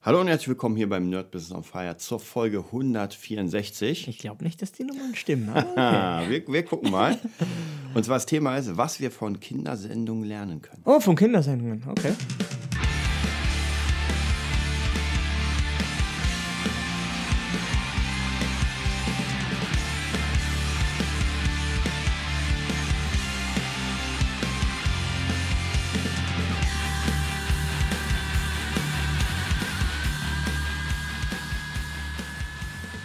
Hallo 0.00 0.20
und 0.20 0.28
herzlich 0.28 0.46
willkommen 0.46 0.76
hier 0.76 0.88
beim 0.88 1.10
Nerd 1.10 1.32
Business 1.32 1.52
on 1.52 1.64
Fire 1.64 1.96
zur 1.96 2.20
Folge 2.20 2.58
164. 2.58 4.06
Ich 4.06 4.18
glaube 4.18 4.44
nicht, 4.44 4.62
dass 4.62 4.70
die 4.70 4.84
Nummern 4.84 5.16
stimmen. 5.16 5.48
okay. 5.56 6.30
Wir, 6.30 6.46
wir 6.46 6.64
gucken 6.64 6.92
mal. 6.92 7.18
Und 7.94 8.04
zwar 8.04 8.14
das 8.14 8.26
Thema 8.26 8.56
ist, 8.56 8.76
was 8.76 9.00
wir 9.00 9.10
von 9.10 9.40
Kindersendungen 9.40 10.22
lernen 10.22 10.62
können. 10.62 10.82
Oh, 10.84 11.00
von 11.00 11.16
Kindersendungen, 11.16 11.82
okay. 11.88 12.12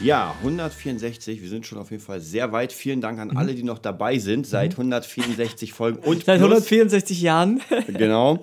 Ja, 0.04 0.36
164, 0.42 1.42
wir 1.42 1.50
sind 1.50 1.66
schon 1.66 1.78
auf 1.78 1.92
jeden 1.92 2.04
Fall 2.04 2.20
sehr 2.20 2.52
weit. 2.52 2.74
Vielen 2.74 3.00
Dank 3.02 3.20
an 3.20 3.36
alle, 3.38 3.56
die 3.56 3.64
noch 3.64 3.80
dabei 3.80 4.18
sind 4.20 4.46
seit 4.46 4.74
164 4.74 5.72
Folgen 5.74 6.00
und 6.00 6.18
Mhm. 6.20 6.24
Seit 6.26 6.38
plus. 6.40 6.50
164 6.52 7.22
Jahren. 7.22 7.62
Genau. 7.88 8.40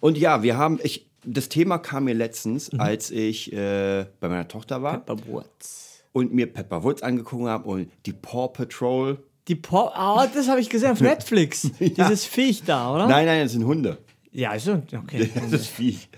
Und 0.00 0.18
ja, 0.18 0.42
wir 0.42 0.58
haben, 0.58 0.78
ich, 0.82 1.06
das 1.24 1.48
Thema 1.48 1.78
kam 1.78 2.04
mir 2.04 2.14
letztens, 2.14 2.70
Mhm. 2.72 2.80
als 2.80 3.10
ich 3.10 3.52
äh, 3.52 4.04
bei 4.20 4.28
meiner 4.28 4.46
Tochter 4.48 4.82
war 4.82 4.98
Pepperwoods. 4.98 6.02
und 6.12 6.34
mir 6.34 6.52
Pepper 6.52 6.82
Woods 6.84 7.02
angeguckt 7.02 7.46
habe 7.48 7.66
und 7.68 7.90
die 8.04 8.12
Paw 8.12 8.48
Patrol. 8.52 9.18
Die 9.48 9.54
Paw, 9.56 9.90
ah, 9.94 10.26
das 10.26 10.48
habe 10.48 10.60
ich 10.60 10.68
gesehen 10.68 10.90
auf 10.92 11.00
Netflix. 11.12 11.70
Dieses 11.80 12.24
Viech 12.26 12.62
da, 12.64 12.94
oder? 12.94 13.06
Nein, 13.06 13.24
nein, 13.26 13.42
das 13.42 13.52
sind 13.52 13.64
Hunde. 13.64 13.98
Ja, 14.32 14.52
ist 14.52 14.64
so, 14.66 14.82
okay. 14.96 15.30
Das 15.50 15.52
ist 15.52 15.66
Viech. 15.68 16.08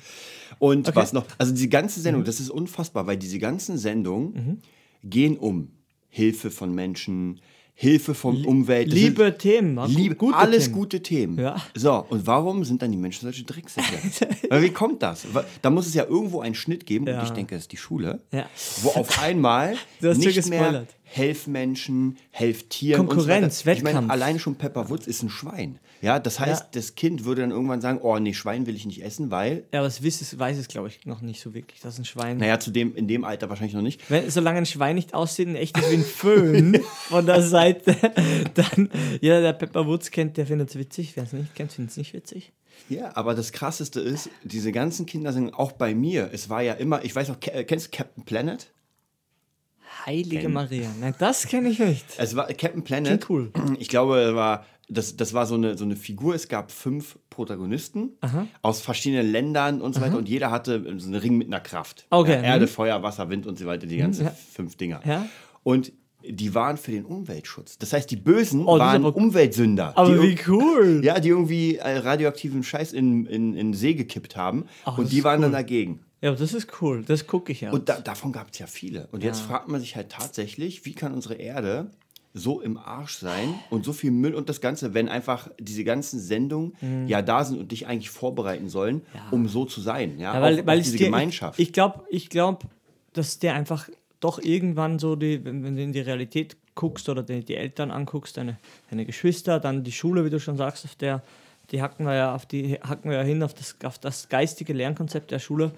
Und 0.59 0.89
Okay. 0.89 0.97
was 0.97 1.13
noch? 1.13 1.27
Also 1.39 1.53
die 1.55 1.69
ganze 1.69 2.01
Sendung, 2.01 2.25
das 2.25 2.41
ist 2.41 2.51
unfassbar, 2.51 3.07
weil 3.07 3.17
diese 3.17 3.39
ganzen 3.39 3.77
Sendungen 3.79 4.63
gehen 5.05 5.37
um 5.37 5.69
Hilfe 6.09 6.51
von 6.51 6.75
Menschen, 6.75 7.41
Hilfe 7.79 8.15
von 8.15 8.43
Umwelt. 8.47 8.89
Das 8.89 8.95
Liebe 8.95 9.25
sind- 9.25 9.39
Themen. 9.39 9.75
ne? 9.75 9.87
Liebe, 9.87 10.15
gute 10.15 10.35
alles 10.39 10.65
Themen. 10.65 10.75
gute 10.77 11.03
Themen. 11.03 11.39
Ja. 11.39 11.57
So, 11.75 12.07
und 12.09 12.27
warum 12.27 12.65
sind 12.65 12.81
dann 12.81 12.91
die 12.91 12.97
Menschen 12.97 13.21
solche 13.23 13.45
Drecksäcke? 13.45 13.99
Wie 14.63 14.71
kommt 14.71 15.03
das? 15.03 15.27
Da 15.61 15.69
muss 15.69 15.87
es 15.87 15.93
ja 15.93 16.05
irgendwo 16.07 16.41
einen 16.41 16.55
Schnitt 16.55 16.87
geben, 16.87 17.07
Ja. 17.07 17.19
und 17.21 17.27
ich 17.27 17.33
denke, 17.33 17.55
das 17.55 17.65
ist 17.65 17.73
die 17.73 17.77
Schule, 17.77 18.23
Ja. 18.33 18.47
wo 18.83 18.89
auf 18.99 19.23
einmal 19.23 19.75
nicht 20.01 20.49
mehr. 20.49 20.87
Helf 21.09 21.47
Menschen, 21.47 22.19
helf 22.31 22.69
Tieren 22.69 23.07
Konkurrenz, 23.07 23.61
so 23.61 23.67
weiter. 23.67 23.79
Ich 23.79 23.85
meine, 23.85 23.95
Wettkampf. 23.99 24.13
alleine 24.13 24.39
schon 24.41 24.57
Pepper 24.57 24.91
Woods 24.91 25.07
ist 25.07 25.23
ein 25.23 25.31
Schwein. 25.31 25.79
Ja, 26.03 26.19
das 26.19 26.41
heißt, 26.41 26.63
Ja. 26.65 26.69
das 26.73 26.95
Kind 26.97 27.25
würde 27.25 27.41
dann 27.43 27.53
irgendwann 27.53 27.81
sagen, 27.81 28.01
oh 28.03 28.19
nee, 28.19 28.35
Schwein 28.35 28.67
will 28.67 28.75
ich 28.75 28.85
nicht 28.87 29.03
essen, 29.03 29.31
weil, 29.31 29.65
Ja, 29.73 29.79
aber 29.81 29.87
es 29.87 30.05
weiß 30.05 30.21
es, 30.21 30.39
weiß 30.39 30.59
es 30.59 30.69
glaube 30.69 30.89
ich, 30.89 31.07
noch 31.07 31.23
nicht 31.23 31.41
so 31.41 31.55
wirklich. 31.55 31.81
Das 31.81 31.95
ist 31.95 32.01
ein 32.01 32.05
Schwein. 32.05 32.37
naja, 32.39 32.59
zu 32.59 32.71
dem, 32.71 32.95
in 32.97 33.07
dem 33.09 33.25
Alter 33.25 33.49
wahrscheinlich 33.49 33.75
noch 33.75 33.83
nicht. 33.83 34.11
Wenn, 34.11 34.29
solange 34.29 34.59
ein 34.59 34.67
Schwein 34.67 34.97
nicht 34.97 35.15
aussieht, 35.15 35.49
ein 35.49 35.57
echtes 35.57 35.89
wie 35.91 35.95
ein 35.95 36.05
Föhn 36.05 36.81
von 37.09 37.25
der 37.25 37.41
Seite, 37.43 37.97
dann 38.55 38.91
jeder, 39.21 39.41
der 39.41 39.53
Pepper 39.53 39.87
Woods 39.87 40.11
kennt, 40.11 40.37
der 40.37 40.47
findet 40.47 40.71
es 40.71 40.77
witzig. 40.77 41.13
Wer 41.17 41.23
es 41.25 41.33
nicht 41.33 41.55
kennt, 41.55 41.73
findet 41.73 41.93
es 41.93 41.97
nicht 41.97 42.13
witzig. 42.13 42.53
Ja, 42.91 43.17
aber 43.17 43.35
das 43.35 43.53
Krasseste 43.53 44.01
ist, 44.01 44.29
diese 44.45 44.71
ganzen 44.71 45.07
Kinder 45.07 45.33
sind 45.33 45.55
auch 45.55 45.73
bei 45.73 45.95
mir. 45.95 46.29
Es 46.33 46.51
war 46.51 46.63
ja 46.63 46.75
immer, 46.75 47.03
ich 47.05 47.15
weiß 47.17 47.29
noch, 47.29 47.39
äh, 47.47 47.65
kennst 47.65 47.87
du 47.87 47.97
Captain 47.97 48.25
Planet? 48.25 48.71
Heilige 50.05 50.49
Maria. 50.49 50.89
Nein, 51.01 51.15
das 51.19 51.47
kenne 51.47 51.69
ich 51.71 51.79
nicht. 51.79 52.05
Es 52.19 52.37
war 52.37 52.47
Captain 52.49 52.83
Planet. 52.85 53.25
Klingt 53.25 53.31
cool. 53.31 53.53
Ich 53.79 53.89
glaube, 53.89 54.35
war, 54.35 54.65
das, 54.89 55.17
das 55.17 55.33
war 55.35 55.47
so 55.47 55.55
eine, 55.55 55.77
so 55.79 55.85
eine 55.85 55.97
Figur. 55.97 56.35
Es 56.35 56.49
gab 56.49 56.71
fünf 56.71 57.19
Protagonisten 57.31 58.11
aus 58.63 58.81
verschiedenen 58.81 59.31
Ländern 59.31 59.81
und 59.81 59.95
so 59.95 60.01
weiter. 60.01 60.19
Und 60.19 60.29
jeder 60.29 60.51
hatte 60.51 60.83
so 60.99 61.07
einen 61.07 61.15
Ring 61.17 61.37
mit 61.39 61.47
einer 61.49 61.61
Kraft. 61.61 62.07
Okay, 62.11 62.33
Ja, 62.35 62.43
Erde, 62.43 62.67
mhm. 62.67 62.71
Feuer, 62.71 63.03
Wasser, 63.03 63.29
Wind 63.31 63.47
und 63.47 63.59
so 63.59 63.67
weiter, 63.67 63.87
die 63.87 63.97
ganzen 63.97 64.27
ja. 64.27 64.31
fünf 64.53 64.77
Dinger. 64.77 65.01
Ja. 65.07 65.27
Und 65.63 65.93
die 66.29 66.55
waren 66.55 66.77
für 66.77 66.91
den 66.91 67.05
Umweltschutz. 67.05 67.79
Das 67.79 67.93
heißt, 67.93 68.11
die 68.11 68.17
Bösen 68.17 68.65
Oh, 68.67 68.79
waren 68.81 69.05
aber- 69.05 69.17
Umweltsünder. 69.17 69.97
Aber 69.97 70.21
wie 70.23 70.37
cool. 70.49 71.01
Ja, 71.05 71.21
die 71.21 71.29
irgendwie 71.29 71.77
äh, 71.77 71.99
radioaktiven 71.99 72.65
Scheiß 72.65 72.93
in, 72.93 73.27
in, 73.27 73.55
in 73.55 73.75
See 73.75 73.95
gekippt 73.95 74.37
haben. 74.37 74.65
Ach, 74.85 74.99
und 74.99 75.13
die 75.13 75.23
waren 75.23 75.41
dann 75.41 75.51
cool. 75.51 75.57
dagegen. 75.57 76.01
Ja, 76.21 76.31
aber 76.31 76.39
das 76.39 76.55
ist 76.55 76.81
cool. 76.81 77.05
Das 77.05 77.27
gucke 77.27 77.53
ich 77.53 77.61
ja. 77.61 77.71
Und 77.73 77.89
da, 77.89 78.01
davon 78.01 78.33
gab 78.33 78.51
es 78.53 78.59
ja 78.59 78.67
viele. 78.67 79.09
Und 79.13 79.23
jetzt 79.23 79.41
fragt 79.41 79.69
man 79.69 79.81
sich 79.81 79.97
halt 79.97 80.11
tatsächlich, 80.11 80.85
wie 80.85 80.95
kann 80.95 81.13
unsere 81.13 81.35
Erde 81.35 81.91
so 82.33 82.61
im 82.61 82.77
Arsch 82.77 83.17
sein 83.17 83.55
und 83.71 83.85
so 83.85 83.95
viel 83.95 84.11
Müll 84.11 84.35
und 84.35 84.49
das 84.51 84.61
Ganze, 84.61 84.93
wenn 84.93 85.09
einfach 85.09 85.51
diese 85.59 85.85
ganzen 85.85 86.21
Sendungen 86.21 86.75
ja 87.07 87.23
da 87.23 87.45
sind 87.45 87.59
und 87.59 87.73
dich 87.73 87.87
eigentlich 87.87 88.11
vorbereiten 88.11 88.69
sollen, 88.69 89.03
um 89.31 89.49
so 89.49 89.65
zu 89.65 89.81
sein. 89.81 90.19
Ja, 90.19 90.35
Ja, 90.35 90.43
weil, 90.43 90.61
auch, 90.61 90.67
weil 90.67 90.79
es 90.81 90.87
diese 90.87 90.99
dir, 90.99 91.05
Gemeinschaft. 91.07 91.59
Ich, 91.59 91.69
ich 91.69 91.73
glaube, 91.73 92.05
ich 92.11 92.29
glaub, 92.29 92.65
dass 93.15 93.39
der 93.39 93.55
einfach 93.55 93.89
doch 94.21 94.39
irgendwann 94.39 94.99
so, 94.99 95.17
die, 95.17 95.45
wenn, 95.45 95.65
wenn 95.65 95.77
du 95.77 95.83
in 95.83 95.93
die 95.93 96.01
Realität 96.01 96.57
guckst 96.75 97.09
oder 97.09 97.23
die, 97.23 97.45
die 97.45 97.57
Eltern 97.57 97.91
anguckst, 97.91 98.37
deine, 98.37 98.59
deine 98.91 99.07
Geschwister, 99.07 99.59
dann 99.59 99.83
die 99.83 99.93
Schule, 99.93 100.25
wie 100.25 100.31
du 100.31 100.39
schon 100.39 100.57
sagst, 100.57 100.85
auf 100.85 100.95
der, 100.95 101.23
die 101.73 101.83
hacken 101.83 102.07
wir 102.07 102.15
ja 102.15 102.35
auf 102.35 102.47
die 102.47 102.75
hacken 102.75 103.11
wir 103.11 103.19
ja 103.19 103.23
hin 103.25 103.43
auf 103.43 103.55
das, 103.55 103.77
auf 103.85 103.99
das 103.99 104.29
geistige 104.29 104.73
Lernkonzept 104.73 105.31
der 105.31 105.39
Schule, 105.39 105.73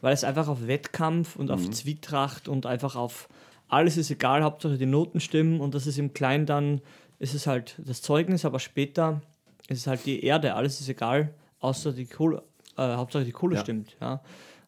weil 0.00 0.12
es 0.12 0.24
einfach 0.24 0.48
auf 0.48 0.66
Wettkampf 0.66 1.36
und 1.36 1.46
Mhm. 1.46 1.50
auf 1.54 1.70
Zwietracht 1.70 2.48
und 2.48 2.66
einfach 2.66 2.96
auf 2.96 3.28
alles 3.68 3.96
ist 3.96 4.10
egal, 4.10 4.44
Hauptsache 4.44 4.78
die 4.78 4.86
Noten 4.86 5.18
stimmen 5.20 5.60
und 5.60 5.74
das 5.74 5.86
ist 5.88 5.98
im 5.98 6.12
Kleinen 6.14 6.46
dann, 6.46 6.80
ist 7.18 7.34
es 7.34 7.46
halt 7.46 7.74
das 7.84 8.00
Zeugnis, 8.02 8.44
aber 8.44 8.60
später 8.60 9.20
ist 9.68 9.78
es 9.78 9.86
halt 9.88 10.06
die 10.06 10.22
Erde, 10.22 10.54
alles 10.54 10.80
ist 10.80 10.88
egal, 10.88 11.34
außer 11.60 11.92
die 11.92 12.06
Kohle, 12.06 12.42
äh, 12.76 12.82
Hauptsache 12.94 13.24
die 13.24 13.32
Kohle 13.32 13.56
Ja. 13.56 13.60
stimmt, 13.62 13.96
ja. 14.00 14.20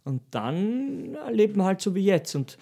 Und 0.05 0.23
dann 0.31 1.17
leben 1.31 1.57
wir 1.57 1.65
halt 1.67 1.81
so 1.83 1.95
wie 1.95 2.03
jetzt 2.05 2.35
und 2.35 2.57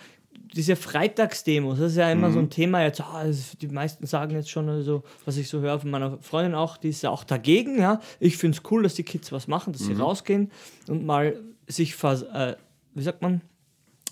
diese 0.55 0.77
Freitagsdemos, 0.77 1.79
das 1.79 1.93
ist 1.93 1.99
ja 1.99 2.11
immer 2.11 2.31
so 2.31 2.39
ein 2.39 2.51
Thema 2.51 2.83
jetzt, 2.83 3.01
ah, 3.01 3.25
das- 3.25 3.57
die 3.61 3.69
meisten 3.69 4.07
sagen 4.07 4.35
jetzt 4.35 4.51
schon, 4.51 4.69
also, 4.69 5.03
was 5.25 5.37
ich 5.37 5.49
so 5.49 5.61
höre 5.61 5.79
von 5.81 5.91
meiner 5.91 6.19
Freundin 6.23 6.55
auch, 6.55 6.77
die 6.77 6.89
ist 6.91 7.03
ja 7.03 7.11
auch 7.11 7.25
dagegen, 7.25 7.79
ja. 7.81 8.01
Ich 8.21 8.37
finde 8.37 8.57
es 8.59 8.71
cool, 8.71 8.83
dass 8.83 8.95
die 8.95 9.03
Kids 9.03 9.33
was 9.33 9.49
machen, 9.49 9.73
dass 9.73 9.83
sie 9.83 9.93
rausgehen 9.95 10.51
und 10.89 11.05
mal 11.05 11.41
sich, 11.67 11.95
äh, 12.03 12.55
wie 12.95 13.03
sagt 13.03 13.23
man, 13.23 13.41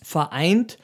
vereint 0.03 0.79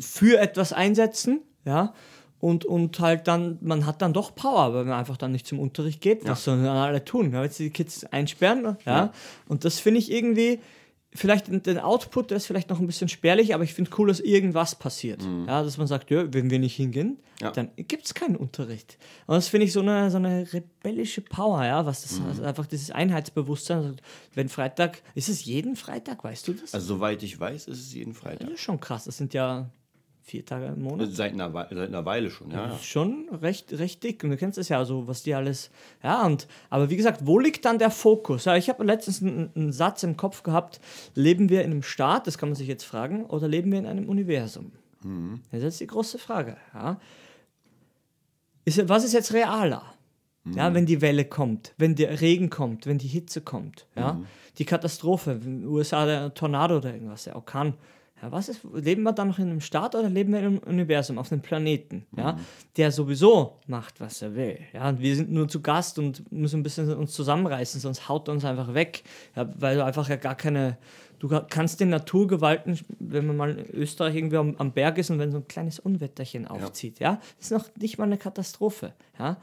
für 0.00 0.38
etwas 0.38 0.72
einsetzen, 0.72 1.40
ja. 1.64 1.92
Und, 2.38 2.64
und 2.66 3.00
halt 3.00 3.26
dann, 3.28 3.58
man 3.62 3.86
hat 3.86 4.02
dann 4.02 4.12
doch 4.12 4.34
Power, 4.34 4.74
weil 4.74 4.84
man 4.84 4.98
einfach 4.98 5.16
dann 5.16 5.32
nicht 5.32 5.46
zum 5.46 5.58
Unterricht 5.58 6.00
geht. 6.02 6.28
Was 6.28 6.44
sollen 6.44 6.62
dann 6.64 6.76
alle 6.76 7.02
tun? 7.04 7.32
Ja, 7.32 7.42
jetzt 7.42 7.58
die 7.58 7.70
Kids 7.70 8.04
einsperren, 8.04 8.62
ja. 8.64 8.76
Ja. 8.86 9.12
Und 9.48 9.64
das 9.64 9.78
finde 9.80 9.98
ich 10.00 10.10
irgendwie, 10.12 10.60
vielleicht 11.14 11.48
den- 11.66 11.78
Output, 11.78 12.30
der 12.30 12.36
ist 12.36 12.46
vielleicht 12.46 12.68
noch 12.68 12.78
ein 12.80 12.86
bisschen 12.86 13.08
spärlich, 13.08 13.54
aber 13.54 13.64
ich 13.64 13.72
finde 13.74 13.90
cool, 13.98 14.08
dass 14.08 14.20
irgendwas 14.20 14.74
passiert. 14.74 15.22
Ja, 15.46 15.62
dass 15.62 15.78
man 15.78 15.86
sagt, 15.86 16.10
ja, 16.10 16.32
wenn 16.32 16.50
wir 16.50 16.58
nicht 16.58 16.76
hingehen, 16.76 17.18
Ja. 17.40 17.50
dann 17.52 17.70
gibt 17.76 18.04
es 18.06 18.14
keinen 18.14 18.36
Unterricht. 18.36 18.98
Und 19.26 19.34
das 19.36 19.48
finde 19.48 19.66
ich 19.66 19.72
so 19.72 19.80
eine, 19.80 20.10
so 20.10 20.16
eine 20.18 20.46
rebellische 20.52 21.20
Power, 21.22 21.64
ja, 21.64 21.86
was 21.86 22.02
das 22.02 22.20
also 22.20 22.42
einfach 22.42 22.66
dieses 22.66 22.90
Einheitsbewusstsein. 22.90 23.96
Wenn 24.34 24.48
Freitag, 24.48 25.02
ist 25.14 25.28
es 25.28 25.44
jeden 25.44 25.76
Freitag, 25.76 26.22
weißt 26.24 26.48
du 26.48 26.52
das? 26.54 26.74
also 26.74 26.86
soweit 26.96 27.22
ich 27.22 27.38
weiß, 27.38 27.68
ist 27.68 27.78
es 27.80 27.94
jeden 27.94 28.14
Freitag. 28.14 28.40
das 28.48 28.54
ist 28.54 28.60
schon 28.60 28.80
krass. 28.80 29.04
Das 29.04 29.16
sind 29.16 29.32
ja 29.34 29.70
vier 30.26 30.44
Tage 30.44 30.66
im 30.66 30.82
Monat. 30.82 31.08
Seit 31.12 31.32
einer, 31.32 31.54
Wei- 31.54 31.68
seit 31.70 31.88
einer 31.88 32.04
Weile 32.04 32.30
schon, 32.30 32.50
ja. 32.50 32.66
Das 32.66 32.80
ist 32.80 32.86
schon 32.86 33.28
recht, 33.30 33.72
recht 33.78 34.02
dick. 34.02 34.22
Und 34.24 34.30
du 34.30 34.36
kennst 34.36 34.58
es 34.58 34.68
ja, 34.68 34.84
so 34.84 35.06
was 35.06 35.22
die 35.22 35.34
alles. 35.34 35.70
Ja, 36.02 36.26
und 36.26 36.48
aber 36.68 36.90
wie 36.90 36.96
gesagt, 36.96 37.26
wo 37.26 37.38
liegt 37.38 37.64
dann 37.64 37.78
der 37.78 37.90
Fokus? 37.90 38.44
Ja, 38.44 38.56
ich 38.56 38.68
habe 38.68 38.82
letztens 38.84 39.22
einen, 39.22 39.50
einen 39.54 39.72
Satz 39.72 40.02
im 40.02 40.16
Kopf 40.16 40.42
gehabt: 40.42 40.80
Leben 41.14 41.48
wir 41.48 41.62
in 41.62 41.70
einem 41.70 41.82
Staat, 41.82 42.26
das 42.26 42.38
kann 42.38 42.48
man 42.48 42.56
sich 42.56 42.68
jetzt 42.68 42.84
fragen, 42.84 43.24
oder 43.26 43.46
leben 43.48 43.70
wir 43.72 43.78
in 43.78 43.86
einem 43.86 44.08
Universum? 44.08 44.72
Das 45.52 45.58
ist 45.58 45.62
jetzt 45.64 45.80
die 45.80 45.86
große 45.86 46.18
Frage. 46.18 46.56
Ja. 46.74 46.98
Ist, 48.64 48.88
was 48.88 49.04
ist 49.04 49.12
jetzt 49.12 49.32
realer? 49.32 49.82
Ja, 50.48 50.72
wenn 50.74 50.86
die 50.86 51.00
Welle 51.00 51.24
kommt, 51.24 51.74
wenn 51.76 51.96
der 51.96 52.20
Regen 52.20 52.50
kommt, 52.50 52.86
wenn 52.86 52.98
die 52.98 53.08
Hitze 53.08 53.40
kommt, 53.40 53.86
ja, 53.96 54.20
die 54.58 54.64
Katastrophe, 54.64 55.32
in 55.32 55.62
den 55.62 55.66
USA 55.66 56.06
der 56.06 56.34
Tornado 56.34 56.76
oder 56.76 56.92
irgendwas, 56.92 57.24
der 57.24 57.34
Orkan. 57.34 57.74
Ja, 58.22 58.32
was 58.32 58.48
ist, 58.48 58.62
leben 58.72 59.02
wir 59.02 59.12
dann 59.12 59.28
noch 59.28 59.38
in 59.38 59.50
einem 59.50 59.60
Staat 59.60 59.94
oder 59.94 60.08
leben 60.08 60.32
wir 60.32 60.40
in 60.40 60.46
einem 60.46 60.58
Universum, 60.58 61.18
auf 61.18 61.30
einem 61.30 61.42
Planeten, 61.42 62.06
ja, 62.16 62.38
der 62.76 62.90
sowieso 62.90 63.58
macht, 63.66 64.00
was 64.00 64.22
er 64.22 64.34
will, 64.34 64.58
ja, 64.72 64.88
und 64.88 65.00
wir 65.00 65.14
sind 65.14 65.30
nur 65.30 65.48
zu 65.48 65.60
Gast 65.60 65.98
und 65.98 66.30
müssen 66.32 66.60
ein 66.60 66.62
bisschen 66.62 66.90
uns 66.94 67.12
zusammenreißen, 67.12 67.78
sonst 67.78 68.08
haut 68.08 68.28
er 68.28 68.32
uns 68.32 68.44
einfach 68.46 68.72
weg, 68.72 69.02
ja, 69.34 69.46
weil 69.58 69.76
du 69.76 69.84
einfach 69.84 70.08
ja 70.08 70.16
gar 70.16 70.34
keine, 70.34 70.78
du 71.18 71.28
kannst 71.28 71.78
den 71.80 71.90
Naturgewalten, 71.90 72.78
wenn 72.98 73.26
man 73.26 73.36
mal 73.36 73.58
in 73.58 73.74
Österreich 73.74 74.16
irgendwie 74.16 74.38
am, 74.38 74.56
am 74.56 74.72
Berg 74.72 74.96
ist 74.96 75.10
und 75.10 75.18
wenn 75.18 75.30
so 75.30 75.38
ein 75.38 75.48
kleines 75.48 75.78
Unwetterchen 75.78 76.46
aufzieht, 76.46 77.00
ja, 77.00 77.20
ist 77.38 77.50
noch 77.50 77.68
nicht 77.78 77.98
mal 77.98 78.04
eine 78.04 78.16
Katastrophe, 78.16 78.94
ja, 79.18 79.36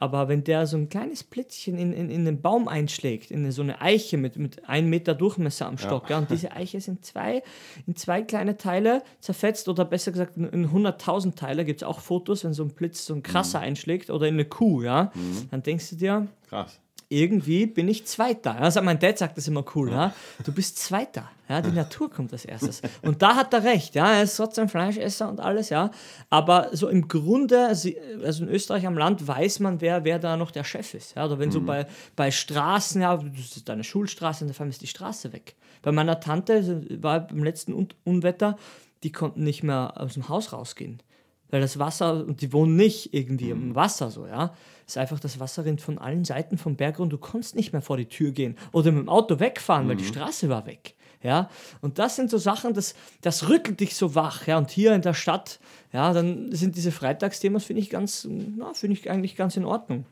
aber 0.00 0.28
wenn 0.28 0.42
der 0.44 0.66
so 0.66 0.76
ein 0.76 0.88
kleines 0.88 1.22
Blitzchen 1.22 1.78
in, 1.78 1.92
in, 1.92 2.10
in 2.10 2.24
den 2.24 2.40
Baum 2.40 2.68
einschlägt, 2.68 3.30
in 3.30 3.50
so 3.52 3.62
eine 3.62 3.80
Eiche 3.80 4.16
mit, 4.16 4.36
mit 4.36 4.68
einem 4.68 4.90
Meter 4.90 5.14
Durchmesser 5.14 5.66
am 5.66 5.78
Stock, 5.78 6.10
ja. 6.10 6.18
und 6.18 6.30
diese 6.30 6.52
Eiche 6.52 6.80
sind 6.80 7.04
zwei, 7.04 7.42
in 7.86 7.94
zwei 7.96 8.22
kleine 8.22 8.56
Teile 8.56 9.02
zerfetzt 9.20 9.68
oder 9.68 9.84
besser 9.84 10.12
gesagt 10.12 10.36
in, 10.36 10.48
in 10.48 10.70
100.000 10.70 11.36
Teile, 11.36 11.64
gibt 11.64 11.82
es 11.82 11.88
auch 11.88 12.00
Fotos, 12.00 12.44
wenn 12.44 12.54
so 12.54 12.64
ein 12.64 12.70
Blitz 12.70 13.06
so 13.06 13.14
ein 13.14 13.22
krasser 13.22 13.60
einschlägt 13.60 14.10
oder 14.10 14.26
in 14.26 14.34
eine 14.34 14.44
Kuh, 14.44 14.82
ja, 14.82 15.12
dann 15.50 15.62
denkst 15.62 15.90
du 15.90 15.96
dir, 15.96 16.28
Krass. 16.48 16.80
Irgendwie 17.14 17.66
bin 17.66 17.88
ich 17.88 18.06
Zweiter. 18.06 18.56
Also 18.56 18.82
mein 18.82 18.98
Dad 18.98 19.18
sagt 19.18 19.36
das 19.36 19.48
immer 19.48 19.64
cool, 19.74 19.90
ja. 19.90 20.12
Du 20.44 20.52
bist 20.52 20.78
Zweiter. 20.78 21.30
Ja, 21.48 21.60
die 21.60 21.72
Natur 21.72 22.10
kommt 22.10 22.32
als 22.32 22.46
erstes. 22.46 22.80
Und 23.02 23.20
da 23.20 23.36
hat 23.36 23.52
er 23.52 23.64
recht, 23.64 23.94
ja. 23.94 24.14
Er 24.14 24.22
ist 24.22 24.36
trotzdem 24.36 24.68
Fleischesser 24.68 25.28
und 25.28 25.40
alles, 25.40 25.68
ja. 25.68 25.90
Aber 26.30 26.70
so 26.72 26.88
im 26.88 27.06
Grunde, 27.06 27.66
also 27.66 27.88
in 27.88 28.48
Österreich 28.48 28.86
am 28.86 28.96
Land 28.96 29.26
weiß 29.26 29.60
man, 29.60 29.80
wer, 29.80 30.04
wer 30.04 30.18
da 30.18 30.36
noch 30.36 30.50
der 30.50 30.64
Chef 30.64 30.94
ist. 30.94 31.14
Ja. 31.16 31.26
Oder 31.26 31.38
wenn 31.38 31.50
mhm. 31.50 31.52
so 31.52 31.60
bei, 31.60 31.86
bei 32.16 32.30
Straßen, 32.30 33.02
ja, 33.02 33.16
das 33.16 33.56
ist 33.56 33.68
deine 33.68 33.84
Schulstraße 33.84 34.44
und 34.44 34.50
auf 34.50 34.60
einmal 34.60 34.70
ist 34.70 34.82
die 34.82 34.86
Straße 34.86 35.32
weg. 35.32 35.54
Bei 35.82 35.92
meiner 35.92 36.18
Tante 36.18 36.86
war 37.02 37.20
beim 37.20 37.44
letzten 37.44 37.74
Un 37.74 37.88
Unwetter, 38.04 38.56
die 39.02 39.12
konnten 39.12 39.44
nicht 39.44 39.62
mehr 39.62 39.92
aus 39.96 40.14
dem 40.14 40.30
Haus 40.30 40.52
rausgehen. 40.54 41.02
Weil 41.50 41.60
das 41.60 41.78
Wasser, 41.78 42.24
und 42.26 42.40
die 42.40 42.52
wohnen 42.52 42.76
nicht 42.76 43.14
irgendwie 43.14 43.52
mhm. 43.52 43.70
im 43.70 43.74
Wasser 43.74 44.10
so, 44.10 44.26
ja. 44.26 44.54
Es 44.86 44.94
ist 44.94 44.98
einfach, 44.98 45.20
das 45.20 45.40
Wasser 45.40 45.64
rinnt 45.64 45.80
von 45.80 45.98
allen 45.98 46.24
Seiten 46.24 46.58
vom 46.58 46.76
Berg 46.76 46.98
und 46.98 47.10
du 47.10 47.16
konntest 47.16 47.54
nicht 47.56 47.72
mehr 47.72 47.80
vor 47.80 47.96
die 47.96 48.04
Tür 48.06 48.32
gehen. 48.32 48.56
Oder 48.72 48.92
mit 48.92 49.02
dem 49.02 49.08
Auto 49.08 49.40
wegfahren, 49.40 49.84
mhm. 49.84 49.88
weil 49.90 49.96
die 49.96 50.04
mhm. 50.04 50.08
Straße 50.08 50.48
war 50.48 50.66
weg. 50.66 50.94
Ja, 51.22 51.48
und 51.80 51.98
das 51.98 52.16
sind 52.16 52.28
so 52.28 52.36
Sachen, 52.36 52.74
das, 52.74 52.94
das 53.22 53.48
rüttelt 53.48 53.80
dich 53.80 53.96
so 53.96 54.14
wach. 54.14 54.46
Ja, 54.46 54.58
und 54.58 54.70
hier 54.70 54.94
in 54.94 55.00
der 55.00 55.14
Stadt, 55.14 55.58
ja, 55.90 56.12
dann 56.12 56.52
sind 56.52 56.76
diese 56.76 56.92
Freitagsthemas, 56.92 57.64
finde 57.64 57.80
ich 57.80 57.88
ganz, 57.88 58.28
na, 58.28 58.74
finde 58.74 58.98
ich 58.98 59.10
eigentlich 59.10 59.34
ganz 59.34 59.56
in 59.56 59.64
Ordnung. 59.64 60.04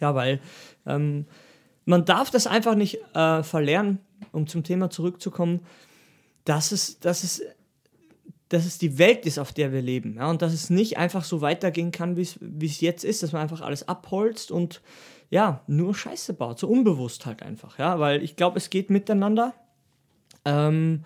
Ja, 0.00 0.14
weil 0.14 0.40
ähm, 0.86 1.24
man 1.86 2.04
darf 2.04 2.30
das 2.30 2.46
einfach 2.46 2.76
nicht 2.76 3.00
äh, 3.14 3.42
verlernen, 3.42 3.98
um 4.30 4.46
zum 4.46 4.62
Thema 4.62 4.90
zurückzukommen, 4.90 5.60
dass 6.44 6.70
es, 6.70 7.00
dass 7.00 7.24
es 7.24 7.42
dass 8.48 8.64
es 8.64 8.78
die 8.78 8.98
Welt 8.98 9.26
ist, 9.26 9.38
auf 9.38 9.52
der 9.52 9.72
wir 9.72 9.82
leben. 9.82 10.16
Ja, 10.16 10.30
und 10.30 10.42
dass 10.42 10.52
es 10.52 10.70
nicht 10.70 10.96
einfach 10.96 11.24
so 11.24 11.40
weitergehen 11.40 11.90
kann, 11.90 12.16
wie 12.16 12.66
es 12.66 12.80
jetzt 12.80 13.04
ist, 13.04 13.22
dass 13.22 13.32
man 13.32 13.42
einfach 13.42 13.60
alles 13.60 13.86
abholzt 13.88 14.50
und 14.50 14.80
ja, 15.30 15.62
nur 15.66 15.94
Scheiße 15.94 16.32
baut. 16.32 16.58
So 16.58 16.68
unbewusst 16.68 17.26
halt 17.26 17.42
einfach. 17.42 17.78
Ja, 17.78 17.98
weil 18.00 18.22
ich 18.22 18.36
glaube, 18.36 18.56
es 18.56 18.70
geht 18.70 18.88
miteinander. 18.88 19.54
Ähm, 20.44 21.04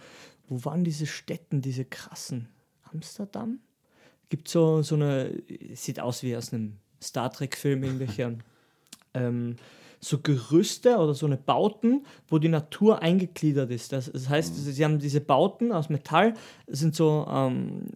wo 0.49 0.65
waren 0.65 0.85
diese 0.85 1.07
Städten, 1.07 1.61
diese 1.61 1.85
krassen? 1.85 2.49
Amsterdam? 2.93 3.59
Gibt 4.29 4.49
so, 4.49 4.83
so 4.83 4.95
eine, 4.95 5.43
sieht 5.75 5.99
aus 5.99 6.23
wie 6.23 6.37
aus 6.37 6.53
einem 6.53 6.79
Star 7.03 7.33
Trek-Film, 7.33 7.83
irgendwelche. 7.83 8.39
ähm, 9.15 9.57
so 10.05 10.19
Gerüste 10.19 10.97
oder 10.97 11.15
so 11.15 11.27
eine 11.27 11.37
Bauten, 11.37 12.05
wo 12.29 12.39
die 12.39 12.49
Natur 12.49 13.01
eingegliedert 13.03 13.71
ist. 13.71 13.93
Das, 13.93 14.11
das 14.11 14.29
heißt, 14.29 14.57
mhm. 14.57 14.73
sie 14.73 14.85
haben 14.85 14.99
diese 14.99 15.21
Bauten 15.21 15.73
aus 15.73 15.89
Metall, 15.89 16.35
sind 16.67 16.97
so 16.97 17.25
ähm, 17.31 17.87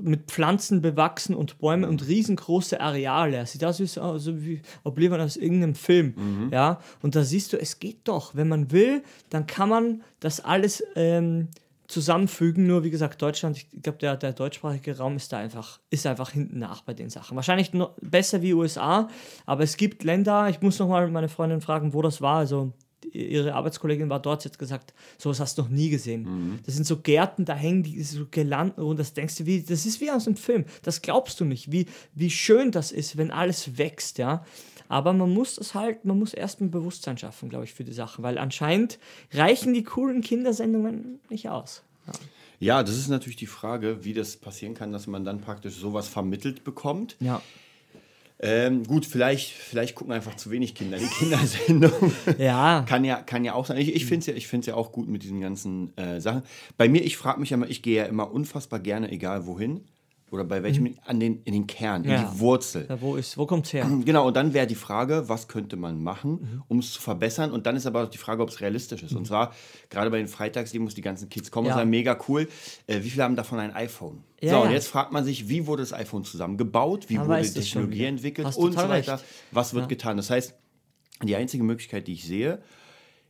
mit 0.00 0.30
Pflanzen 0.30 0.80
bewachsen 0.80 1.34
und 1.34 1.58
Bäume 1.58 1.88
und 1.88 2.06
riesengroße 2.06 2.80
Areale. 2.80 3.44
Sieht 3.46 3.64
aus 3.64 3.80
wie, 3.80 3.86
so, 3.86 4.18
so 4.18 4.40
wie 4.40 4.62
oblivion 4.84 5.20
aus 5.20 5.36
irgendeinem 5.36 5.74
Film. 5.74 6.14
Mhm. 6.16 6.52
Ja? 6.52 6.80
Und 7.02 7.16
da 7.16 7.24
siehst 7.24 7.52
du, 7.52 7.60
es 7.60 7.80
geht 7.80 7.98
doch. 8.04 8.36
Wenn 8.36 8.48
man 8.48 8.70
will, 8.70 9.02
dann 9.28 9.46
kann 9.48 9.68
man 9.68 10.02
das 10.20 10.40
alles 10.40 10.84
ähm, 10.94 11.48
zusammenfügen. 11.88 12.66
Nur 12.66 12.84
wie 12.84 12.90
gesagt, 12.90 13.20
Deutschland, 13.22 13.56
ich 13.56 13.82
glaube, 13.82 13.98
der, 13.98 14.16
der 14.16 14.32
deutschsprachige 14.32 14.98
Raum 14.98 15.16
ist 15.16 15.32
da 15.32 15.38
einfach, 15.38 15.80
ist 15.90 16.06
einfach 16.06 16.30
hinten 16.30 16.58
nach 16.58 16.82
bei 16.82 16.94
den 16.94 17.10
Sachen. 17.10 17.36
Wahrscheinlich 17.36 17.72
besser 18.00 18.42
wie 18.42 18.54
USA, 18.54 19.08
aber 19.44 19.62
es 19.62 19.76
gibt 19.76 20.04
Länder, 20.04 20.48
ich 20.48 20.60
muss 20.62 20.78
nochmal 20.78 21.08
meine 21.08 21.28
Freundin 21.28 21.60
fragen, 21.60 21.94
wo 21.94 22.02
das 22.02 22.20
war. 22.20 22.38
Also 22.38 22.72
ihre 23.12 23.54
Arbeitskollegin 23.54 24.08
war 24.08 24.20
dort, 24.20 24.42
sie 24.42 24.48
hat 24.48 24.58
gesagt, 24.58 24.94
sowas 25.18 25.40
hast 25.40 25.58
du 25.58 25.62
noch 25.62 25.68
nie 25.68 25.90
gesehen. 25.90 26.22
Mhm. 26.22 26.58
Das 26.64 26.74
sind 26.74 26.84
so 26.84 26.98
Gärten, 26.98 27.44
da 27.44 27.54
hängen 27.54 27.82
die 27.82 28.02
so 28.02 28.26
Girlanden 28.30 28.82
und 28.82 28.98
das 28.98 29.14
denkst 29.14 29.36
du, 29.36 29.46
wie, 29.46 29.62
das 29.62 29.86
ist 29.86 30.00
wie 30.00 30.10
aus 30.10 30.26
einem 30.26 30.36
Film. 30.36 30.64
Das 30.82 31.02
glaubst 31.02 31.40
du 31.40 31.44
nicht, 31.44 31.72
wie, 31.72 31.86
wie 32.14 32.30
schön 32.30 32.70
das 32.70 32.92
ist, 32.92 33.16
wenn 33.16 33.30
alles 33.30 33.78
wächst, 33.78 34.18
ja. 34.18 34.44
Aber 34.88 35.12
man 35.12 35.32
muss 35.32 35.58
es 35.58 35.74
halt, 35.74 36.04
man 36.04 36.18
muss 36.18 36.32
erst 36.32 36.60
ein 36.60 36.70
Bewusstsein 36.70 37.18
schaffen, 37.18 37.48
glaube 37.48 37.64
ich, 37.64 37.74
für 37.74 37.84
die 37.84 37.92
Sache, 37.92 38.22
weil 38.22 38.38
anscheinend 38.38 38.98
reichen 39.32 39.74
die 39.74 39.82
coolen 39.82 40.20
Kindersendungen 40.20 41.18
nicht 41.28 41.48
aus. 41.48 41.82
Ja. 42.06 42.12
ja, 42.60 42.82
das 42.84 42.96
ist 42.96 43.08
natürlich 43.08 43.36
die 43.36 43.46
Frage, 43.46 44.04
wie 44.04 44.14
das 44.14 44.36
passieren 44.36 44.74
kann, 44.74 44.92
dass 44.92 45.08
man 45.08 45.24
dann 45.24 45.40
praktisch 45.40 45.74
sowas 45.74 46.06
vermittelt 46.06 46.62
bekommt. 46.62 47.16
Ja. 47.18 47.42
Ähm, 48.38 48.84
gut, 48.84 49.06
vielleicht, 49.06 49.52
vielleicht 49.52 49.94
gucken 49.94 50.12
einfach 50.12 50.36
zu 50.36 50.50
wenig 50.50 50.74
Kinder 50.74 50.98
die 50.98 51.06
Kindersendung. 51.18 52.12
ja. 52.38 52.84
kann 52.86 53.04
ja. 53.04 53.22
Kann 53.22 53.44
ja 53.44 53.54
auch 53.54 53.66
sein. 53.66 53.78
Ich, 53.78 53.94
ich 53.94 54.06
finde 54.06 54.32
es 54.32 54.46
ja, 54.48 54.72
ja 54.72 54.74
auch 54.74 54.92
gut 54.92 55.08
mit 55.08 55.22
diesen 55.22 55.40
ganzen 55.40 55.96
äh, 55.96 56.20
Sachen. 56.20 56.42
Bei 56.76 56.88
mir, 56.88 57.02
ich 57.02 57.16
frage 57.16 57.40
mich 57.40 57.50
ja 57.50 57.56
immer, 57.56 57.68
ich 57.68 57.82
gehe 57.82 57.96
ja 57.96 58.04
immer 58.04 58.30
unfassbar 58.30 58.80
gerne, 58.80 59.10
egal 59.10 59.46
wohin 59.46 59.82
oder 60.30 60.44
bei 60.44 60.62
welchem 60.62 60.84
mhm. 60.84 60.98
an 61.04 61.20
den, 61.20 61.42
in 61.44 61.52
den 61.52 61.66
Kern, 61.66 62.04
ja. 62.04 62.16
in 62.16 62.20
die 62.22 62.40
Wurzel. 62.40 62.86
Ja, 62.88 63.00
wo 63.00 63.16
wo 63.16 63.46
kommt 63.46 63.66
es 63.66 63.72
her? 63.72 63.88
Genau, 64.04 64.26
und 64.26 64.36
dann 64.36 64.54
wäre 64.54 64.66
die 64.66 64.74
Frage, 64.74 65.28
was 65.28 65.48
könnte 65.48 65.76
man 65.76 66.02
machen, 66.02 66.30
mhm. 66.32 66.62
um 66.68 66.78
es 66.80 66.92
zu 66.92 67.00
verbessern? 67.00 67.52
Und 67.52 67.66
dann 67.66 67.76
ist 67.76 67.86
aber 67.86 68.02
auch 68.02 68.08
die 68.08 68.18
Frage, 68.18 68.42
ob 68.42 68.48
es 68.48 68.60
realistisch 68.60 69.02
ist. 69.02 69.12
Mhm. 69.12 69.18
Und 69.18 69.26
zwar, 69.26 69.54
gerade 69.88 70.10
bei 70.10 70.18
den 70.18 70.28
Freitagsdemos, 70.28 70.94
die 70.94 71.02
ganzen 71.02 71.28
Kids 71.28 71.50
kommen 71.50 71.68
ja. 71.68 71.74
und 71.74 71.78
sagen, 71.78 71.90
mega 71.90 72.18
cool. 72.28 72.48
Äh, 72.86 73.02
wie 73.02 73.10
viele 73.10 73.24
haben 73.24 73.36
davon 73.36 73.58
ein 73.58 73.74
iPhone? 73.74 74.22
Ja, 74.40 74.52
so, 74.52 74.62
und 74.62 74.70
jetzt 74.70 74.88
fragt 74.88 75.12
man 75.12 75.24
sich, 75.24 75.48
wie 75.48 75.66
wurde 75.66 75.82
das 75.82 75.92
iPhone 75.92 76.24
zusammengebaut? 76.24 77.08
Wie 77.08 77.18
wurde 77.18 77.42
die 77.42 77.50
Technologie 77.50 78.04
entwickelt? 78.04 78.46
und 78.56 78.72
so 78.72 78.88
weiter. 78.88 79.14
Recht. 79.14 79.24
Was 79.50 79.74
wird 79.74 79.88
getan? 79.88 80.16
Das 80.16 80.30
heißt, 80.30 80.54
die 81.22 81.36
einzige 81.36 81.64
Möglichkeit, 81.64 82.06
die 82.06 82.12
ich 82.12 82.24
sehe, 82.24 82.60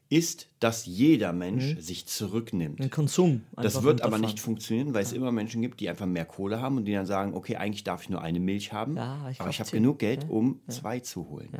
ist, 0.08 0.49
dass 0.61 0.87
jeder 0.87 1.32
Mensch 1.32 1.75
mhm. 1.75 1.81
sich 1.81 2.06
zurücknimmt. 2.06 2.79
Den 2.79 2.91
Konsum. 2.91 3.43
Das 3.56 3.82
wird 3.82 4.03
aber 4.03 4.19
nicht 4.19 4.38
funktionieren, 4.38 4.94
weil 4.94 5.03
es 5.03 5.12
immer 5.12 5.32
Menschen 5.32 5.62
gibt, 5.62 5.81
die 5.81 5.88
einfach 5.88 6.06
mehr 6.06 6.25
Kohle 6.25 6.61
haben 6.61 6.76
und 6.76 6.85
die 6.85 6.93
dann 6.93 7.06
sagen, 7.06 7.35
okay, 7.35 7.56
eigentlich 7.56 7.82
darf 7.82 8.02
ich 8.02 8.11
nur 8.11 8.23
eine 8.23 8.38
Milch 8.38 8.73
haben, 8.73 8.97
ja, 8.97 9.29
ich 9.31 9.41
aber 9.41 9.50
ich 9.50 9.59
habe 9.59 9.70
genug 9.70 9.99
Geld, 9.99 10.23
ja. 10.23 10.29
um 10.29 10.61
ja. 10.69 10.75
zwei 10.75 11.00
zu 11.00 11.29
holen. 11.29 11.50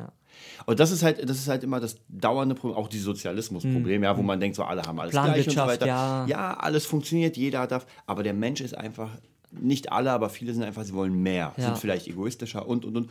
Und 0.66 0.78
das 0.81 0.92
ist 0.92 1.02
halt, 1.02 1.28
das 1.28 1.38
ist 1.38 1.49
halt 1.49 1.64
immer 1.64 1.81
das 1.81 1.96
dauernde 2.08 2.54
Problem, 2.54 2.78
auch 2.78 2.88
die 2.88 2.99
Sozialismusproblem, 2.99 3.99
mhm. 3.99 4.04
ja, 4.04 4.16
wo 4.16 4.22
man 4.22 4.38
denkt, 4.38 4.54
so 4.54 4.62
alle 4.62 4.82
haben 4.82 5.00
alles 5.00 5.12
gleich 5.12 5.46
und 5.46 5.54
so 5.54 5.60
weiter. 5.60 5.87
Ja. 5.87 6.54
alles 6.54 6.87
funktioniert, 6.87 7.37
jeder 7.37 7.66
darf, 7.66 7.87
aber 8.06 8.22
der 8.22 8.34
Mensch 8.34 8.60
ist 8.60 8.76
einfach 8.76 9.10
nicht 9.60 9.92
alle, 9.92 10.10
aber 10.12 10.28
viele 10.28 10.52
sind 10.52 10.62
einfach, 10.62 10.84
sie 10.84 10.94
wollen 10.94 11.22
mehr, 11.22 11.54
sind 11.56 11.78
vielleicht 11.78 12.06
egoistischer 12.08 12.66
und 12.66 12.84
und 12.84 12.96
und. 12.96 13.10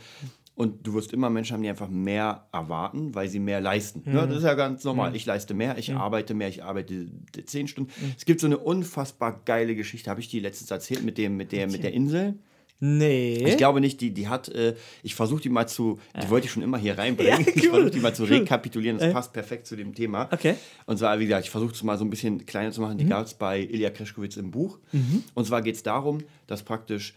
Und 0.54 0.86
du 0.86 0.94
wirst 0.94 1.12
immer 1.12 1.28
Menschen 1.28 1.52
haben, 1.52 1.62
die 1.62 1.68
einfach 1.68 1.90
mehr 1.90 2.46
erwarten, 2.50 3.14
weil 3.14 3.28
sie 3.28 3.38
mehr 3.40 3.60
leisten. 3.60 4.02
Mhm. 4.06 4.16
Ja, 4.16 4.26
das 4.26 4.38
ist 4.38 4.44
ja 4.44 4.54
ganz 4.54 4.82
normal. 4.84 5.10
Mhm. 5.10 5.16
Ich 5.16 5.26
leiste 5.26 5.52
mehr, 5.52 5.76
ich 5.76 5.90
mhm. 5.90 5.98
arbeite 5.98 6.32
mehr, 6.32 6.48
ich 6.48 6.64
arbeite 6.64 7.08
zehn 7.44 7.68
Stunden. 7.68 7.92
Mhm. 8.00 8.14
Es 8.16 8.24
gibt 8.24 8.40
so 8.40 8.46
eine 8.46 8.56
unfassbar 8.56 9.42
geile 9.44 9.76
Geschichte, 9.76 10.08
habe 10.08 10.20
ich 10.20 10.28
die 10.28 10.40
letztens 10.40 10.70
erzählt 10.70 11.04
mit, 11.04 11.18
dem, 11.18 11.36
mit, 11.36 11.52
der, 11.52 11.66
mit 11.70 11.82
der 11.82 11.92
Insel. 11.92 12.38
Nee. 12.78 13.44
Ich 13.46 13.56
glaube 13.56 13.80
nicht, 13.80 14.00
die, 14.00 14.12
die 14.12 14.28
hat, 14.28 14.48
äh, 14.48 14.74
ich 15.02 15.14
versuche 15.14 15.40
die 15.40 15.48
mal 15.48 15.66
zu, 15.66 15.98
die 16.22 16.28
wollte 16.28 16.46
ich 16.46 16.52
schon 16.52 16.62
immer 16.62 16.78
hier 16.78 16.98
reinbringen. 16.98 17.26
Ja, 17.46 17.52
cool. 17.52 17.52
Ich 17.56 17.68
versuche 17.68 17.90
die 17.90 18.00
mal 18.00 18.14
zu 18.14 18.24
rekapitulieren, 18.24 18.98
das 18.98 19.08
äh. 19.08 19.12
passt 19.12 19.32
perfekt 19.32 19.66
zu 19.66 19.76
dem 19.76 19.94
Thema. 19.94 20.28
Okay. 20.30 20.56
Und 20.84 20.98
zwar, 20.98 21.18
wie 21.18 21.24
gesagt, 21.24 21.44
ich 21.44 21.50
versuche 21.50 21.72
es 21.72 21.82
mal 21.82 21.96
so 21.96 22.04
ein 22.04 22.10
bisschen 22.10 22.44
kleiner 22.44 22.70
zu 22.72 22.80
machen. 22.80 22.98
Die 22.98 23.04
mhm. 23.04 23.10
gab 23.10 23.24
es 23.24 23.34
bei 23.34 23.60
Ilya 23.60 23.90
Kreschkowitz 23.90 24.36
im 24.36 24.50
Buch. 24.50 24.78
Mhm. 24.92 25.24
Und 25.34 25.46
zwar 25.46 25.62
geht 25.62 25.76
es 25.76 25.82
darum, 25.82 26.18
dass 26.46 26.62
praktisch 26.62 27.14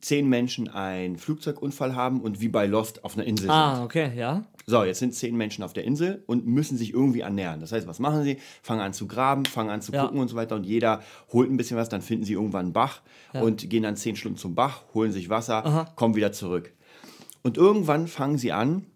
zehn 0.00 0.28
Menschen 0.28 0.68
einen 0.68 1.16
Flugzeugunfall 1.16 1.94
haben 1.94 2.20
und 2.20 2.40
wie 2.40 2.48
bei 2.48 2.66
Lost 2.66 3.04
auf 3.04 3.16
einer 3.16 3.26
Insel 3.26 3.50
ah, 3.50 3.74
sind. 3.74 3.80
Ah, 3.80 3.84
okay, 3.84 4.12
ja. 4.14 4.44
So, 4.66 4.82
jetzt 4.84 4.98
sind 4.98 5.14
zehn 5.14 5.36
Menschen 5.36 5.62
auf 5.62 5.72
der 5.72 5.84
Insel 5.84 6.22
und 6.26 6.46
müssen 6.46 6.78
sich 6.78 6.92
irgendwie 6.92 7.20
ernähren. 7.20 7.60
Das 7.60 7.72
heißt, 7.72 7.86
was 7.86 7.98
machen 7.98 8.22
sie? 8.22 8.38
Fangen 8.62 8.80
an 8.80 8.92
zu 8.92 9.06
graben, 9.06 9.44
fangen 9.44 9.70
an 9.70 9.82
zu 9.82 9.92
ja. 9.92 10.02
gucken 10.02 10.20
und 10.20 10.28
so 10.28 10.36
weiter 10.36 10.56
und 10.56 10.64
jeder 10.64 11.02
holt 11.32 11.50
ein 11.50 11.56
bisschen 11.56 11.76
was, 11.76 11.88
dann 11.88 12.02
finden 12.02 12.24
sie 12.24 12.32
irgendwann 12.32 12.66
einen 12.66 12.72
Bach 12.72 13.02
ja. 13.32 13.42
und 13.42 13.68
gehen 13.68 13.82
dann 13.82 13.96
zehn 13.96 14.16
Stunden 14.16 14.38
zum 14.38 14.54
Bach, 14.54 14.82
holen 14.94 15.12
sich 15.12 15.28
Wasser, 15.28 15.64
Aha. 15.66 15.92
kommen 15.96 16.14
wieder 16.14 16.32
zurück. 16.32 16.72
Und 17.42 17.58
irgendwann 17.58 18.08
fangen 18.08 18.38
sie 18.38 18.52
an, 18.52 18.86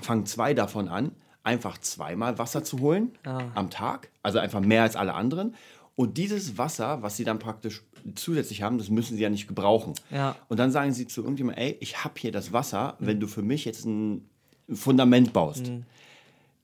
fangen 0.00 0.26
zwei 0.26 0.54
davon 0.54 0.88
an, 0.88 1.12
einfach 1.44 1.78
zweimal 1.78 2.38
Wasser 2.38 2.64
zu 2.64 2.80
holen 2.80 3.12
ah. 3.24 3.44
am 3.54 3.70
Tag, 3.70 4.10
also 4.22 4.40
einfach 4.40 4.60
mehr 4.60 4.82
als 4.82 4.96
alle 4.96 5.14
anderen. 5.14 5.54
Und 5.94 6.18
dieses 6.18 6.58
Wasser, 6.58 7.02
was 7.02 7.16
sie 7.16 7.24
dann 7.24 7.38
praktisch 7.38 7.84
zusätzlich 8.16 8.62
haben, 8.62 8.78
das 8.78 8.90
müssen 8.90 9.16
sie 9.16 9.22
ja 9.22 9.30
nicht 9.30 9.46
gebrauchen. 9.46 9.94
Ja. 10.10 10.36
Und 10.48 10.58
dann 10.58 10.70
sagen 10.70 10.92
sie 10.92 11.06
zu 11.06 11.22
irgendjemandem, 11.22 11.62
ey, 11.62 11.76
ich 11.80 12.04
habe 12.04 12.14
hier 12.18 12.32
das 12.32 12.52
Wasser, 12.52 12.96
mhm. 12.98 13.06
wenn 13.06 13.20
du 13.20 13.26
für 13.28 13.42
mich 13.42 13.64
jetzt 13.64 13.86
ein 13.86 14.28
Fundament 14.72 15.32
baust, 15.32 15.68
mhm. 15.68 15.84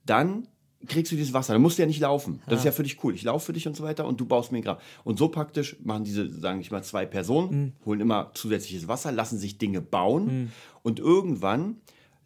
dann 0.06 0.48
kriegst 0.86 1.12
du 1.12 1.16
dieses 1.16 1.32
Wasser. 1.32 1.52
Dann 1.52 1.62
musst 1.62 1.78
du 1.78 1.82
ja 1.82 1.86
nicht 1.86 2.00
laufen. 2.00 2.40
Das 2.46 2.52
ja. 2.52 2.58
ist 2.58 2.64
ja 2.64 2.72
für 2.72 2.82
dich 2.82 3.02
cool. 3.04 3.14
Ich 3.14 3.22
laufe 3.22 3.46
für 3.46 3.52
dich 3.52 3.66
und 3.68 3.76
so 3.76 3.84
weiter 3.84 4.06
und 4.06 4.20
du 4.20 4.26
baust 4.26 4.52
mir 4.52 4.58
einen 4.58 4.64
Graben. 4.64 4.80
Und 5.04 5.18
so 5.18 5.28
praktisch 5.28 5.76
machen 5.82 6.04
diese, 6.04 6.28
sagen 6.28 6.60
ich 6.60 6.70
mal, 6.70 6.82
zwei 6.82 7.06
Personen, 7.06 7.50
mhm. 7.50 7.72
holen 7.84 8.00
immer 8.00 8.30
zusätzliches 8.34 8.88
Wasser, 8.88 9.12
lassen 9.12 9.38
sich 9.38 9.58
Dinge 9.58 9.80
bauen 9.80 10.24
mhm. 10.24 10.52
und 10.82 10.98
irgendwann 10.98 11.76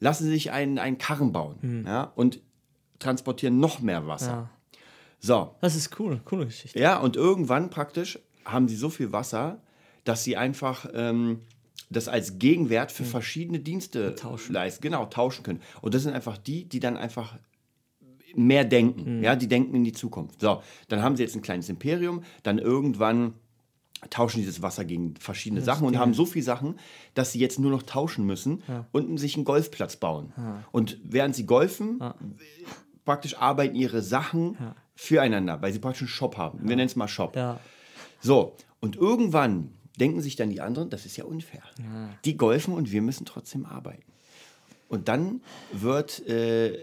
lassen 0.00 0.24
sie 0.24 0.30
sich 0.30 0.52
einen, 0.52 0.78
einen 0.78 0.98
Karren 0.98 1.32
bauen 1.32 1.56
mhm. 1.60 1.86
ja, 1.86 2.12
und 2.14 2.40
transportieren 2.98 3.58
noch 3.60 3.80
mehr 3.80 4.06
Wasser. 4.06 4.26
Ja. 4.26 4.50
So. 5.18 5.54
Das 5.60 5.74
ist 5.74 5.98
cool, 5.98 6.20
coole 6.24 6.46
Geschichte. 6.46 6.78
Ja, 6.78 6.98
und 6.98 7.16
irgendwann 7.16 7.70
praktisch 7.70 8.18
haben 8.44 8.68
sie 8.68 8.76
so 8.76 8.90
viel 8.90 9.12
Wasser, 9.12 9.60
dass 10.04 10.24
sie 10.24 10.36
einfach 10.36 10.88
ähm, 10.94 11.40
das 11.90 12.08
als 12.08 12.38
Gegenwert 12.38 12.90
für 12.90 13.04
verschiedene 13.04 13.60
Dienste 13.60 14.14
tauschen. 14.14 14.52
leisten. 14.52 14.82
Genau, 14.82 15.06
tauschen 15.06 15.42
können. 15.42 15.60
Und 15.82 15.94
das 15.94 16.02
sind 16.02 16.14
einfach 16.14 16.36
die, 16.36 16.64
die 16.64 16.80
dann 16.80 16.96
einfach 16.96 17.38
mehr 18.34 18.64
denken. 18.64 19.18
Mhm. 19.18 19.24
Ja, 19.24 19.36
die 19.36 19.48
denken 19.48 19.74
in 19.74 19.84
die 19.84 19.92
Zukunft. 19.92 20.40
So, 20.40 20.62
dann 20.88 21.02
haben 21.02 21.16
sie 21.16 21.22
jetzt 21.22 21.36
ein 21.36 21.42
kleines 21.42 21.68
Imperium, 21.68 22.22
dann 22.42 22.58
irgendwann 22.58 23.34
tauschen 24.10 24.38
dieses 24.38 24.60
Wasser 24.60 24.84
gegen 24.84 25.14
verschiedene 25.16 25.62
Sachen 25.62 25.86
und 25.86 25.98
haben 25.98 26.12
so 26.12 26.26
viele 26.26 26.44
Sachen, 26.44 26.78
dass 27.14 27.32
sie 27.32 27.38
jetzt 27.38 27.58
nur 27.58 27.70
noch 27.70 27.82
tauschen 27.82 28.26
müssen 28.26 28.62
und 28.92 29.16
sich 29.16 29.36
einen 29.36 29.44
Golfplatz 29.44 29.96
bauen. 29.96 30.32
Und 30.70 30.98
während 31.02 31.34
sie 31.34 31.46
golfen, 31.46 32.00
praktisch 33.06 33.38
arbeiten 33.38 33.74
ihre 33.74 34.02
Sachen 34.02 34.58
füreinander, 34.94 35.62
weil 35.62 35.72
sie 35.72 35.78
praktisch 35.78 36.02
einen 36.02 36.08
Shop 36.08 36.36
haben. 36.36 36.60
Wir 36.60 36.76
nennen 36.76 36.88
es 36.88 36.96
mal 36.96 37.08
Shop. 37.08 37.34
Ja. 37.36 37.58
So, 38.20 38.54
und 38.80 38.96
irgendwann 38.96 39.70
denken 39.96 40.20
sich 40.20 40.36
dann 40.36 40.50
die 40.50 40.60
anderen, 40.60 40.90
das 40.90 41.06
ist 41.06 41.16
ja 41.16 41.24
unfair. 41.24 41.62
Die 42.24 42.36
golfen 42.36 42.74
und 42.74 42.92
wir 42.92 43.02
müssen 43.02 43.24
trotzdem 43.26 43.64
arbeiten. 43.66 44.02
Und 44.88 45.08
dann 45.08 45.40
wird 45.72 46.26
äh, 46.28 46.78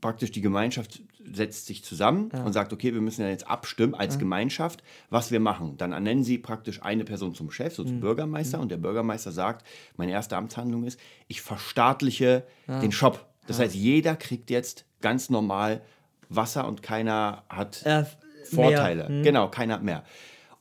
praktisch 0.00 0.32
die 0.32 0.40
Gemeinschaft 0.40 1.02
setzt 1.34 1.66
sich 1.66 1.84
zusammen 1.84 2.30
und 2.44 2.52
sagt, 2.52 2.72
okay, 2.72 2.92
wir 2.92 3.00
müssen 3.00 3.22
ja 3.22 3.28
jetzt 3.28 3.46
abstimmen 3.46 3.94
als 3.94 4.18
Gemeinschaft, 4.18 4.82
was 5.08 5.30
wir 5.30 5.38
machen. 5.38 5.76
Dann 5.78 5.92
ernennen 5.92 6.24
sie 6.24 6.36
praktisch 6.36 6.82
eine 6.82 7.04
Person 7.04 7.32
zum 7.34 7.50
Chef, 7.52 7.74
so 7.76 7.84
zum 7.84 8.00
Bürgermeister, 8.00 8.58
und 8.58 8.70
der 8.72 8.76
Bürgermeister 8.76 9.30
sagt, 9.30 9.64
meine 9.96 10.10
erste 10.12 10.36
Amtshandlung 10.36 10.82
ist, 10.84 10.98
ich 11.28 11.40
verstaatliche 11.40 12.44
den 12.66 12.90
Shop. 12.92 13.24
Das 13.46 13.60
heißt, 13.60 13.74
jeder 13.74 14.16
kriegt 14.16 14.50
jetzt 14.50 14.84
ganz 15.00 15.30
normal 15.30 15.80
Wasser 16.28 16.66
und 16.66 16.82
keiner 16.82 17.44
hat 17.48 17.84
Äh, 17.86 18.04
Vorteile. 18.44 19.08
mehr. 19.08 19.22
Genau, 19.22 19.48
keiner 19.48 19.74
hat 19.74 19.82
mehr. 19.84 20.04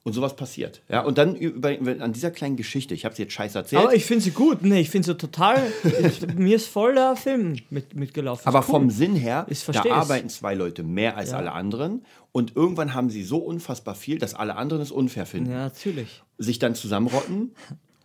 Und 0.04 0.14
sowas 0.14 0.36
passiert. 0.36 0.82
Ja, 0.90 1.02
und 1.02 1.20
dann 1.20 1.36
über, 1.36 1.70
an 2.00 2.12
dieser 2.12 2.32
kleinen 2.32 2.56
Geschichte, 2.56 2.96
ich 2.96 3.06
habe 3.06 3.14
sie 3.14 3.22
jetzt 3.22 3.34
scheiße 3.34 3.56
erzählt, 3.60 3.84
Aber 3.84 3.94
ich 3.94 4.04
finde 4.06 4.24
sie 4.24 4.32
gut. 4.32 4.64
Nee, 4.64 4.80
ich 4.80 4.90
finde 4.90 5.06
sie 5.06 5.16
total. 5.16 5.62
ich, 5.84 6.26
mir 6.34 6.56
ist 6.56 6.68
voll 6.68 6.96
der 6.96 7.16
Film 7.16 7.58
mit, 7.70 7.94
mitgelaufen. 7.94 8.48
Aber 8.48 8.60
cool. 8.60 8.66
vom 8.66 8.90
Sinn 8.90 9.16
her, 9.16 9.46
da 9.72 9.86
arbeiten 9.94 10.28
zwei 10.30 10.56
Leute 10.56 10.82
mehr 10.82 11.18
als 11.18 11.34
alle 11.34 11.52
anderen 11.52 12.04
und 12.32 12.56
irgendwann 12.56 12.96
haben 12.96 13.12
sie 13.12 13.24
so 13.24 13.38
unfassbar 13.38 13.94
viel, 13.94 14.18
dass 14.18 14.34
alle 14.34 14.56
anderen 14.56 14.82
es 14.82 14.90
unfair 14.90 15.28
finden. 15.28 15.52
Ja, 15.52 15.58
natürlich. 15.66 16.24
Sich 16.40 16.58
dann 16.58 16.74
zusammenrotten 16.74 17.52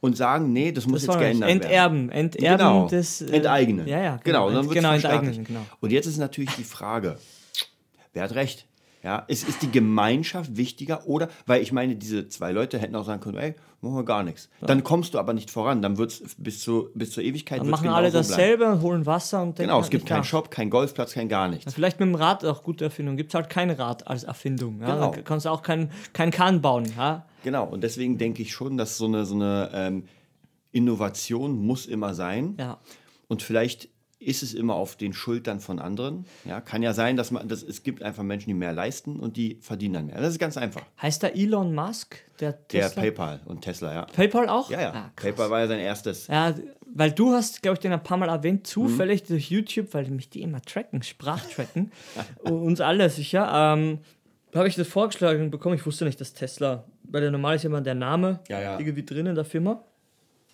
und 0.00 0.19
sagen, 0.19 0.53
nee, 0.53 0.73
das 0.73 0.87
muss 0.87 0.97
Das 0.97 1.03
jetzt 1.05 1.15
war 1.15 1.19
geändert 1.23 1.49
werden. 1.49 1.62
enterben. 1.62 2.11
Enterben 2.11 2.59
Genau, 2.59 2.88
des. 2.88 3.23
äh, 3.23 3.37
enteignen. 3.37 3.88
Ja, 3.88 4.03
ja. 4.03 4.21
Genau, 4.23 4.49
und 4.49 4.55
dann 4.55 4.65
Ent- 4.67 4.75
genau 4.75 4.93
enteignen. 4.93 5.45
Genau. 5.45 5.61
Und 5.81 5.93
jetzt 5.93 6.05
ist 6.05 6.19
natürlich 6.19 6.50
die 6.57 6.65
Frage, 6.65 7.17
wer 8.12 8.25
hat 8.25 8.35
recht? 8.35 8.67
Ja, 9.07 9.21
ist, 9.29 9.49
ist 9.49 9.63
die 9.63 9.71
Gemeinschaft 9.71 10.57
wichtiger 10.57 11.07
oder, 11.07 11.29
weil 11.47 11.63
ich 11.63 11.71
meine, 11.71 11.95
diese 11.95 12.29
zwei 12.29 12.51
Leute 12.51 12.77
hätten 12.81 12.97
auch 12.97 13.05
sagen 13.05 13.21
können, 13.21 13.39
ey, 13.39 13.55
machen 13.81 13.95
wir 13.95 14.05
gar 14.05 14.25
nichts. 14.25 14.49
Dann 14.61 14.83
kommst 14.83 15.15
du 15.15 15.21
aber 15.21 15.33
nicht 15.33 15.49
voran, 15.49 15.81
dann 15.81 15.97
wird 15.97 16.11
es 16.11 16.35
bis, 16.39 16.59
zu, 16.59 16.89
bis 16.93 17.13
zur 17.13 17.23
Ewigkeit 17.23 17.61
Dann 17.61 17.71
machen 17.71 17.89
alle 17.89 18.11
bleiben. 18.11 18.27
dasselbe 18.29 18.67
und 18.73 18.83
holen 18.83 19.07
Wasser 19.07 19.43
und 19.43 19.59
denken 19.59 19.69
Genau, 19.71 19.81
es 19.81 19.91
gibt 19.91 20.07
keinen. 20.07 20.25
Shop, 20.25 20.51
keinen 20.51 20.71
Golfplatz, 20.71 21.13
kein 21.13 21.29
gar 21.29 21.47
nichts. 21.47 21.73
Vielleicht 21.73 22.01
mit 22.01 22.09
dem 22.09 22.17
Rad 22.17 22.45
auch 22.45 22.65
gute 22.65 22.87
Erfindung. 22.87 23.17
Gibt 23.17 23.31
es 23.31 23.37
halt 23.37 23.49
kein 23.49 23.71
Rad 23.71 24.09
als 24.09 24.25
Erfindung. 24.25 24.81
Ja? 24.81 24.95
Genau. 24.97 25.13
Dann 25.13 25.25
kannst 25.25 25.47
du 25.47 25.51
auch 25.51 25.63
kein, 25.63 25.93
kein 26.13 26.33
Kahn 26.33 26.61
bauen. 26.61 26.93
Ja? 26.97 27.27
Genau, 27.45 27.65
und 27.65 27.85
deswegen 27.85 28.19
denke 28.19 28.43
ich 28.43 28.53
schon, 28.53 28.77
dass 28.77 28.99
so 28.99 29.05
eine, 29.05 29.25
so 29.25 29.37
eine 29.37 29.71
ähm, 29.73 30.03
Innovation 30.73 31.65
muss 31.65 31.87
immer 31.87 32.13
sein. 32.13 32.57
ja. 32.59 32.79
Und 33.29 33.43
vielleicht 33.43 33.89
ist 34.18 34.42
es 34.42 34.54
immer 34.54 34.75
auf 34.75 34.96
den 34.96 35.12
Schultern 35.12 35.61
von 35.61 35.78
anderen. 35.78 36.25
Ja, 36.44 36.61
kann 36.61 36.82
ja 36.82 36.92
sein, 36.94 37.16
dass 37.16 37.30
man, 37.30 37.49
dass 37.49 37.62
es 37.62 37.82
gibt 37.82 38.02
einfach 38.02 38.23
Menschen, 38.23 38.49
die 38.49 38.54
mehr 38.54 38.73
leisten 38.73 39.20
und 39.20 39.37
die 39.37 39.58
verdienen 39.61 39.94
dann 39.94 40.06
mehr. 40.06 40.20
Das 40.20 40.30
ist 40.32 40.38
ganz 40.38 40.56
einfach. 40.56 40.82
Heißt 41.02 41.23
da 41.23 41.28
Elon 41.28 41.75
Musk, 41.75 42.16
der 42.40 42.52
Der 42.52 42.87
Tesla? 42.88 43.02
PayPal 43.02 43.40
und 43.44 43.61
Tesla, 43.61 43.92
ja. 43.92 44.02
PayPal 44.06 44.49
auch? 44.49 44.70
Ja, 44.70 44.80
ja. 44.80 44.92
Ah. 44.94 45.11
PayPal 45.16 45.50
war 45.50 45.61
ja 45.61 45.66
sein 45.66 45.80
erstes. 45.80 46.28
Ja, 46.28 46.54
weil 46.94 47.12
du 47.12 47.32
hast, 47.35 47.61
glaube 47.62 47.75
ich, 47.75 47.80
den 47.80 47.92
ein 47.92 48.02
paar 48.02 48.16
Mal 48.16 48.28
erwähnt, 48.30 48.61
Mhm. 48.61 48.64
zufällig 48.64 49.25
durch 49.25 49.50
YouTube, 49.50 49.92
weil 49.92 50.08
mich 50.11 50.30
die 50.30 50.40
immer 50.40 50.62
tracken, 50.62 51.02
Sprachtracken, 51.02 51.92
uns 52.42 52.80
alle 52.80 53.11
sicher. 53.11 53.50
Ähm, 53.52 53.99
habe 54.54 54.68
ich 54.68 54.76
das 54.76 54.88
vorgeschlagen 54.88 55.50
bekommen. 55.50 55.75
Ich 55.75 55.85
wusste 55.85 56.06
nicht, 56.06 56.18
dass 56.20 56.32
Tesla, 56.32 56.85
weil 57.02 57.20
der 57.20 57.30
normal 57.30 57.56
ist 57.56 57.64
ja 57.64 57.68
immer 57.68 57.82
der 57.82 57.94
Name 57.94 58.40
Ja, 58.49 58.61
ja. 58.62 58.78
irgendwie 58.78 59.04
drin 59.04 59.26
in 59.26 59.35
der 59.35 59.44
Firma. 59.44 59.85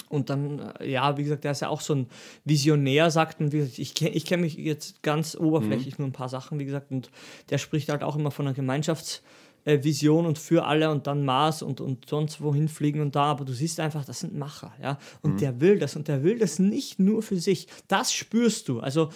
Und 0.09 0.29
dann, 0.29 0.73
äh, 0.79 0.91
ja, 0.91 1.17
wie 1.17 1.23
gesagt, 1.23 1.45
der 1.45 1.53
ist 1.53 1.61
ja 1.61 1.69
auch 1.69 1.81
so 1.81 1.95
ein 1.95 2.07
Visionär, 2.45 3.11
sagt 3.11 3.41
man. 3.41 3.51
Wie 3.51 3.59
gesagt, 3.59 3.79
ich 3.79 3.95
kenne 3.95 4.11
ich 4.11 4.27
kenn 4.27 4.43
mich 4.43 4.55
jetzt 4.57 5.03
ganz 5.03 5.35
oberflächlich 5.35 5.99
nur 5.99 6.09
ein 6.09 6.13
paar 6.13 6.29
Sachen, 6.29 6.59
wie 6.59 6.67
gesagt. 6.67 6.91
Und 6.91 7.11
der 7.49 7.59
spricht 7.59 7.89
halt 7.89 8.03
auch 8.03 8.17
immer 8.17 8.31
von 8.31 8.47
einer 8.47 8.55
Gemeinschaftsvision 8.55 10.27
und 10.27 10.39
für 10.39 10.67
alle 10.67 10.91
und 10.91 11.07
dann 11.07 11.25
Mars 11.25 11.63
und, 11.63 11.81
und 11.81 12.11
sonst 12.11 12.43
wohin 12.43 12.69
fliegen 12.69 13.01
und 13.01 13.17
da. 13.17 13.25
Aber 13.25 13.47
du 13.47 13.55
siehst 13.55 13.81
einfach, 13.81 14.05
das 14.05 14.21
sind 14.21 14.37
Macher, 14.37 14.73
ja. 14.83 14.99
Und 15.23 15.41
der 15.41 15.63
will 15.63 15.79
das 15.79 15.97
und 15.97 16.09
der 16.09 16.23
will 16.23 16.39
das 16.39 16.59
nicht 16.59 16.99
nur 16.99 17.23
für 17.23 17.39
sich. 17.39 17.69
Das 17.89 18.13
spürst 18.13 18.69
du. 18.69 18.81
Also 18.81 19.09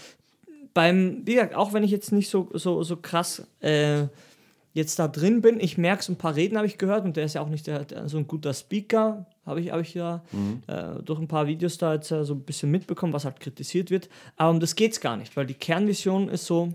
beim, 0.73 1.23
wie 1.25 1.35
gesagt, 1.35 1.54
auch 1.54 1.73
wenn 1.73 1.85
ich 1.85 1.90
jetzt 1.90 2.12
nicht 2.12 2.30
so, 2.30 2.49
so, 2.52 2.83
so 2.83 2.97
krass 2.97 3.47
äh, 3.61 4.04
jetzt 4.73 4.99
da 4.99 5.09
drin 5.09 5.40
bin, 5.40 5.59
ich 5.59 5.78
merke 5.78 6.00
es, 6.00 6.09
ein 6.09 6.16
paar 6.16 6.37
Reden 6.37 6.56
habe 6.56 6.66
ich 6.66 6.76
gehört 6.76 7.04
und 7.04 7.16
der 7.16 7.25
ist 7.25 7.35
ja 7.35 7.40
auch 7.40 7.49
nicht 7.49 7.66
der, 7.66 7.85
der, 7.85 8.09
so 8.11 8.18
ein 8.18 8.26
guter 8.26 8.52
Speaker, 8.52 9.26
habe 9.46 9.60
ich, 9.60 9.70
hab 9.70 9.80
ich 9.80 9.94
ja 9.94 10.22
äh, 10.66 11.02
durch 11.02 11.20
ein 11.20 11.28
paar 11.28 11.46
Videos 11.46 11.78
da 11.78 11.94
jetzt 11.94 12.10
äh, 12.10 12.24
so 12.24 12.34
ein 12.34 12.42
bisschen 12.42 12.70
mitbekommen, 12.70 13.12
was 13.12 13.24
halt 13.24 13.40
kritisiert 13.40 13.90
wird. 13.90 14.08
Aber 14.36 14.50
um 14.50 14.60
das 14.60 14.74
geht 14.74 14.92
es 14.92 15.00
gar 15.00 15.16
nicht, 15.16 15.36
weil 15.36 15.46
die 15.46 15.54
Kernvision 15.54 16.28
ist 16.28 16.46
so, 16.46 16.72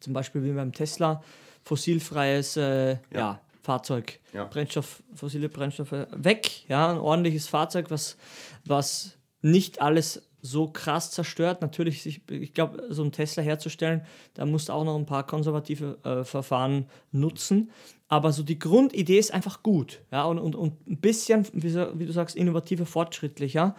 zum 0.00 0.12
Beispiel 0.12 0.42
wie 0.42 0.52
beim 0.52 0.72
Tesla, 0.72 1.22
fossilfreies 1.62 2.56
äh, 2.56 2.96
ja. 3.12 3.40
Fahrzeug, 3.62 4.18
Ja. 4.32 4.44
Brennstoff, 4.44 5.02
fossile 5.14 5.48
Brennstoffe 5.48 6.06
weg, 6.10 6.68
ja, 6.68 6.90
ein 6.90 6.98
ordentliches 6.98 7.46
Fahrzeug, 7.46 7.90
was, 7.90 8.16
was 8.64 9.18
nicht 9.42 9.82
alles 9.82 10.22
so 10.42 10.68
krass 10.68 11.10
zerstört. 11.10 11.60
Natürlich, 11.60 12.06
ich, 12.06 12.22
ich 12.30 12.54
glaube, 12.54 12.86
so 12.88 13.04
ein 13.04 13.12
Tesla 13.12 13.42
herzustellen, 13.42 14.02
da 14.34 14.46
musst 14.46 14.70
du 14.70 14.72
auch 14.72 14.84
noch 14.84 14.96
ein 14.96 15.04
paar 15.04 15.26
konservative 15.26 15.98
äh, 16.04 16.24
Verfahren 16.24 16.86
nutzen. 17.12 17.70
Aber 18.10 18.32
so 18.32 18.42
die 18.42 18.58
Grundidee 18.58 19.18
ist 19.18 19.32
einfach 19.32 19.62
gut. 19.62 20.00
Ja, 20.10 20.24
und, 20.24 20.40
und, 20.40 20.56
und 20.56 20.86
ein 20.88 20.96
bisschen, 20.96 21.46
wie, 21.52 21.72
wie 21.72 22.06
du 22.06 22.12
sagst, 22.12 22.34
innovativer, 22.34 22.84
fortschrittlicher. 22.84 23.76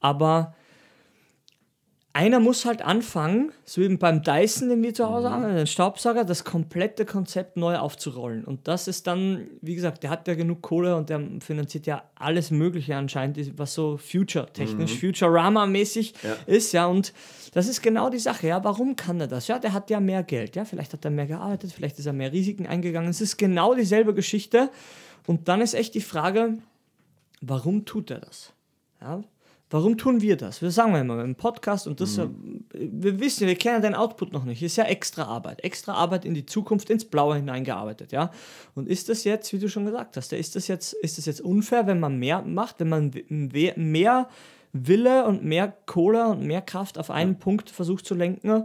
Aber 0.00 0.56
einer 2.14 2.40
muss 2.40 2.64
halt 2.64 2.82
anfangen, 2.82 3.52
so 3.64 3.80
wie 3.80 3.96
beim 3.96 4.22
Dyson, 4.22 4.68
den 4.70 4.82
wir 4.82 4.92
zu 4.92 5.08
Hause 5.08 5.30
haben, 5.30 5.42
den 5.54 5.66
Staubsauger, 5.66 6.24
das 6.24 6.42
komplette 6.42 7.04
Konzept 7.04 7.56
neu 7.56 7.76
aufzurollen. 7.76 8.44
Und 8.44 8.66
das 8.66 8.88
ist 8.88 9.06
dann, 9.06 9.46
wie 9.60 9.74
gesagt, 9.74 10.02
der 10.02 10.10
hat 10.10 10.26
ja 10.26 10.34
genug 10.34 10.62
Kohle 10.62 10.96
und 10.96 11.10
der 11.10 11.20
finanziert 11.40 11.86
ja 11.86 12.02
alles 12.16 12.50
Mögliche 12.50 12.96
anscheinend, 12.96 13.58
was 13.58 13.74
so 13.74 13.98
future-technisch, 13.98 14.94
Futurama-mäßig 14.94 16.14
ist, 16.46 16.72
ja. 16.72 16.86
Und 16.86 17.12
das 17.52 17.68
ist 17.68 17.82
genau 17.82 18.10
die 18.10 18.18
Sache, 18.18 18.48
ja. 18.48 18.64
Warum 18.64 18.96
kann 18.96 19.20
er 19.20 19.28
das? 19.28 19.46
Ja, 19.46 19.58
der 19.58 19.72
hat 19.72 19.90
ja 19.90 20.00
mehr 20.00 20.22
Geld, 20.22 20.56
ja. 20.56 20.64
Vielleicht 20.64 20.94
hat 20.94 21.04
er 21.04 21.10
mehr 21.10 21.26
gearbeitet, 21.26 21.72
vielleicht 21.72 21.98
ist 21.98 22.06
er 22.06 22.14
mehr 22.14 22.32
Risiken 22.32 22.66
eingegangen. 22.66 23.10
Es 23.10 23.20
ist 23.20 23.36
genau 23.36 23.74
dieselbe 23.74 24.14
Geschichte. 24.14 24.70
Und 25.26 25.46
dann 25.48 25.60
ist 25.60 25.74
echt 25.74 25.94
die 25.94 26.00
Frage, 26.00 26.58
warum 27.42 27.84
tut 27.84 28.10
er 28.10 28.20
das? 28.20 28.52
Ja? 29.00 29.22
Warum 29.70 29.98
tun 29.98 30.22
wir 30.22 30.36
das? 30.36 30.62
Wir 30.62 30.70
sagen 30.70 30.92
wir 30.92 31.00
immer 31.00 31.22
im 31.22 31.34
Podcast 31.34 31.86
und 31.86 32.00
das, 32.00 32.16
äh, 32.16 32.28
wir 32.72 33.20
wissen, 33.20 33.46
wir 33.46 33.56
kennen 33.56 33.82
den 33.82 33.94
Output 33.94 34.32
noch 34.32 34.44
nicht. 34.44 34.62
Ist 34.62 34.76
ja 34.76 34.84
extra 34.84 35.24
Arbeit, 35.24 35.62
extra 35.62 35.92
Arbeit 35.92 36.24
in 36.24 36.32
die 36.32 36.46
Zukunft, 36.46 36.88
ins 36.88 37.04
Blaue 37.04 37.36
hineingearbeitet, 37.36 38.12
ja. 38.12 38.30
Und 38.74 38.88
ist 38.88 39.10
das 39.10 39.24
jetzt, 39.24 39.52
wie 39.52 39.58
du 39.58 39.68
schon 39.68 39.84
gesagt 39.84 40.16
hast, 40.16 40.32
ist 40.32 40.56
das 40.56 40.68
jetzt, 40.68 40.94
ist 40.94 41.18
das 41.18 41.26
jetzt 41.26 41.42
unfair, 41.42 41.86
wenn 41.86 42.00
man 42.00 42.18
mehr 42.18 42.42
macht, 42.42 42.80
wenn 42.80 42.88
man 42.88 43.10
mehr 43.28 44.28
Wille 44.72 45.26
und 45.26 45.44
mehr 45.44 45.76
Kohle 45.86 46.28
und 46.28 46.42
mehr 46.42 46.62
Kraft 46.62 46.98
auf 46.98 47.10
einen 47.10 47.38
Punkt 47.38 47.68
versucht 47.68 48.06
zu 48.06 48.14
lenken, 48.14 48.64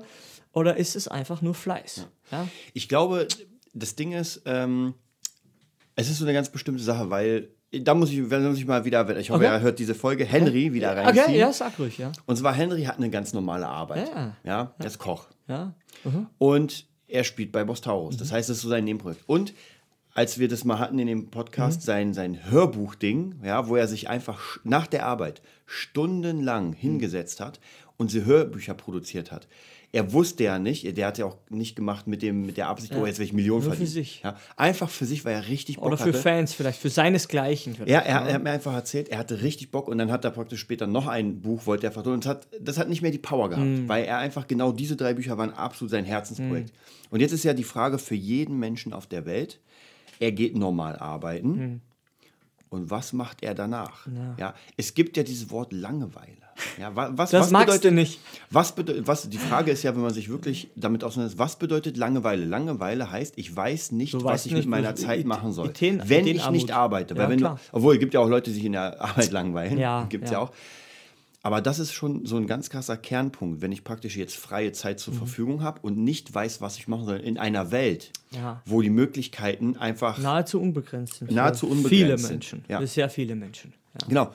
oder 0.53 0.77
ist 0.77 0.95
es 0.95 1.07
einfach 1.07 1.41
nur 1.41 1.55
Fleiß? 1.55 2.07
Ja. 2.31 2.47
Ich 2.73 2.87
glaube, 2.87 3.27
das 3.73 3.95
Ding 3.95 4.13
ist, 4.13 4.43
ähm, 4.45 4.93
es 5.95 6.09
ist 6.09 6.19
so 6.19 6.25
eine 6.25 6.33
ganz 6.33 6.49
bestimmte 6.49 6.83
Sache, 6.83 7.09
weil 7.09 7.49
da 7.81 7.93
muss 7.93 8.11
ich, 8.11 8.29
wenn 8.29 8.47
muss 8.47 8.57
ich 8.57 8.65
mal 8.65 8.85
wieder, 8.85 9.17
ich 9.17 9.29
hoffe, 9.29 9.43
Okay. 9.43 9.53
er 9.53 9.61
hört 9.61 9.79
diese 9.79 9.95
Folge, 9.95 10.25
Henry 10.25 10.73
wieder 10.73 10.95
reinziehen. 10.95 11.25
Okay, 11.25 11.39
ja, 11.39 11.51
sag 11.53 11.79
ruhig, 11.79 11.97
ja. 11.97 12.11
Und 12.25 12.35
zwar, 12.37 12.53
Henry 12.53 12.83
hat 12.83 12.97
eine 12.97 13.09
ganz 13.09 13.33
normale 13.33 13.67
Arbeit. 13.67 14.09
Ja. 14.13 14.35
Ja, 14.43 14.73
er 14.77 14.85
ist 14.85 14.99
Koch. 14.99 15.27
Ja, 15.47 15.73
Und 16.37 16.85
er 17.07 17.23
spielt 17.23 17.51
bei 17.51 17.63
Bostaurus. 17.63 18.17
Das 18.17 18.31
heißt, 18.31 18.49
das 18.49 18.57
ist 18.57 18.63
so 18.63 18.69
sein 18.69 18.83
Nebenprojekt. 18.85 19.23
Und 19.27 19.53
als 20.13 20.37
wir 20.37 20.47
das 20.47 20.63
mal 20.63 20.77
hatten 20.79 20.99
in 20.99 21.07
dem 21.07 21.31
Podcast, 21.31 21.81
sein, 21.81 22.13
sein 22.13 22.49
Hörbuchding, 22.51 23.41
ja, 23.43 23.67
wo 23.67 23.75
er 23.75 23.87
sich 23.87 24.09
einfach 24.09 24.59
nach 24.63 24.87
der 24.87 25.05
Arbeit 25.05 25.41
stundenlang 25.65 26.73
hingesetzt 26.73 27.39
hat 27.39 27.59
und 27.97 28.09
sie 28.11 28.25
Hörbücher 28.25 28.73
produziert 28.73 29.31
hat. 29.31 29.47
Er 29.95 30.11
wusste 30.11 30.43
ja 30.45 30.57
nicht, 30.57 30.97
der 30.97 31.05
hat 31.05 31.19
ja 31.19 31.25
auch 31.25 31.37
nicht 31.51 31.75
gemacht 31.75 32.07
mit, 32.07 32.23
dem, 32.23 32.47
mit 32.47 32.57
der 32.57 32.67
Absicht, 32.67 32.95
oh, 32.95 33.05
jetzt 33.05 33.19
will 33.19 33.27
ich 33.27 33.31
Millionen 33.33 33.61
Nur 33.63 33.73
für 33.73 33.77
verdienen. 33.77 33.93
sich. 33.93 34.21
Ja, 34.23 34.35
einfach 34.57 34.89
für 34.89 35.05
sich, 35.05 35.23
weil 35.23 35.35
er 35.35 35.47
richtig 35.47 35.75
Bock 35.75 35.85
oder 35.85 35.97
für 35.97 36.05
hatte. 36.05 36.17
Fans 36.17 36.51
vielleicht, 36.55 36.79
für 36.81 36.89
seinesgleichen. 36.89 37.77
Ja, 37.85 37.99
er, 37.99 38.21
er 38.25 38.33
hat 38.33 38.43
mir 38.43 38.49
einfach 38.49 38.73
erzählt, 38.73 39.09
er 39.09 39.19
hatte 39.19 39.43
richtig 39.43 39.69
Bock 39.69 39.87
und 39.87 39.99
dann 39.99 40.11
hat 40.11 40.25
er 40.25 40.31
praktisch 40.31 40.61
später 40.61 40.87
noch 40.87 41.05
ein 41.05 41.41
Buch, 41.41 41.67
wollte 41.67 41.85
er 41.85 41.91
vertonen. 41.91 42.15
Und 42.15 42.25
das 42.25 42.29
hat, 42.31 42.47
das 42.59 42.77
hat 42.79 42.89
nicht 42.89 43.03
mehr 43.03 43.11
die 43.11 43.19
Power 43.19 43.49
gehabt, 43.51 43.67
Mhm. 43.67 43.87
weil 43.87 44.05
er 44.05 44.17
einfach 44.17 44.47
genau 44.47 44.71
diese 44.71 44.95
drei 44.95 45.13
Bücher 45.13 45.37
waren 45.37 45.53
absolut 45.53 45.91
sein 45.91 46.05
Herzensprojekt. 46.05 46.69
Mhm. 46.71 47.07
Und 47.11 47.19
jetzt 47.19 47.31
ist 47.31 47.43
ja 47.43 47.53
die 47.53 47.63
Frage 47.63 47.99
für 47.99 48.15
jeden 48.15 48.57
Menschen 48.57 48.93
auf 48.93 49.05
der 49.05 49.27
Welt, 49.27 49.59
er 50.19 50.31
geht 50.31 50.57
normal 50.57 50.95
arbeiten 50.97 51.49
Mhm. 51.49 51.81
Und 52.73 52.89
was 52.89 53.13
macht 53.13 53.43
er 53.43 53.53
danach? 53.53 54.07
Ja. 54.07 54.35
ja 54.37 54.53
es 54.77 54.95
gibt 54.95 55.15
ja 55.15 55.21
dieses 55.21 55.51
Wort 55.51 55.71
Langeweile. 55.71 56.33
Ja, 56.79 56.95
was, 56.95 57.29
das 57.29 57.33
was 57.33 57.51
magst 57.51 57.67
bedeutet, 57.67 57.91
du 57.91 57.91
nicht. 57.91 58.19
Was 58.49 58.73
bedeutet, 58.73 59.07
was, 59.07 59.29
die 59.29 59.37
Frage 59.37 59.71
ist 59.71 59.83
ja, 59.83 59.93
wenn 59.95 60.01
man 60.01 60.13
sich 60.13 60.29
wirklich 60.29 60.69
damit 60.75 61.03
auseinandersetzt, 61.03 61.39
was 61.39 61.57
bedeutet 61.57 61.97
Langeweile? 61.97 62.45
Langeweile 62.45 63.11
heißt, 63.11 63.37
ich 63.37 63.55
weiß 63.55 63.91
nicht, 63.91 64.15
du 64.15 64.23
was 64.23 64.47
ich 64.47 64.53
nicht, 64.53 64.61
mit 64.61 64.69
meiner 64.69 64.95
Zeit 64.95 65.25
machen 65.25 65.51
soll, 65.51 65.69
Ideen, 65.69 66.01
wenn 66.05 66.21
Ideen 66.21 66.37
ich 66.37 66.49
nicht 66.49 66.71
arbeite. 66.71 67.15
Weil 67.15 67.23
ja, 67.23 67.29
wenn 67.29 67.39
du, 67.39 67.55
obwohl, 67.71 67.93
es 67.93 67.99
gibt 67.99 68.15
ja 68.15 68.19
auch 68.19 68.29
Leute, 68.29 68.49
die 68.49 68.55
sich 68.55 68.65
in 68.65 68.73
der 68.73 68.99
Arbeit 69.01 69.31
langweilen. 69.31 69.77
Ja, 69.77 70.05
gibt 70.09 70.25
es 70.25 70.31
ja. 70.31 70.39
ja 70.39 70.43
auch. 70.43 70.51
Aber 71.45 71.59
das 71.59 71.77
ist 71.77 71.91
schon 71.91 72.25
so 72.25 72.37
ein 72.37 72.47
ganz 72.47 72.69
krasser 72.69 72.95
Kernpunkt, 72.95 73.61
wenn 73.61 73.73
ich 73.73 73.83
praktisch 73.83 74.15
jetzt 74.15 74.37
freie 74.37 74.71
Zeit 74.71 75.01
zur 75.01 75.13
mhm. 75.13 75.17
Verfügung 75.17 75.61
habe 75.61 75.81
und 75.81 75.97
nicht 75.97 76.33
weiß, 76.33 76.61
was 76.61 76.77
ich 76.77 76.87
machen 76.87 77.05
soll 77.05 77.17
in 77.17 77.37
einer 77.37 77.69
Welt, 77.71 78.11
ja. 78.31 78.61
wo 78.65 78.81
die 78.81 78.89
Möglichkeiten 78.89 79.75
einfach 79.75 80.17
nahezu 80.19 80.61
unbegrenzt 80.61 81.15
sind. 81.15 81.31
Nahezu 81.31 81.67
unbegrenzt 81.67 81.89
viele 81.89 82.17
Menschen. 82.17 82.65
Ja. 82.69 82.85
Sehr 82.87 83.09
viele 83.09 83.35
Menschen. 83.35 83.73
Ja. 83.99 84.07
Genau. 84.07 84.33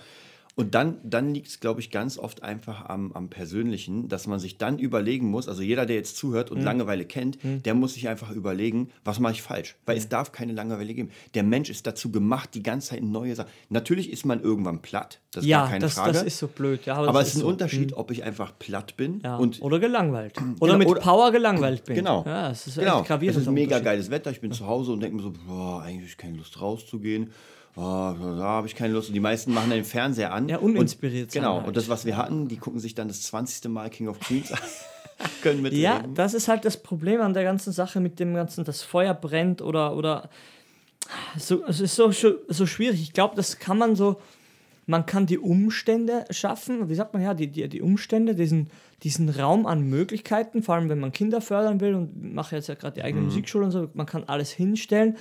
Und 0.59 0.75
dann, 0.75 0.97
dann 1.05 1.33
liegt 1.33 1.47
es, 1.47 1.61
glaube 1.61 1.79
ich, 1.79 1.93
ganz 1.93 2.19
oft 2.19 2.43
einfach 2.43 2.87
am, 2.87 3.12
am 3.12 3.31
Persönlichen, 3.31 4.09
dass 4.09 4.27
man 4.27 4.41
sich 4.41 4.59
dann 4.59 4.81
überlegen 4.81 5.31
muss, 5.31 5.49
also 5.49 5.62
jeder, 5.62 5.87
der 5.87 5.95
jetzt 5.95 6.17
zuhört 6.17 6.50
und 6.50 6.59
mhm. 6.59 6.65
Langeweile 6.65 7.05
kennt, 7.05 7.45
mhm. 7.45 7.62
der 7.62 7.75
muss 7.75 7.95
sich 7.95 8.09
einfach 8.09 8.33
überlegen, 8.33 8.91
was 9.05 9.21
mache 9.21 9.35
ich 9.35 9.43
falsch? 9.43 9.77
Weil 9.87 9.95
mhm. 9.95 10.00
es 10.00 10.09
darf 10.09 10.33
keine 10.33 10.53
Langeweile 10.53 10.93
geben. 10.95 11.11
Der 11.35 11.45
Mensch 11.45 11.71
ist 11.71 11.87
dazu 11.87 12.11
gemacht, 12.11 12.50
die 12.55 12.65
ganze 12.65 12.88
Zeit 12.88 13.05
neue 13.05 13.37
Sachen. 13.37 13.50
Natürlich 13.69 14.11
ist 14.11 14.27
man 14.27 14.43
irgendwann 14.43 14.83
platt, 14.83 15.21
das 15.31 15.45
ist 15.45 15.49
ja, 15.49 15.61
gar 15.61 15.69
keine 15.69 15.81
das, 15.81 15.95
Frage. 15.95 16.12
das 16.15 16.23
ist 16.25 16.38
so 16.38 16.49
blöd. 16.49 16.85
Ja, 16.87 16.97
aber, 16.97 17.09
aber 17.11 17.21
es 17.21 17.29
ist 17.29 17.37
ein 17.37 17.41
so. 17.43 17.47
Unterschied, 17.47 17.93
mhm. 17.93 17.97
ob 17.97 18.11
ich 18.11 18.25
einfach 18.25 18.59
platt 18.59 18.97
bin 18.97 19.21
ja. 19.23 19.37
und 19.37 19.62
oder 19.62 19.79
gelangweilt. 19.79 20.35
Oder 20.59 20.73
genau, 20.73 20.79
mit 20.79 20.88
oder, 20.88 21.00
Power 21.00 21.31
gelangweilt 21.31 21.85
bin. 21.85 21.95
Genau. 21.95 22.25
Ja, 22.27 22.50
es 22.50 22.67
ist 22.67 22.79
genau. 22.79 23.05
Es 23.05 23.37
ist 23.37 23.49
mega 23.49 23.79
geiles 23.79 24.11
Wetter, 24.11 24.33
ich 24.33 24.41
bin 24.41 24.50
zu 24.50 24.67
Hause 24.67 24.91
und 24.91 25.00
denke 25.00 25.19
mir 25.19 25.23
so, 25.23 25.33
boah, 25.47 25.83
eigentlich 25.83 26.00
habe 26.00 26.09
ich 26.09 26.17
keine 26.17 26.37
Lust 26.37 26.61
rauszugehen 26.61 27.31
oh, 27.76 28.14
da 28.14 28.42
habe 28.42 28.66
ich 28.66 28.75
keine 28.75 28.92
Lust. 28.92 29.08
Und 29.08 29.14
die 29.14 29.20
meisten 29.20 29.52
machen 29.52 29.70
den 29.70 29.84
Fernseher 29.84 30.32
an. 30.32 30.48
Ja, 30.48 30.58
uninspiriert. 30.58 31.28
Und, 31.28 31.32
genau, 31.32 31.56
halt. 31.58 31.68
und 31.68 31.76
das, 31.76 31.88
was 31.88 32.04
wir 32.04 32.16
hatten, 32.16 32.48
die 32.48 32.56
gucken 32.56 32.80
sich 32.80 32.94
dann 32.94 33.08
das 33.08 33.22
20. 33.22 33.70
Mal 33.70 33.90
King 33.90 34.08
of 34.08 34.20
Queens 34.20 34.52
an. 34.52 34.58
können 35.42 35.62
mitreden. 35.62 35.82
Ja, 35.82 36.02
das 36.14 36.34
ist 36.34 36.48
halt 36.48 36.64
das 36.64 36.76
Problem 36.76 37.20
an 37.20 37.34
der 37.34 37.44
ganzen 37.44 37.72
Sache 37.72 38.00
mit 38.00 38.20
dem 38.20 38.34
ganzen, 38.34 38.64
das 38.64 38.82
Feuer 38.82 39.14
brennt 39.14 39.62
oder, 39.62 39.96
oder 39.96 40.30
so, 41.37 41.64
es 41.66 41.80
ist 41.80 41.96
so, 41.96 42.12
so 42.12 42.66
schwierig. 42.66 43.00
Ich 43.02 43.12
glaube, 43.12 43.34
das 43.34 43.58
kann 43.58 43.78
man 43.78 43.96
so, 43.96 44.20
man 44.87 45.06
kann 45.06 45.26
die 45.26 45.38
Umstände 45.38 46.25
schaffen, 46.30 46.88
wie 46.88 46.94
sagt 46.94 47.14
man 47.14 47.22
ja, 47.22 47.34
die, 47.34 47.48
die, 47.48 47.68
die 47.68 47.82
Umstände, 47.82 48.34
diesen, 48.34 48.68
diesen 49.02 49.28
Raum 49.28 49.66
an 49.66 49.82
Möglichkeiten, 49.82 50.62
vor 50.62 50.75
allem 50.75 50.88
wenn 50.88 51.00
man 51.00 51.12
Kinder 51.12 51.40
fördern 51.40 51.80
will 51.80 51.94
und 51.94 52.34
mache 52.34 52.56
jetzt 52.56 52.68
ja 52.68 52.75
gerade 52.75 52.94
die 52.94 53.02
eigene 53.02 53.20
mhm. 53.20 53.28
Musikschule 53.28 53.66
und 53.66 53.70
so, 53.70 53.88
man 53.94 54.06
kann 54.06 54.25
alles 54.25 54.50
hinstellen 54.50 55.16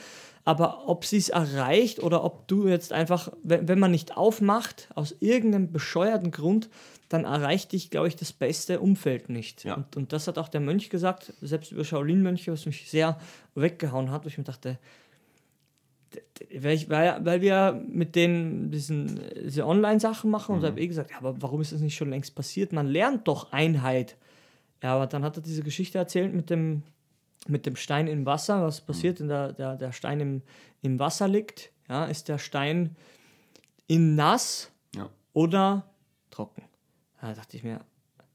aber 0.47 0.87
ob 0.87 1.03
sie 1.03 1.17
es 1.17 1.27
erreicht 1.27 2.01
oder 2.01 2.23
ob 2.23 2.47
du 2.47 2.69
jetzt 2.69 2.93
einfach, 2.93 3.33
wenn, 3.43 3.67
wenn 3.67 3.79
man 3.79 3.91
nicht 3.91 4.15
aufmacht, 4.15 4.87
aus 4.95 5.13
irgendeinem 5.19 5.73
bescheuerten 5.73 6.31
Grund, 6.31 6.69
dann 7.09 7.25
erreicht 7.25 7.73
dich, 7.73 7.89
glaube 7.89 8.07
ich, 8.07 8.15
das 8.15 8.31
beste 8.31 8.79
Umfeld 8.79 9.27
nicht. 9.27 9.65
Ja. 9.65 9.73
Und, 9.73 9.97
und 9.97 10.13
das 10.13 10.25
hat 10.25 10.37
auch 10.37 10.47
der 10.47 10.61
Mönch 10.61 10.89
gesagt, 10.89 11.33
selbst 11.41 11.73
über 11.73 11.83
Shaolin-Mönche, 11.83 12.53
was 12.53 12.65
mich 12.65 12.89
sehr 12.89 13.19
weggehauen 13.55 14.09
hat, 14.09 14.23
wo 14.23 14.29
ich 14.29 14.37
mir 14.37 14.45
dachte, 14.45 14.79
weil, 16.57 16.79
weil, 16.87 17.25
weil 17.25 17.41
wir 17.41 17.83
mit 17.85 18.15
denen 18.15 18.71
diesen, 18.71 19.19
diese 19.43 19.67
Online-Sachen 19.67 20.31
machen 20.31 20.55
mhm. 20.55 20.61
und 20.61 20.65
habe 20.65 20.79
eh 20.79 20.87
gesagt, 20.87 21.11
ja, 21.11 21.17
aber 21.17 21.41
warum 21.41 21.59
ist 21.59 21.73
das 21.73 21.81
nicht 21.81 21.97
schon 21.97 22.09
längst 22.09 22.35
passiert? 22.35 22.71
Man 22.71 22.87
lernt 22.87 23.27
doch 23.27 23.51
Einheit. 23.51 24.15
Ja, 24.81 24.95
aber 24.95 25.07
dann 25.07 25.25
hat 25.25 25.35
er 25.35 25.43
diese 25.43 25.63
Geschichte 25.63 25.97
erzählt 25.97 26.33
mit 26.33 26.49
dem 26.49 26.83
mit 27.49 27.65
dem 27.65 27.75
Stein 27.75 28.07
im 28.07 28.25
Wasser, 28.25 28.63
was 28.63 28.81
passiert, 28.81 29.19
wenn 29.19 29.27
der, 29.27 29.53
der, 29.53 29.75
der 29.75 29.91
Stein 29.91 30.19
im, 30.19 30.41
im 30.81 30.99
Wasser 30.99 31.27
liegt, 31.27 31.71
ja, 31.89 32.05
ist 32.05 32.27
der 32.27 32.37
Stein 32.37 32.95
in 33.87 34.15
nass 34.15 34.71
ja. 34.95 35.09
oder 35.33 35.89
trocken? 36.29 36.63
Da 37.21 37.33
dachte 37.33 37.57
ich 37.57 37.63
mir, 37.63 37.81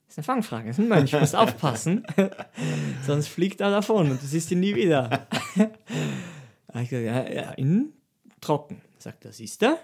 das 0.06 0.14
ist 0.14 0.18
eine 0.18 0.24
Fangfrage, 0.24 0.68
das 0.68 0.78
ist 0.78 0.84
ein 0.84 0.88
Mönch, 0.88 1.12
muss 1.12 1.34
aufpassen, 1.34 2.06
sonst 3.06 3.28
fliegt 3.28 3.60
er 3.60 3.70
davon 3.70 4.10
und 4.10 4.22
du 4.22 4.26
siehst 4.26 4.50
ihn 4.50 4.60
nie 4.60 4.74
wieder. 4.74 5.26
ich 5.56 6.88
gesagt, 6.88 7.06
ja, 7.06 7.30
ja, 7.30 7.50
in 7.52 7.92
trocken. 8.40 8.82
Sagt 8.98 9.24
er, 9.24 9.32
siehst 9.32 9.62
du? 9.62 9.78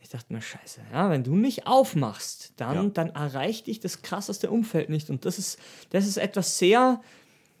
Ich 0.00 0.10
dachte 0.10 0.32
mir, 0.32 0.42
scheiße, 0.42 0.82
ja, 0.92 1.08
wenn 1.08 1.24
du 1.24 1.34
nicht 1.34 1.66
aufmachst, 1.66 2.52
dann, 2.56 2.74
ja. 2.74 2.90
dann 2.90 3.08
erreicht 3.10 3.68
dich 3.68 3.80
das 3.80 4.02
krasseste 4.02 4.50
Umfeld 4.50 4.90
nicht. 4.90 5.08
Und 5.08 5.24
das 5.24 5.38
ist, 5.38 5.58
das 5.90 6.06
ist 6.06 6.18
etwas 6.18 6.58
sehr 6.58 7.00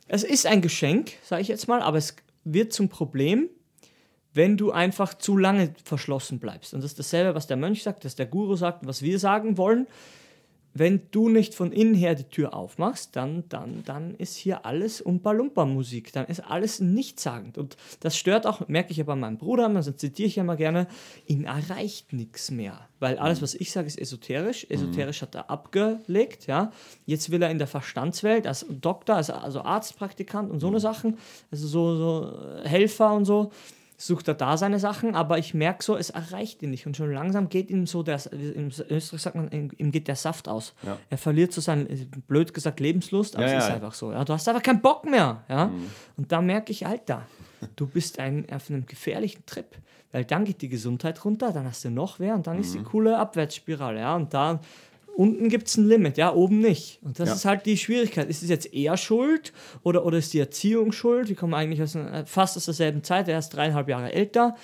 es 0.06 0.22
ist 0.22 0.46
ein 0.46 0.62
Geschenk, 0.62 1.12
sage 1.22 1.42
ich 1.42 1.48
jetzt 1.48 1.68
mal, 1.68 1.82
aber 1.82 1.98
es 1.98 2.16
wird 2.44 2.72
zum 2.72 2.88
Problem, 2.88 3.48
wenn 4.32 4.56
du 4.56 4.72
einfach 4.72 5.14
zu 5.14 5.36
lange 5.36 5.74
verschlossen 5.84 6.40
bleibst. 6.40 6.74
Und 6.74 6.82
das 6.82 6.92
ist 6.92 6.98
dasselbe, 6.98 7.34
was 7.34 7.46
der 7.46 7.56
Mönch 7.56 7.82
sagt, 7.82 8.04
das 8.04 8.16
der 8.16 8.26
Guru 8.26 8.56
sagt 8.56 8.86
was 8.86 9.02
wir 9.02 9.18
sagen 9.18 9.56
wollen 9.56 9.86
wenn 10.74 11.02
du 11.12 11.28
nicht 11.28 11.54
von 11.54 11.70
innen 11.70 11.94
her 11.94 12.16
die 12.16 12.24
Tür 12.24 12.52
aufmachst, 12.52 13.14
dann, 13.14 13.44
dann, 13.48 13.84
dann 13.84 14.16
ist 14.16 14.34
hier 14.34 14.66
alles 14.66 15.00
Umpa-Lumpa-Musik. 15.00 16.12
Dann 16.12 16.26
ist 16.26 16.40
alles 16.40 16.80
nichtssagend. 16.80 17.56
Und 17.58 17.76
das 18.00 18.16
stört 18.16 18.44
auch, 18.44 18.66
merke 18.66 18.90
ich 18.90 18.96
ja 18.96 19.04
bei 19.04 19.14
meinem 19.14 19.38
Bruder, 19.38 19.68
also 19.68 19.92
zitiere 19.92 20.26
ich 20.26 20.36
ja 20.36 20.42
mal 20.42 20.56
gerne, 20.56 20.88
ihn 21.26 21.44
erreicht 21.44 22.12
nichts 22.12 22.50
mehr. 22.50 22.88
Weil 22.98 23.18
alles, 23.18 23.40
was 23.40 23.54
ich 23.54 23.70
sage, 23.70 23.86
ist 23.86 23.98
esoterisch. 23.98 24.66
Esoterisch 24.68 25.22
hat 25.22 25.36
er 25.36 25.48
abgelegt, 25.48 26.48
ja. 26.48 26.72
Jetzt 27.06 27.30
will 27.30 27.42
er 27.42 27.50
in 27.50 27.58
der 27.58 27.68
Verstandswelt 27.68 28.48
als 28.48 28.66
Doktor, 28.68 29.14
als, 29.14 29.30
also 29.30 29.62
Arztpraktikant 29.62 30.50
und 30.50 30.58
so 30.58 30.66
eine 30.66 30.80
Sachen, 30.80 31.18
also 31.52 31.68
so, 31.68 31.96
so 31.96 32.64
Helfer 32.64 33.14
und 33.14 33.26
so, 33.26 33.52
sucht 34.06 34.28
er 34.28 34.34
da 34.34 34.58
seine 34.58 34.78
Sachen, 34.78 35.14
aber 35.14 35.38
ich 35.38 35.54
merke 35.54 35.82
so, 35.82 35.96
es 35.96 36.10
erreicht 36.10 36.62
ihn 36.62 36.70
nicht. 36.70 36.86
Und 36.86 36.94
schon 36.94 37.10
langsam 37.10 37.48
geht 37.48 37.70
ihm 37.70 37.86
so, 37.86 38.02
der, 38.02 38.20
in 38.32 38.70
Österreich 38.90 39.22
sagt 39.22 39.34
man, 39.34 39.50
ihm 39.50 39.92
geht 39.92 40.08
der 40.08 40.16
Saft 40.16 40.46
aus. 40.46 40.74
Ja. 40.82 40.98
Er 41.08 41.16
verliert 41.16 41.54
so 41.54 41.62
seine, 41.62 41.86
blöd 42.28 42.52
gesagt, 42.52 42.80
Lebenslust, 42.80 43.36
aber 43.36 43.46
ja, 43.46 43.56
es 43.56 43.64
ist 43.64 43.70
einfach 43.70 43.94
so. 43.94 44.12
Ja, 44.12 44.22
du 44.24 44.34
hast 44.34 44.46
einfach 44.46 44.62
keinen 44.62 44.82
Bock 44.82 45.06
mehr. 45.06 45.42
Ja? 45.48 45.66
Mhm. 45.66 45.90
Und 46.18 46.32
da 46.32 46.42
merke 46.42 46.70
ich, 46.70 46.86
Alter, 46.86 47.22
du 47.76 47.86
bist 47.86 48.18
ein, 48.18 48.46
auf 48.52 48.68
einem 48.68 48.84
gefährlichen 48.84 49.46
Trip. 49.46 49.74
Weil 50.12 50.26
dann 50.26 50.44
geht 50.44 50.60
die 50.60 50.68
Gesundheit 50.68 51.24
runter, 51.24 51.52
dann 51.52 51.64
hast 51.64 51.84
du 51.84 51.90
noch 51.90 52.20
wer 52.20 52.34
und 52.34 52.46
dann 52.46 52.56
mhm. 52.56 52.62
ist 52.62 52.74
die 52.74 52.80
mhm. 52.80 52.84
coole 52.84 53.18
Abwärtsspirale. 53.18 54.00
Ja? 54.00 54.16
Und 54.16 54.34
da 54.34 54.60
unten 55.16 55.48
gibt 55.48 55.68
es 55.68 55.76
ein 55.76 55.86
Limit, 55.86 56.16
ja, 56.16 56.32
oben 56.32 56.60
nicht. 56.60 57.00
Und 57.02 57.18
das 57.18 57.28
ja. 57.28 57.34
ist 57.34 57.44
halt 57.44 57.66
die 57.66 57.76
Schwierigkeit. 57.76 58.28
Ist 58.28 58.42
es 58.42 58.48
jetzt 58.48 58.72
eher 58.72 58.96
schuld 58.96 59.52
oder, 59.82 60.04
oder 60.04 60.18
ist 60.18 60.32
die 60.32 60.40
Erziehung 60.40 60.92
schuld? 60.92 61.28
Wir 61.28 61.36
kommen 61.36 61.54
eigentlich 61.54 61.82
aus, 61.82 61.94
äh, 61.94 62.24
fast 62.26 62.56
aus 62.56 62.64
derselben 62.64 63.02
Zeit, 63.02 63.28
er 63.28 63.38
ist 63.38 63.50
dreieinhalb 63.50 63.88
Jahre 63.88 64.12
älter. 64.12 64.56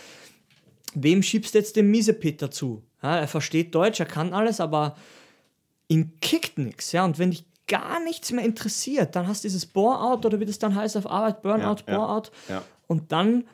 Wem 0.94 1.22
schiebst 1.22 1.54
du 1.54 1.58
jetzt 1.58 1.76
den 1.76 1.90
Miesepeter 1.90 2.50
zu? 2.50 2.82
Ja, 3.02 3.18
er 3.18 3.28
versteht 3.28 3.74
Deutsch, 3.74 4.00
er 4.00 4.06
kann 4.06 4.32
alles, 4.32 4.60
aber 4.60 4.96
ihn 5.88 6.18
kickt 6.20 6.58
nichts. 6.58 6.92
Ja? 6.92 7.04
Und 7.04 7.18
wenn 7.18 7.30
dich 7.30 7.44
gar 7.66 8.02
nichts 8.02 8.32
mehr 8.32 8.44
interessiert, 8.44 9.14
dann 9.14 9.28
hast 9.28 9.44
du 9.44 9.48
dieses 9.48 9.64
Bore-out 9.64 10.26
oder 10.26 10.40
wie 10.40 10.44
das 10.44 10.58
dann 10.58 10.74
heißt 10.74 10.96
auf 10.96 11.08
Arbeit, 11.08 11.42
Burnout, 11.42 11.82
ja, 11.86 11.96
Bore-out. 11.96 12.32
Ja, 12.48 12.62
und 12.88 13.12
dann, 13.12 13.44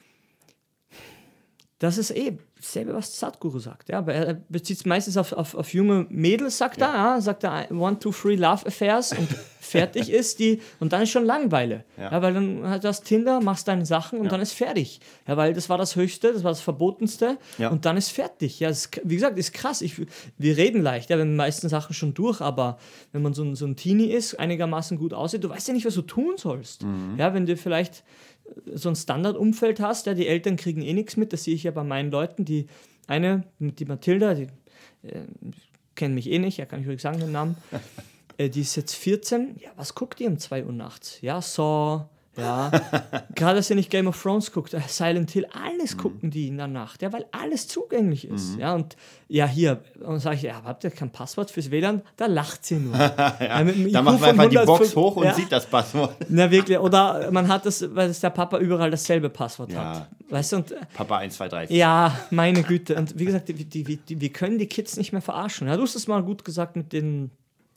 das 1.78 1.98
ist 1.98 2.10
eh 2.12 2.38
dasselbe, 2.56 2.94
was 2.94 3.18
Sadhguru 3.18 3.58
sagt. 3.58 3.88
Ja, 3.88 3.98
aber 3.98 4.14
er 4.14 4.34
bezieht 4.48 4.78
es 4.78 4.86
meistens 4.86 5.16
auf, 5.16 5.32
auf, 5.32 5.54
auf, 5.54 5.74
junge 5.74 6.06
Mädels, 6.08 6.58
sagt 6.58 6.80
ja. 6.80 6.88
er. 6.88 6.94
Ja, 6.94 7.20
sagt 7.20 7.44
er, 7.44 7.70
one, 7.70 7.98
two, 7.98 8.10
three 8.10 8.34
Love 8.34 8.66
Affairs 8.66 9.12
und 9.12 9.28
fertig 9.60 10.10
ist 10.10 10.38
die. 10.38 10.62
Und 10.80 10.92
dann 10.92 11.02
ist 11.02 11.10
schon 11.10 11.24
Langweile. 11.24 11.84
Ja. 11.96 12.12
ja 12.12 12.22
weil 12.22 12.32
dann 12.32 12.62
hast 12.64 13.00
du 13.00 13.04
Tinder, 13.04 13.40
machst 13.40 13.68
deine 13.68 13.84
Sachen 13.84 14.18
und 14.18 14.26
ja. 14.26 14.30
dann 14.30 14.40
ist 14.40 14.52
fertig. 14.52 15.00
Ja, 15.28 15.36
weil 15.36 15.52
das 15.52 15.68
war 15.68 15.76
das 15.76 15.96
Höchste, 15.96 16.32
das 16.32 16.44
war 16.44 16.50
das 16.50 16.60
Verbotenste. 16.60 17.38
Ja. 17.58 17.68
Und 17.68 17.84
dann 17.84 17.96
ist 17.96 18.10
fertig. 18.10 18.58
Ja, 18.60 18.70
ist, 18.70 19.00
wie 19.04 19.16
gesagt, 19.16 19.38
ist 19.38 19.52
krass. 19.52 19.82
Ich, 19.82 20.00
wir 20.38 20.56
reden 20.56 20.82
leicht, 20.82 21.10
ja, 21.10 21.16
wir 21.16 21.22
haben 21.22 21.32
die 21.32 21.36
meisten 21.36 21.68
Sachen 21.68 21.94
schon 21.94 22.14
durch, 22.14 22.40
aber 22.40 22.78
wenn 23.12 23.22
man 23.22 23.34
so 23.34 23.42
ein, 23.42 23.54
so 23.54 23.66
ein 23.66 23.76
Teenie 23.76 24.06
ist, 24.06 24.38
einigermaßen 24.38 24.98
gut 24.98 25.12
aussieht, 25.12 25.44
du 25.44 25.50
weißt 25.50 25.68
ja 25.68 25.74
nicht, 25.74 25.86
was 25.86 25.94
du 25.94 26.02
tun 26.02 26.34
sollst. 26.38 26.84
Mhm. 26.84 27.16
Ja, 27.18 27.34
wenn 27.34 27.44
du 27.44 27.56
vielleicht 27.56 28.02
so 28.74 28.88
ein 28.88 28.96
Standardumfeld 28.96 29.80
hast, 29.80 30.06
ja, 30.06 30.14
die 30.14 30.26
Eltern 30.26 30.56
kriegen 30.56 30.82
eh 30.82 30.92
nichts 30.92 31.16
mit, 31.16 31.32
das 31.32 31.44
sehe 31.44 31.54
ich 31.54 31.64
ja 31.64 31.70
bei 31.70 31.84
meinen 31.84 32.10
Leuten, 32.10 32.44
die 32.44 32.66
eine, 33.06 33.44
die 33.58 33.84
Mathilda, 33.84 34.34
die 34.34 34.48
äh, 35.02 35.24
kennt 35.94 36.14
mich 36.14 36.30
eh 36.30 36.38
nicht, 36.38 36.58
ja, 36.58 36.66
kann 36.66 36.80
ich 36.80 36.88
ruhig 36.88 37.00
sagen 37.00 37.20
den 37.20 37.32
Namen, 37.32 37.56
äh, 38.38 38.48
die 38.48 38.60
ist 38.62 38.76
jetzt 38.76 38.94
14, 38.94 39.56
ja, 39.60 39.70
was 39.76 39.94
guckt 39.94 40.20
ihr 40.20 40.28
um 40.28 40.38
2 40.38 40.64
Uhr 40.64 40.72
nachts? 40.72 41.20
Ja, 41.20 41.40
Saw, 41.40 42.08
ja, 42.36 42.70
gerade 43.34 43.56
dass 43.56 43.70
ihr 43.70 43.76
nicht 43.76 43.90
Game 43.90 44.06
of 44.06 44.20
Thrones 44.20 44.52
guckt, 44.52 44.74
äh, 44.74 44.80
Silent 44.86 45.30
Hill, 45.30 45.46
alles 45.52 45.94
mhm. 45.94 46.00
gucken 46.00 46.30
die 46.30 46.48
in 46.48 46.56
der 46.56 46.66
Nacht, 46.66 47.02
ja, 47.02 47.12
weil 47.12 47.26
alles 47.32 47.68
zugänglich 47.68 48.28
ist. 48.28 48.54
Mhm. 48.54 48.60
Ja, 48.60 48.74
und 48.74 48.96
ja, 49.28 49.46
hier, 49.46 49.82
und 50.00 50.20
sage 50.20 50.36
ich, 50.36 50.42
ja, 50.42 50.62
habt 50.64 50.84
ihr 50.84 50.90
kein 50.90 51.10
Passwort 51.10 51.50
fürs 51.50 51.70
WLAN? 51.70 52.02
Da 52.16 52.26
lacht 52.26 52.64
sie 52.64 52.76
nur. 52.76 52.94
ja, 52.98 53.36
ja, 53.40 53.64
da 53.64 54.02
macht 54.02 54.20
man 54.20 54.30
einfach 54.30 54.48
die 54.48 54.66
Box 54.66 54.94
hoch 54.94 55.16
und 55.16 55.24
ja. 55.24 55.34
sieht 55.34 55.50
das 55.50 55.66
Passwort. 55.66 56.16
Na, 56.28 56.50
wirklich, 56.50 56.78
oder 56.78 57.30
man 57.30 57.48
hat 57.48 57.66
das, 57.66 57.82
weil 57.94 58.08
das 58.08 58.20
der 58.20 58.30
Papa 58.30 58.58
überall 58.58 58.90
dasselbe 58.90 59.30
Passwort 59.30 59.74
hat. 59.74 60.08
Weißt 60.28 60.52
du, 60.52 60.56
und, 60.56 60.72
äh, 60.72 60.76
Papa 60.94 61.18
1, 61.18 61.36
2, 61.36 61.48
3. 61.48 61.66
4. 61.68 61.76
Ja, 61.76 62.16
meine 62.30 62.62
Güte. 62.62 62.96
Und 62.96 63.18
wie 63.18 63.24
gesagt, 63.24 63.48
die, 63.48 63.54
die, 63.54 63.96
die, 63.96 64.20
wir 64.20 64.32
können 64.32 64.58
die 64.58 64.66
Kids 64.66 64.96
nicht 64.96 65.12
mehr 65.12 65.22
verarschen. 65.22 65.68
Ja, 65.68 65.76
du 65.76 65.82
hast 65.82 65.94
es 65.94 66.08
mal 66.08 66.22
gut 66.22 66.44
gesagt 66.44 66.76
mit 66.76 66.92
den 66.92 67.30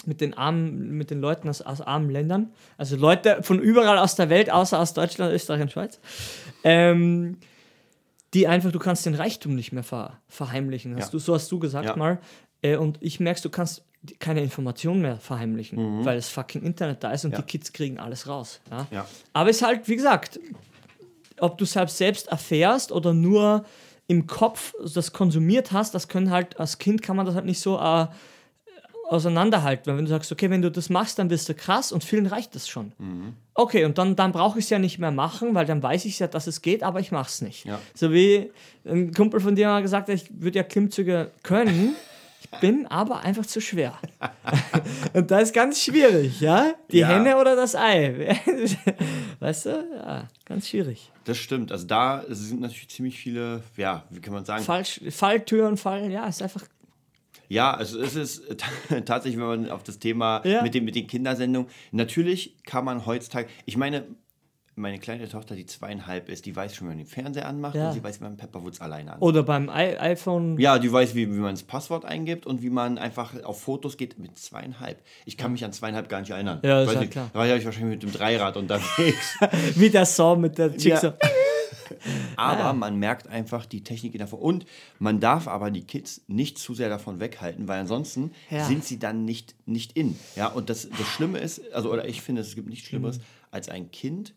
mit 0.10 0.20
den 0.20 0.34
armen, 0.34 0.98
mit 0.98 1.12
den 1.12 1.22
Leuten 1.22 1.48
aus, 1.48 1.62
aus 1.62 1.80
armen 1.80 2.10
Ländern, 2.10 2.52
also 2.78 2.98
Leute 2.98 3.42
von 3.44 3.60
überall 3.60 3.98
aus 4.00 4.16
der 4.16 4.30
Welt, 4.30 4.50
außer 4.52 4.78
aus 4.80 4.94
Deutschland, 4.94 5.32
Österreich 5.34 5.62
und 5.62 5.72
Schweiz. 5.72 6.00
Ähm, 6.66 7.38
die 8.34 8.48
einfach, 8.48 8.72
du 8.72 8.80
kannst 8.80 9.06
den 9.06 9.16
Reichtum 9.16 9.56
nicht 9.56 9.72
mehr 9.72 9.84
ver 9.84 10.20
verheimlichen. 10.28 10.96
Hast 10.96 11.06
Ja. 11.08 11.12
du, 11.12 11.20
so 11.20 11.34
hast 11.34 11.52
du 11.52 11.60
gesagt 11.60 11.86
Ja. 11.90 11.96
mal. 11.96 12.20
Äh, 12.62 12.76
und 12.76 12.98
ich 13.02 13.20
merkst, 13.20 13.44
du 13.46 13.50
kannst 13.50 13.84
keine 14.20 14.42
Informationen 14.42 15.02
mehr 15.02 15.18
verheimlichen, 15.18 16.06
weil 16.06 16.16
das 16.16 16.30
fucking 16.30 16.62
Internet 16.64 17.04
da 17.04 17.12
ist 17.12 17.26
und 17.26 17.32
Mhm. 17.32 17.36
Ja. 17.36 17.42
die 17.42 17.48
Kids 17.48 17.74
kriegen 17.74 18.00
alles 18.00 18.28
raus. 18.28 18.60
Ja? 18.92 19.06
Aber 19.34 19.50
es 19.50 19.58
ist 19.58 19.64
halt, 19.66 19.88
wie 19.88 19.96
gesagt, 19.96 20.40
ob 21.40 21.58
du 21.58 21.64
es 21.64 21.76
halt 21.76 21.90
selbst 21.90 22.28
erfährst 22.28 22.92
oder 22.92 23.14
nur 23.14 23.66
im 24.08 24.26
Kopf 24.28 24.74
das 24.94 25.12
konsumiert 25.14 25.72
hast, 25.72 25.94
das 25.96 26.08
können 26.08 26.32
halt, 26.32 26.60
als 26.60 26.78
Kind 26.80 27.02
kann 27.02 27.16
man 27.16 27.26
das 27.26 27.36
halt 27.36 27.46
nicht 27.46 27.60
so 27.60 27.78
äh, 27.80 28.08
auseinanderhalten. 29.10 29.88
Weil 29.88 29.98
wenn 29.98 30.06
du 30.06 30.10
sagst, 30.12 30.32
okay, 30.32 30.50
wenn 30.50 30.62
du 30.62 30.72
das 30.72 30.90
machst, 30.90 31.20
dann 31.20 31.30
wirst 31.30 31.50
du 31.50 31.54
krass 31.54 31.92
und 31.92 32.04
vielen 32.04 32.28
reicht 32.28 32.56
das 32.56 32.68
schon. 32.68 32.94
Mhm. 32.98 33.34
Okay, 33.54 33.86
und 33.86 33.98
dann, 33.98 34.16
dann 34.16 34.32
brauche 34.32 34.60
ich 34.60 34.66
es 34.66 34.70
ja 34.70 34.80
nicht 34.80 35.00
mehr 35.00 35.12
machen, 35.12 35.54
weil 35.56 35.66
dann 35.66 35.84
weiß 35.84 36.06
ich 36.06 36.20
ja, 36.20 36.28
dass 36.28 36.48
es 36.48 36.62
geht, 36.62 36.84
aber 36.84 37.00
ich 37.00 37.12
mache 37.12 37.30
es 37.30 37.42
nicht. 37.42 37.66
Ja. 37.66 37.80
So 37.94 38.14
wie 38.14 38.52
ein 38.86 39.14
Kumpel 39.14 39.40
von 39.40 39.56
dir 39.56 39.68
mal 39.68 39.82
gesagt 39.82 40.08
hat, 40.08 40.16
ich 40.16 40.30
würde 40.32 40.58
ja 40.60 40.64
Klimmzüge 40.64 41.32
können, 41.44 41.96
ich 42.42 42.60
bin 42.62 42.88
aber 42.88 43.20
einfach 43.20 43.46
zu 43.46 43.60
schwer. 43.60 43.98
und 45.14 45.30
das 45.30 45.44
ist 45.44 45.54
ganz 45.54 45.84
schwierig, 45.84 46.40
ja? 46.40 46.74
Die 46.92 47.00
Ja. 47.00 47.10
Henne 47.10 47.38
oder 47.38 47.56
das 47.56 47.76
Ei? 47.76 48.40
weißt 49.40 49.66
du? 49.66 49.70
Ja, 49.96 50.28
ganz 50.46 50.70
schwierig. 50.70 51.12
Das 51.26 51.38
stimmt. 51.38 51.72
Also 51.72 51.86
da 51.86 52.24
sind 52.30 52.62
natürlich 52.62 52.90
ziemlich 52.90 53.20
viele, 53.20 53.62
ja, 53.76 54.04
wie 54.10 54.22
kann 54.22 54.34
man 54.34 54.46
sagen, 54.46 54.64
Falsch, 54.64 55.02
Falltüren 55.10 55.78
fallen, 55.78 56.12
ja, 56.12 56.26
ist 56.28 56.42
einfach. 56.42 56.64
Ja, 57.50 57.74
also 57.74 58.00
es 58.00 58.16
ist 58.16 58.44
tatsächlich, 59.06 59.40
wenn 59.40 59.48
man 59.64 59.70
auf 59.70 59.84
das 59.84 60.00
Thema 60.00 60.42
Ja. 60.46 60.62
mit, 60.62 60.74
den, 60.76 60.86
mit 60.86 60.96
den 60.96 61.08
Kindersendungen, 61.08 61.70
natürlich 61.92 62.56
kann 62.64 62.86
man 62.86 63.06
heutzutage, 63.06 63.48
ich 63.66 63.76
meine, 63.76 64.04
meine 64.76 64.98
kleine 65.00 65.28
Tochter, 65.28 65.56
die 65.56 65.66
zweieinhalb 65.66 66.30
ist, 66.30 66.46
die 66.46 66.56
weiß 66.56 66.74
schon, 66.74 66.88
wie 66.88 66.90
man 66.92 66.98
den 67.00 67.08
Fernseher 67.08 67.48
anmacht 67.50 67.76
Ja. 67.76 67.88
und 67.88 67.94
sie 67.96 68.02
weiß, 68.04 68.22
wie 68.22 68.24
man 68.24 68.38
Pepperwoods 68.38 68.80
alleine 68.80 69.12
anmacht. 69.12 69.22
Oder 69.24 69.44
beim 69.44 69.68
I 69.68 69.98
iPhone. 70.00 70.58
Ja, 70.58 70.80
die 70.80 70.90
weiß, 70.90 71.16
wie, 71.16 71.28
wie 71.28 71.40
man 71.40 71.54
das 71.56 71.64
Passwort 71.64 72.06
eingibt 72.06 72.46
und 72.46 72.62
wie 72.62 72.70
man 72.70 72.98
einfach 72.98 73.44
auf 73.44 73.62
Fotos 73.62 73.98
geht 73.98 74.20
mit 74.20 74.38
zweieinhalb. 74.40 75.02
Ich 75.26 75.36
kann 75.36 75.52
mich 75.52 75.66
an 75.66 75.74
zweieinhalb 75.74 76.08
gar 76.08 76.22
nicht 76.22 76.30
erinnern. 76.30 76.60
Ja, 76.64 76.84
ist 76.84 76.94
ja 76.94 77.00
nicht, 77.02 77.12
klar. 77.12 77.30
Da 77.34 77.40
war 77.40 77.48
ich 77.48 77.66
wahrscheinlich 77.66 77.96
mit 77.96 78.04
dem 78.04 78.14
Dreirad 78.14 78.56
unterwegs. 78.56 79.38
Wie 79.76 79.90
der 79.90 80.06
Song 80.06 80.40
mit 80.40 80.58
der 80.58 80.72
Chick 80.78 80.92
Ja. 80.94 80.98
so. 81.02 81.14
Aber 82.36 82.74
man 82.74 82.98
merkt 82.98 83.28
einfach 83.28 83.66
die 83.66 83.84
Technik 83.84 84.18
davon. 84.18 84.40
Und 84.40 84.66
man 85.00 85.20
darf 85.20 85.48
aber 85.48 85.72
die 85.72 85.84
Kids 85.84 86.22
nicht 86.28 86.58
zu 86.58 86.74
sehr 86.74 86.90
davon 86.90 87.20
weghalten, 87.20 87.68
weil 87.68 87.80
ansonsten 87.82 88.32
Ja. 88.50 88.66
sind 88.66 88.84
sie 88.86 89.00
dann 89.00 89.26
nicht, 89.26 89.56
nicht 89.66 89.94
in. 89.98 90.16
Ja, 90.36 90.48
und 90.48 90.70
das, 90.70 90.90
das 90.90 91.08
Schlimme 91.08 91.40
ist, 91.40 91.62
also, 91.74 91.92
oder 91.92 92.08
ich 92.08 92.22
finde, 92.22 92.42
es 92.42 92.56
gibt 92.56 92.70
nichts 92.70 92.88
Schlimmeres 92.88 93.18
Mhm. 93.20 93.24
als 93.52 93.70
ein 93.70 93.92
Kind, 93.92 94.34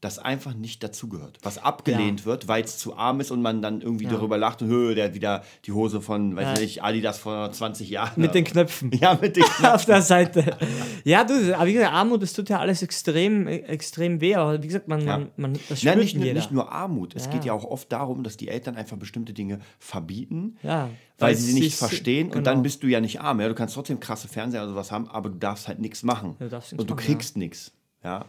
das 0.00 0.20
einfach 0.20 0.54
nicht 0.54 0.84
dazugehört, 0.84 1.38
was 1.42 1.58
abgelehnt 1.58 2.24
wird, 2.24 2.46
weil 2.46 2.62
es 2.62 2.78
zu 2.78 2.96
arm 2.96 3.18
ist 3.18 3.32
und 3.32 3.42
man 3.42 3.62
dann 3.62 3.80
irgendwie 3.80 4.04
Ja. 4.04 4.10
darüber 4.12 4.38
lacht, 4.38 4.62
und, 4.62 4.68
"Hö, 4.68 4.94
der 4.94 5.06
hat 5.06 5.14
wieder 5.14 5.42
die 5.64 5.72
Hose 5.72 6.00
von, 6.00 6.36
weiß 6.36 6.44
Ja. 6.44 6.52
ich 6.54 6.60
nicht, 6.60 6.82
Adidas 6.84 7.18
vor 7.18 7.50
20 7.50 7.90
Jahren. 7.90 8.12
Mit 8.20 8.32
den 8.32 8.44
Knöpfen. 8.44 8.92
Ja, 8.92 9.18
mit 9.20 9.34
den 9.34 9.42
auf 9.64 9.84
der 9.86 10.02
Seite. 10.02 10.56
Ja, 11.02 11.24
du, 11.24 11.56
aber 11.56 11.66
wie 11.66 11.72
gesagt, 11.72 11.92
Armut, 11.92 12.22
das 12.22 12.32
tut 12.32 12.48
ja 12.48 12.60
alles 12.60 12.82
extrem, 12.82 13.48
extrem 13.48 14.20
weh. 14.20 14.36
Aber 14.36 14.62
wie 14.62 14.66
gesagt, 14.68 14.86
man, 14.86 15.00
Ja. 15.00 15.18
man, 15.18 15.30
man 15.36 15.52
das 15.68 15.80
spürt 15.80 15.94
Nein, 15.96 15.98
nicht, 16.04 16.16
jeder. 16.16 16.32
nicht 16.34 16.52
nur 16.52 16.70
Armut. 16.70 17.16
Es 17.16 17.24
Ja. 17.26 17.32
geht 17.32 17.44
ja 17.44 17.52
auch 17.52 17.64
oft 17.64 17.90
darum, 17.90 18.22
dass 18.22 18.36
die 18.36 18.46
Eltern 18.48 18.76
einfach 18.76 18.96
bestimmte 18.98 19.32
Dinge 19.32 19.58
verbieten, 19.80 20.56
Ja, 20.62 20.90
weil 21.18 21.30
weil 21.30 21.34
sie 21.34 21.52
sie 21.52 21.60
nicht 21.60 21.74
verstehen. 21.76 22.26
Und 22.28 22.32
genau. 22.34 22.44
dann 22.44 22.62
bist 22.62 22.84
du 22.84 22.86
ja 22.86 23.00
nicht 23.00 23.20
arm. 23.20 23.40
Ja? 23.40 23.48
Du 23.48 23.54
kannst 23.54 23.74
trotzdem 23.74 23.98
krasse 23.98 24.28
Fernseher 24.28 24.62
oder 24.62 24.70
sowas 24.70 24.92
haben, 24.92 25.08
aber 25.08 25.28
du 25.28 25.36
darfst 25.38 25.66
halt 25.66 25.80
nichts 25.80 26.04
machen. 26.04 26.36
Du 26.38 26.48
darfst 26.48 26.70
nichts 26.72 26.80
und 26.80 26.88
du 26.90 26.94
machen, 26.94 27.04
kriegst 27.04 27.36
nichts. 27.36 27.72
Ja. 28.04 28.26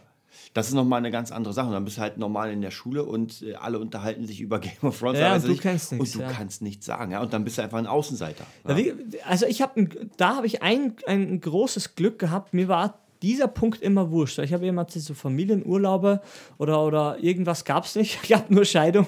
Das 0.54 0.68
ist 0.68 0.74
nochmal 0.74 0.98
eine 0.98 1.10
ganz 1.10 1.32
andere 1.32 1.52
Sache. 1.52 1.70
Dann 1.70 1.84
bist 1.84 1.98
du 1.98 2.00
halt 2.00 2.18
normal 2.18 2.52
in 2.52 2.60
der 2.60 2.70
Schule 2.70 3.04
und 3.04 3.42
äh, 3.42 3.54
alle 3.54 3.78
unterhalten 3.78 4.26
sich 4.26 4.40
über 4.40 4.58
Game 4.60 4.72
of 4.82 4.98
Thrones. 4.98 5.18
Ja, 5.18 5.34
und 5.34 5.46
du 5.46 5.56
kennst 5.56 5.92
nichts, 5.92 6.14
Und 6.14 6.22
du 6.22 6.26
ja. 6.26 6.32
kannst 6.32 6.62
nichts 6.62 6.86
sagen. 6.86 7.12
Ja? 7.12 7.20
Und 7.20 7.32
dann 7.32 7.44
bist 7.44 7.58
du 7.58 7.62
einfach 7.62 7.78
ein 7.78 7.86
Außenseiter. 7.86 8.44
Ja, 8.68 8.76
wie, 8.76 8.94
also 9.26 9.46
ich 9.46 9.62
habe, 9.62 9.88
da 10.16 10.36
habe 10.36 10.46
ich 10.46 10.62
ein, 10.62 10.94
ein 11.06 11.40
großes 11.40 11.94
Glück 11.94 12.18
gehabt. 12.18 12.54
Mir 12.54 12.68
war 12.68 13.00
dieser 13.22 13.48
Punkt 13.48 13.82
immer 13.82 14.10
wurscht. 14.10 14.38
Ich 14.38 14.52
habe 14.52 14.66
immer 14.66 14.86
so 14.88 15.14
Familienurlaube 15.14 16.22
oder, 16.58 16.84
oder 16.84 17.18
irgendwas 17.20 17.64
gab 17.64 17.84
es 17.84 17.94
nicht. 17.94 18.18
Ich 18.22 18.30
gab 18.30 18.50
nur 18.50 18.64
Scheidung. 18.64 19.06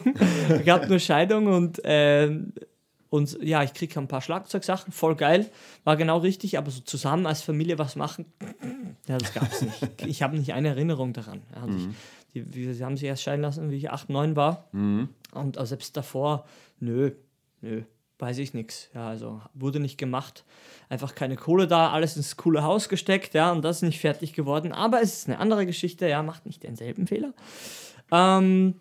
Ich 0.58 0.64
gab 0.64 0.88
nur 0.88 0.98
Scheidung 0.98 1.46
und, 1.46 1.80
ähm, 1.84 2.52
und 3.12 3.36
ja, 3.42 3.62
ich 3.62 3.74
kriege 3.74 4.00
ein 4.00 4.08
paar 4.08 4.22
Schlagzeugsachen, 4.22 4.90
voll 4.90 5.16
geil. 5.16 5.50
War 5.84 5.98
genau 5.98 6.16
richtig, 6.16 6.56
aber 6.56 6.70
so 6.70 6.80
zusammen 6.80 7.26
als 7.26 7.42
Familie 7.42 7.78
was 7.78 7.94
machen, 7.94 8.24
ja, 9.06 9.18
das 9.18 9.34
gab 9.34 9.52
es 9.52 9.60
nicht. 9.60 10.06
Ich 10.06 10.22
habe 10.22 10.34
nicht 10.38 10.54
eine 10.54 10.68
Erinnerung 10.68 11.12
daran. 11.12 11.42
Ja, 11.54 11.64
und 11.64 11.94
ich, 12.32 12.42
die, 12.48 12.72
sie 12.72 12.82
haben 12.82 12.96
sich 12.96 13.06
erst 13.06 13.22
scheiden 13.22 13.42
lassen, 13.42 13.70
wie 13.70 13.76
ich 13.76 13.90
8, 13.90 14.08
9 14.08 14.34
war. 14.34 14.66
Und 15.34 15.58
auch 15.58 15.66
selbst 15.66 15.94
davor, 15.94 16.46
nö, 16.80 17.10
nö, 17.60 17.82
weiß 18.18 18.38
ich 18.38 18.54
nichts. 18.54 18.88
Ja, 18.94 19.08
also 19.08 19.42
wurde 19.52 19.78
nicht 19.78 19.98
gemacht. 19.98 20.42
Einfach 20.88 21.14
keine 21.14 21.36
Kohle 21.36 21.66
da, 21.66 21.90
alles 21.90 22.16
ins 22.16 22.38
coole 22.38 22.62
Haus 22.62 22.88
gesteckt, 22.88 23.34
ja, 23.34 23.52
und 23.52 23.62
das 23.62 23.76
ist 23.76 23.82
nicht 23.82 24.00
fertig 24.00 24.32
geworden. 24.32 24.72
Aber 24.72 25.02
es 25.02 25.18
ist 25.18 25.28
eine 25.28 25.38
andere 25.38 25.66
Geschichte, 25.66 26.08
ja, 26.08 26.22
macht 26.22 26.46
nicht 26.46 26.62
denselben 26.62 27.06
Fehler. 27.06 27.34
Ähm, 28.10 28.80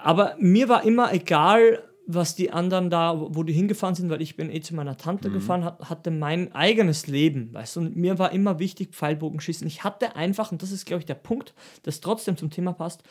aber 0.00 0.36
mir 0.38 0.68
war 0.68 0.84
immer 0.84 1.12
egal, 1.12 1.82
was 2.06 2.34
die 2.34 2.50
anderen 2.50 2.90
da, 2.90 3.18
wo 3.18 3.42
die 3.42 3.52
hingefahren 3.52 3.94
sind, 3.94 4.10
weil 4.10 4.20
ich 4.20 4.36
bin 4.36 4.50
eh 4.50 4.60
zu 4.60 4.74
meiner 4.74 4.96
Tante 4.96 5.30
gefahren, 5.30 5.64
hat, 5.64 5.88
hatte 5.88 6.10
mein 6.10 6.54
eigenes 6.54 7.06
Leben, 7.06 7.52
weißt 7.54 7.76
du, 7.76 7.80
und 7.80 7.96
mir 7.96 8.18
war 8.18 8.32
immer 8.32 8.58
wichtig, 8.58 8.94
Pfeilbogenschießen. 8.94 9.66
Ich 9.66 9.84
hatte 9.84 10.14
einfach, 10.16 10.52
und 10.52 10.62
das 10.62 10.70
ist, 10.70 10.84
glaube 10.84 11.00
ich, 11.00 11.06
der 11.06 11.14
Punkt, 11.14 11.54
das 11.82 12.00
trotzdem 12.00 12.36
zum 12.36 12.50
Thema 12.50 12.72
passt, 12.72 13.02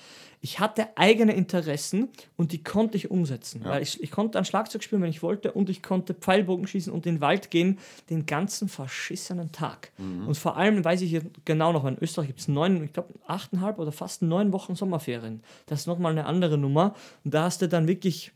ich 0.41 0.59
hatte 0.59 0.97
eigene 0.97 1.33
Interessen 1.33 2.09
und 2.35 2.51
die 2.51 2.61
konnte 2.61 2.97
ich 2.97 3.09
umsetzen, 3.09 3.61
weil 3.63 3.81
ich, 3.81 4.03
ich 4.03 4.11
konnte 4.11 4.37
ein 4.37 4.45
Schlagzeug 4.45 4.83
spielen, 4.83 5.01
wenn 5.01 5.09
ich 5.09 5.23
wollte, 5.23 5.53
und 5.53 5.69
ich 5.69 5.81
konnte 5.81 6.13
Pfeilbogen 6.13 6.67
schießen 6.67 6.91
und 6.91 7.05
in 7.05 7.15
den 7.15 7.21
Wald 7.21 7.49
gehen, 7.49 7.79
den 8.09 8.25
ganzen 8.25 8.67
verschissenen 8.67 9.51
Tag. 9.53 9.91
Und 10.27 10.37
vor 10.37 10.57
allem 10.57 10.83
weiß 10.83 11.01
ich 11.01 11.09
hier 11.09 11.23
genau 11.45 11.71
noch, 11.71 11.85
in 11.85 11.97
Österreich 11.99 12.27
gibt 12.27 12.41
es 12.41 12.47
neun, 12.49 12.83
ich 12.83 12.93
glaube, 12.93 13.13
achteinhalb 13.25 13.79
oder 13.79 13.93
fast 13.93 14.21
neun 14.21 14.51
Wochen 14.51 14.75
Sommerferien. 14.75 15.41
Das 15.65 15.81
ist 15.81 15.87
nochmal 15.87 16.11
eine 16.11 16.25
andere 16.25 16.57
Nummer. 16.57 16.93
Und 17.23 17.33
da 17.33 17.43
hast 17.43 17.61
du 17.61 17.69
dann 17.69 17.87
wirklich 17.87 18.33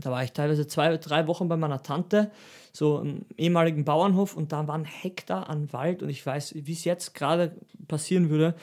da 0.00 0.10
war 0.10 0.22
ich 0.24 0.32
teilweise 0.32 0.66
zwei, 0.66 0.96
drei 0.96 1.26
Wochen 1.26 1.48
bei 1.48 1.56
meiner 1.56 1.82
Tante, 1.82 2.30
so 2.72 3.00
im 3.00 3.22
ehemaligen 3.36 3.84
Bauernhof, 3.84 4.36
und 4.36 4.52
da 4.52 4.66
waren 4.68 4.84
Hektar 4.84 5.48
an 5.48 5.72
Wald. 5.72 6.02
Und 6.02 6.08
ich 6.10 6.24
weiß, 6.24 6.54
wie 6.56 6.72
es 6.72 6.84
jetzt 6.84 7.14
gerade 7.14 7.52
passieren 7.88 8.28
würde, 8.30 8.54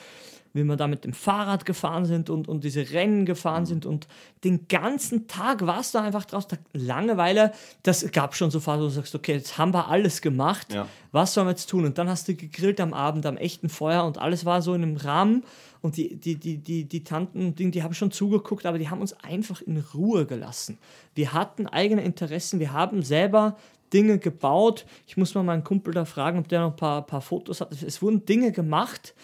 wie 0.52 0.62
wir 0.62 0.76
da 0.76 0.86
mit 0.86 1.04
dem 1.04 1.12
Fahrrad 1.12 1.64
gefahren 1.64 2.04
sind 2.04 2.30
und, 2.30 2.46
und 2.46 2.62
diese 2.62 2.88
Rennen 2.92 3.26
gefahren 3.26 3.66
sind. 3.66 3.86
Und 3.86 4.06
den 4.44 4.68
ganzen 4.68 5.26
Tag 5.26 5.66
warst 5.66 5.94
du 5.96 5.98
einfach 5.98 6.24
draußen. 6.24 6.50
Da- 6.50 6.78
Langeweile, 6.78 7.50
das 7.82 8.08
gab 8.12 8.36
schon 8.36 8.52
so 8.52 8.60
Phasen, 8.60 8.82
wo 8.82 8.86
du 8.86 8.92
sagst, 8.92 9.16
okay, 9.16 9.32
jetzt 9.32 9.58
haben 9.58 9.74
wir 9.74 9.88
alles 9.88 10.22
gemacht. 10.22 10.72
Ja. 10.72 10.86
Was 11.10 11.34
sollen 11.34 11.48
wir 11.48 11.50
jetzt 11.50 11.68
tun? 11.68 11.84
Und 11.84 11.98
dann 11.98 12.08
hast 12.08 12.28
du 12.28 12.36
gegrillt 12.36 12.80
am 12.80 12.94
Abend 12.94 13.26
am 13.26 13.36
echten 13.36 13.68
Feuer 13.68 14.04
und 14.04 14.18
alles 14.18 14.44
war 14.44 14.62
so 14.62 14.74
in 14.74 14.84
einem 14.84 14.96
Rahmen. 14.96 15.42
Und 15.84 15.98
die, 15.98 16.16
die, 16.16 16.36
die, 16.36 16.56
die, 16.56 16.84
die 16.86 17.04
Tanten, 17.04 17.54
Ding, 17.56 17.70
die 17.70 17.82
haben 17.82 17.92
schon 17.92 18.10
zugeguckt, 18.10 18.64
aber 18.64 18.78
die 18.78 18.88
haben 18.88 19.02
uns 19.02 19.12
einfach 19.22 19.60
in 19.60 19.84
Ruhe 19.92 20.24
gelassen. 20.24 20.78
Wir 21.14 21.34
hatten 21.34 21.66
eigene 21.66 22.02
Interessen, 22.02 22.58
wir 22.58 22.72
haben 22.72 23.02
selber 23.02 23.58
Dinge 23.92 24.18
gebaut. 24.18 24.86
Ich 25.06 25.18
muss 25.18 25.34
mal 25.34 25.42
meinen 25.42 25.62
Kumpel 25.62 25.92
da 25.92 26.06
fragen, 26.06 26.38
ob 26.38 26.48
der 26.48 26.62
noch 26.62 26.70
ein 26.70 26.76
paar, 26.76 27.02
paar 27.02 27.20
Fotos 27.20 27.60
hat. 27.60 27.82
Es 27.82 28.00
wurden 28.00 28.24
Dinge 28.24 28.50
gemacht 28.50 29.14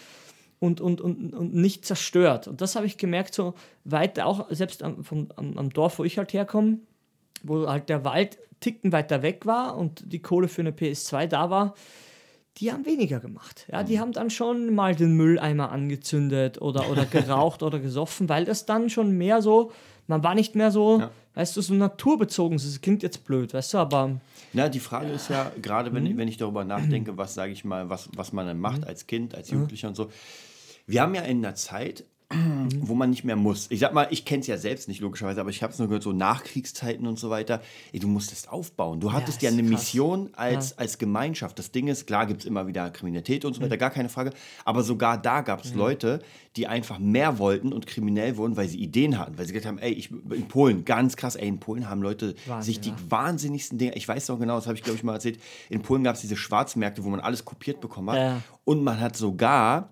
und, 0.59 0.81
und, 0.81 1.01
und, 1.01 1.33
und 1.33 1.55
nicht 1.55 1.83
zerstört. 1.83 2.47
Und 2.47 2.61
das 2.61 2.75
habe 2.75 2.85
ich 2.85 2.99
gemerkt, 2.99 3.33
so 3.33 3.55
weiter, 3.83 4.27
auch 4.27 4.45
selbst 4.51 4.83
am, 4.83 5.03
vom, 5.03 5.29
am, 5.37 5.57
am 5.57 5.71
Dorf, 5.71 5.97
wo 5.97 6.03
ich 6.03 6.19
halt 6.19 6.31
herkomme, 6.31 6.77
wo 7.41 7.67
halt 7.67 7.89
der 7.89 8.05
Wald 8.05 8.37
ticken 8.59 8.91
weiter 8.91 9.23
weg 9.23 9.47
war 9.47 9.77
und 9.77 10.13
die 10.13 10.21
Kohle 10.21 10.47
für 10.47 10.61
eine 10.61 10.73
PS2 10.73 11.25
da 11.25 11.49
war, 11.49 11.73
die 12.57 12.71
haben 12.71 12.85
weniger 12.85 13.19
gemacht. 13.19 13.65
Ja, 13.71 13.81
Mhm. 13.83 13.87
die 13.87 13.99
haben 13.99 14.11
dann 14.11 14.29
schon 14.29 14.73
mal 14.75 14.95
den 14.95 15.13
Mülleimer 15.15 15.71
angezündet 15.71 16.61
oder, 16.61 16.89
oder 16.89 17.05
geraucht 17.11 17.63
oder 17.63 17.79
gesoffen, 17.79 18.27
weil 18.29 18.45
das 18.45 18.65
dann 18.65 18.89
schon 18.89 19.11
mehr 19.17 19.41
so, 19.41 19.71
man 20.07 20.23
war 20.23 20.35
nicht 20.35 20.55
mehr 20.55 20.69
so, 20.71 20.99
Ja. 20.99 21.11
weißt 21.35 21.55
du, 21.55 21.61
so 21.61 21.73
naturbezogen. 21.73 22.57
Das 22.57 22.81
klingt 22.81 23.03
jetzt 23.03 23.23
blöd, 23.23 23.53
weißt 23.53 23.73
du, 23.73 23.77
aber 23.77 24.19
Na, 24.53 24.67
die 24.67 24.79
Frage 24.81 25.11
ist 25.11 25.29
ja, 25.29 25.51
gerade 25.61 25.93
wenn, 25.93 26.17
wenn 26.17 26.27
ich 26.27 26.37
darüber 26.37 26.65
nachdenke, 26.65 27.17
was 27.17 27.33
sage 27.33 27.53
ich 27.53 27.63
mal, 27.63 27.89
was, 27.89 28.09
was 28.15 28.33
man 28.33 28.45
dann 28.47 28.59
macht 28.59 28.85
als 28.85 29.07
Kind, 29.07 29.33
als 29.33 29.49
Jugendlicher 29.49 29.87
und 29.87 29.95
so. 29.95 30.09
Wir 30.87 31.01
haben 31.03 31.15
ja 31.15 31.21
in 31.21 31.37
einer 31.45 31.55
Zeit, 31.55 32.03
wo 32.79 32.93
man 32.93 33.09
nicht 33.09 33.23
mehr 33.23 33.35
muss. 33.35 33.67
Ich 33.69 33.79
sag 33.79 33.93
mal, 33.93 34.07
ich 34.09 34.25
kenne 34.25 34.41
es 34.41 34.47
ja 34.47 34.57
selbst 34.57 34.87
nicht 34.87 35.01
logischerweise, 35.01 35.41
aber 35.41 35.49
ich 35.49 35.63
habe 35.63 35.73
es 35.73 35.79
nur 35.79 35.87
gehört, 35.87 36.03
so 36.03 36.11
Nachkriegszeiten 36.11 37.07
und 37.07 37.19
so 37.19 37.29
weiter. 37.29 37.61
Ey, 37.91 37.99
du 37.99 38.07
musstest 38.07 38.49
aufbauen. 38.49 38.99
Du 38.99 39.11
hattest 39.13 39.41
ja, 39.41 39.49
ist 39.49 39.57
eine 39.57 39.67
krass. 39.67 39.81
Mission 39.81 40.29
als, 40.33 40.77
als 40.77 40.97
Gemeinschaft. 40.97 41.59
Das 41.59 41.71
Ding 41.71 41.87
ist, 41.87 42.07
klar 42.07 42.25
gibt 42.25 42.41
es 42.41 42.45
immer 42.45 42.67
wieder 42.67 42.89
Kriminalität 42.89 43.45
und 43.45 43.53
so 43.53 43.61
weiter, 43.61 43.77
gar 43.77 43.89
keine 43.89 44.09
Frage. 44.09 44.31
Aber 44.65 44.83
sogar 44.83 45.21
da 45.21 45.41
gab 45.41 45.63
es 45.63 45.73
Leute, 45.73 46.19
die 46.57 46.67
einfach 46.67 46.99
mehr 46.99 47.39
wollten 47.39 47.71
und 47.71 47.87
kriminell 47.87 48.35
wurden, 48.37 48.57
weil 48.57 48.67
sie 48.67 48.79
Ideen 48.79 49.17
hatten. 49.17 49.37
Weil 49.37 49.45
sie 49.45 49.53
gesagt 49.53 49.67
haben, 49.67 49.79
ey, 49.79 49.91
ich, 49.91 50.11
in 50.11 50.47
Polen, 50.47 50.83
ganz 50.83 51.15
krass, 51.15 51.35
ey, 51.35 51.47
in 51.47 51.59
Polen 51.59 51.89
haben 51.89 52.01
Leute 52.01 52.35
Wahnsinn, 52.45 52.65
sich 52.65 52.81
die 52.81 52.89
ja. 52.89 52.95
wahnsinnigsten 53.09 53.77
Dinge, 53.77 53.95
ich 53.95 54.07
weiß 54.07 54.27
noch 54.27 54.39
genau, 54.39 54.55
das 54.55 54.67
habe 54.67 54.75
ich 54.75 54.83
glaube 54.83 54.97
ich 54.97 55.03
mal 55.03 55.13
erzählt, 55.13 55.39
in 55.69 55.81
Polen 55.81 56.03
gab 56.03 56.15
es 56.15 56.21
diese 56.21 56.35
Schwarzmärkte, 56.35 57.03
wo 57.03 57.09
man 57.09 57.19
alles 57.19 57.45
kopiert 57.45 57.79
bekommen 57.79 58.11
hat. 58.11 58.17
Ja. 58.17 58.41
Und 58.65 58.83
man 58.83 58.99
hat 58.99 59.15
sogar 59.15 59.89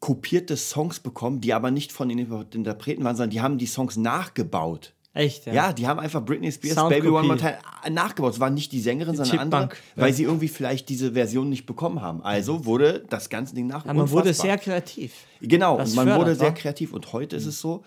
kopierte 0.00 0.56
Songs 0.56 1.00
bekommen, 1.00 1.40
die 1.40 1.54
aber 1.54 1.70
nicht 1.70 1.92
von 1.92 2.08
den 2.08 2.18
Interpreten 2.18 3.04
waren, 3.04 3.16
sondern 3.16 3.30
die 3.30 3.40
haben 3.40 3.58
die 3.58 3.66
Songs 3.66 3.96
nachgebaut. 3.96 4.94
Echt, 5.14 5.46
ja. 5.46 5.52
Ja, 5.52 5.72
die 5.72 5.86
haben 5.86 5.98
einfach 5.98 6.24
Britney 6.24 6.52
Spears. 6.52 6.76
Baby 6.88 7.08
One 7.08 7.26
More 7.26 7.38
Time 7.38 7.58
nachgebaut. 7.90 8.34
Es 8.34 8.40
war 8.40 8.50
nicht 8.50 8.70
die 8.70 8.80
Sängerin, 8.80 9.16
sondern 9.16 9.38
eine 9.38 9.56
andere, 9.56 9.68
weil 9.96 10.10
Ja. 10.10 10.14
sie 10.14 10.22
irgendwie 10.24 10.48
vielleicht 10.48 10.88
diese 10.88 11.12
Version 11.12 11.48
nicht 11.48 11.66
bekommen 11.66 12.02
haben. 12.02 12.22
Also 12.22 12.66
wurde 12.66 13.04
das 13.08 13.28
ganze 13.28 13.54
Ding 13.54 13.66
nach. 13.66 13.84
Aber 13.84 13.94
man 13.94 14.10
wurde 14.10 14.32
sehr 14.32 14.58
kreativ. 14.58 15.12
Genau, 15.40 15.78
man 15.94 16.14
wurde 16.14 16.34
sehr 16.36 16.52
kreativ. 16.52 16.92
Und 16.92 17.12
heute 17.12 17.34
ist 17.36 17.46
es 17.46 17.60
so, 17.60 17.84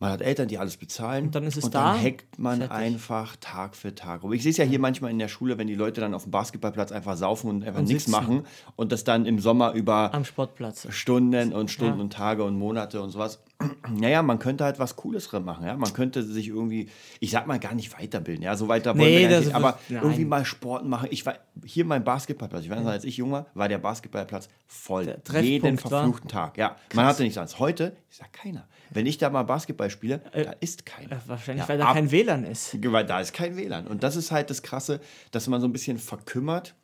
man 0.00 0.10
hat 0.10 0.20
Eltern, 0.20 0.48
die 0.48 0.58
alles 0.58 0.76
bezahlen. 0.76 1.26
Und 1.26 1.34
dann 1.34 1.44
ist 1.44 1.56
es 1.56 1.64
und 1.64 1.74
da, 1.74 1.92
dann 1.94 2.02
hackt 2.04 2.38
man 2.38 2.58
fertig. 2.58 2.76
einfach 2.76 3.36
Tag 3.40 3.74
für 3.76 3.94
Tag. 3.94 4.22
rum. 4.22 4.32
Ich 4.32 4.42
sehe 4.42 4.50
es 4.50 4.56
ja 4.56 4.64
hier 4.64 4.78
manchmal 4.78 5.10
in 5.10 5.18
der 5.18 5.28
Schule, 5.28 5.56
wenn 5.56 5.66
die 5.66 5.74
Leute 5.76 6.00
dann 6.00 6.14
auf 6.14 6.24
dem 6.24 6.32
Basketballplatz 6.32 6.92
einfach 6.92 7.16
saufen 7.16 7.48
und 7.48 7.64
einfach 7.64 7.80
Und 7.80 7.88
nichts 7.88 8.04
sitzen. 8.06 8.10
machen 8.10 8.44
und 8.76 8.92
das 8.92 9.04
dann 9.04 9.24
im 9.24 9.38
Sommer 9.38 9.72
über 9.72 10.12
Am 10.12 10.24
Sportplatz. 10.24 10.86
Stunden 10.90 11.52
und 11.52 11.70
Stunden 11.70 11.98
Ja. 11.98 12.02
und 12.04 12.12
Tage 12.12 12.44
und 12.44 12.58
Monate 12.58 13.00
und 13.00 13.10
sowas. 13.10 13.40
Naja, 13.88 14.22
man 14.22 14.38
könnte 14.40 14.64
halt 14.64 14.78
was 14.78 14.96
Cooles 14.96 15.28
drin 15.28 15.44
machen. 15.44 15.64
Ja? 15.66 15.76
Man 15.76 15.92
könnte 15.92 16.22
sich 16.22 16.48
irgendwie, 16.48 16.88
ich 17.20 17.30
sag 17.30 17.46
mal 17.46 17.58
gar 17.58 17.74
nicht 17.74 17.96
weiterbilden. 17.98 18.42
Ja, 18.42 18.56
so 18.56 18.68
weiter 18.68 18.90
wollen 18.98 19.08
Nee, 19.08 19.20
wir 19.20 19.28
gar 19.28 19.40
nicht, 19.40 19.54
aber 19.54 19.78
nein. 19.88 20.02
irgendwie 20.02 20.24
mal 20.24 20.44
Sport 20.44 20.84
machen. 20.86 21.08
Ich 21.12 21.24
war 21.24 21.36
hier 21.64 21.84
mein 21.84 22.02
Basketballplatz. 22.04 22.64
Ich 22.64 22.70
weiß 22.70 22.80
noch, 22.82 22.90
als 22.90 23.04
ich 23.04 23.16
jung 23.16 23.30
war, 23.32 23.46
war 23.54 23.68
der 23.68 23.78
Basketballplatz 23.78 24.48
voll. 24.66 25.06
Der 25.06 25.40
Jeden 25.42 25.82
war- 25.82 25.90
verfluchten 25.90 26.28
Tag. 26.28 26.58
Ja, 26.58 26.76
man 26.94 27.06
hatte 27.06 27.22
nichts 27.22 27.38
anderes. 27.38 27.58
Heute 27.58 27.96
ist 28.10 28.20
da 28.20 28.26
keiner. 28.32 28.66
Wenn 28.90 29.06
ich 29.06 29.18
da 29.18 29.30
mal 29.30 29.44
Basketball 29.44 29.88
spiele, 29.88 30.20
da 30.32 30.52
ist 30.60 30.84
keiner. 30.84 31.12
Äh, 31.12 31.20
wahrscheinlich, 31.26 31.62
Ja, 31.64 31.68
weil 31.68 31.78
da 31.78 31.86
ab- 31.86 31.94
kein 31.94 32.10
WLAN 32.10 32.44
ist. 32.44 32.76
weil 32.92 33.06
da 33.06 33.20
ist 33.20 33.32
kein 33.32 33.56
WLAN. 33.56 33.86
Und 33.86 34.02
das 34.02 34.16
ist 34.16 34.30
halt 34.32 34.50
das 34.50 34.62
Krasse, 34.62 35.00
dass 35.30 35.46
man 35.46 35.60
so 35.60 35.68
ein 35.68 35.72
bisschen 35.72 35.98
verkümmert. 35.98 36.74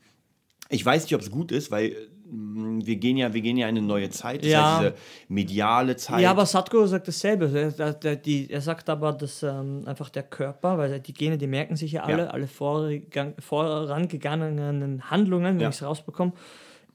Ich 0.68 0.84
weiß 0.86 1.02
nicht, 1.02 1.14
ob 1.16 1.20
es 1.20 1.30
gut 1.30 1.50
ist, 1.52 1.70
weil 1.72 1.96
wir 2.32 2.96
gehen 2.96 3.16
ja, 3.16 3.32
wir 3.34 3.40
gehen 3.40 3.56
ja 3.56 3.68
in 3.68 3.76
eine 3.76 3.86
neue 3.86 4.10
Zeit. 4.10 4.42
Das 4.42 4.50
Ja. 4.50 4.78
heißt, 4.78 4.80
diese 4.82 4.94
mediale 5.28 5.96
Zeit. 5.96 6.20
Ja, 6.20 6.30
aber 6.30 6.46
Satko 6.46 6.86
sagt 6.86 7.08
dasselbe. 7.08 7.50
Er, 7.52 7.72
der, 7.72 7.92
der, 7.94 8.16
die, 8.16 8.50
er 8.50 8.60
sagt 8.60 8.88
aber, 8.88 9.12
dass 9.12 9.42
ähm, 9.42 9.82
einfach 9.86 10.08
der 10.10 10.22
Körper, 10.22 10.78
weil 10.78 11.00
die 11.00 11.12
Gene, 11.12 11.38
die 11.38 11.46
merken 11.46 11.76
sich 11.76 11.92
ja 11.92 12.02
alle, 12.04 12.24
Ja. 12.24 12.30
alle 12.30 12.46
vorangegangenen 13.40 15.10
Handlungen, 15.10 15.54
wenn 15.56 15.60
Ja. 15.60 15.68
ich 15.68 15.76
es 15.76 15.82
rausbekomme. 15.82 16.32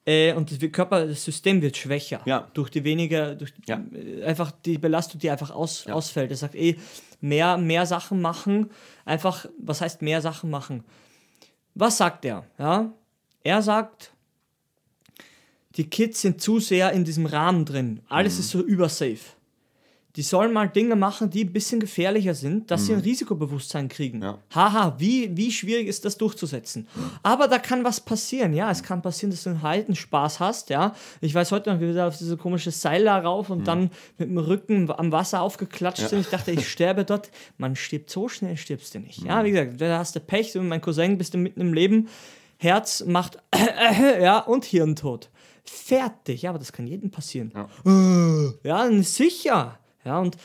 Äh, 0.07 0.33
und 0.33 0.51
das 0.51 0.59
Körper, 0.71 1.07
das 1.07 1.23
System 1.25 1.61
wird 1.63 1.75
schwächer. 1.77 2.21
Ja. 2.25 2.47
Durch 2.53 2.69
die 2.69 2.83
weniger, 2.83 3.33
durch 3.35 3.53
Ja. 3.67 3.81
äh, 3.93 4.23
einfach 4.23 4.51
die 4.51 4.77
Belastung, 4.77 5.19
die 5.19 5.29
einfach 5.31 5.49
aus, 5.49 5.87
ausfällt. 5.87 6.29
Er 6.29 6.37
sagt 6.37 6.53
eh, 6.55 6.75
mehr, 7.21 7.57
mehr 7.57 7.85
Sachen 7.87 8.21
machen. 8.21 8.69
Einfach, 9.03 9.47
was 9.59 9.81
heißt 9.81 10.01
mehr 10.03 10.21
Sachen 10.21 10.51
machen? 10.51 10.83
Was 11.73 11.97
sagt 11.97 12.23
er? 12.25 12.43
Ja? 12.59 12.91
Er 13.43 13.61
sagt, 13.63 14.13
die 15.77 15.89
Kids 15.89 16.21
sind 16.21 16.41
zu 16.41 16.59
sehr 16.59 16.91
in 16.91 17.03
diesem 17.03 17.25
Rahmen 17.25 17.65
drin. 17.65 18.01
Alles 18.07 18.39
ist 18.39 18.49
so 18.49 18.61
übersafe. 18.61 19.35
Die 20.15 20.21
sollen 20.21 20.53
mal 20.53 20.69
Dinge 20.69 20.95
machen, 20.95 21.29
die 21.29 21.43
ein 21.43 21.51
bisschen 21.51 21.81
gefährlicher 21.81 22.33
sind, 22.33 22.71
dass 22.71 22.85
sie 22.85 22.93
ein 22.93 23.01
Risikobewusstsein 23.01 23.89
kriegen. 23.89 24.21
Ja. 24.21 24.37
Haha, 24.53 24.95
wie, 24.97 25.35
wie 25.35 25.51
schwierig 25.51 25.87
ist 25.87 26.05
das 26.05 26.17
durchzusetzen? 26.17 26.87
Aber 27.21 27.49
da 27.49 27.59
kann 27.59 27.83
was 27.83 27.99
passieren, 27.99 28.53
ja. 28.53 28.71
Es 28.71 28.81
kann 28.81 29.01
passieren, 29.01 29.31
dass 29.31 29.43
du 29.43 29.49
einen 29.49 29.61
Heidenspaß 29.61 30.39
hast, 30.39 30.69
ja. 30.69 30.95
Ich 31.19 31.35
weiß 31.35 31.51
heute 31.51 31.73
noch 31.73 31.81
wieder 31.81 32.07
auf 32.07 32.17
diese 32.17 32.37
komische 32.37 32.71
Seil 32.71 33.03
da 33.03 33.17
rauf 33.17 33.49
und 33.49 33.67
dann 33.67 33.89
mit 34.17 34.29
dem 34.29 34.37
Rücken 34.37 34.89
am 34.89 35.11
Wasser 35.11 35.41
aufgeklatscht 35.41 36.07
sind. 36.07 36.21
Ich 36.21 36.29
dachte, 36.29 36.51
ich 36.51 36.69
sterbe 36.69 37.03
dort. 37.03 37.29
Man 37.57 37.75
stirbt 37.75 38.09
so 38.09 38.29
schnell, 38.29 38.55
stirbst 38.55 38.95
du 38.95 38.99
nicht. 38.99 39.21
Ja, 39.21 39.43
wie 39.43 39.51
gesagt, 39.51 39.81
da 39.81 39.99
hast 39.99 40.15
du 40.15 40.21
Pech, 40.21 40.53
du, 40.53 40.61
mein 40.61 40.79
Cousin, 40.79 41.17
bist 41.17 41.33
du 41.33 41.39
mitten 41.39 41.59
im 41.59 41.73
Leben. 41.73 42.07
Herz 42.57 43.03
macht 43.05 43.39
ja 44.21 44.39
und 44.39 44.63
Hirntod. 44.63 45.29
Fertig, 45.69 46.43
ja, 46.43 46.49
aber 46.51 46.59
das 46.59 46.71
kann 46.71 46.87
jedem 46.87 47.11
passieren. 47.11 47.51
Ja, 48.63 48.89
sicher. 49.01 49.79
Ja, 50.03 50.19
und 50.19 50.37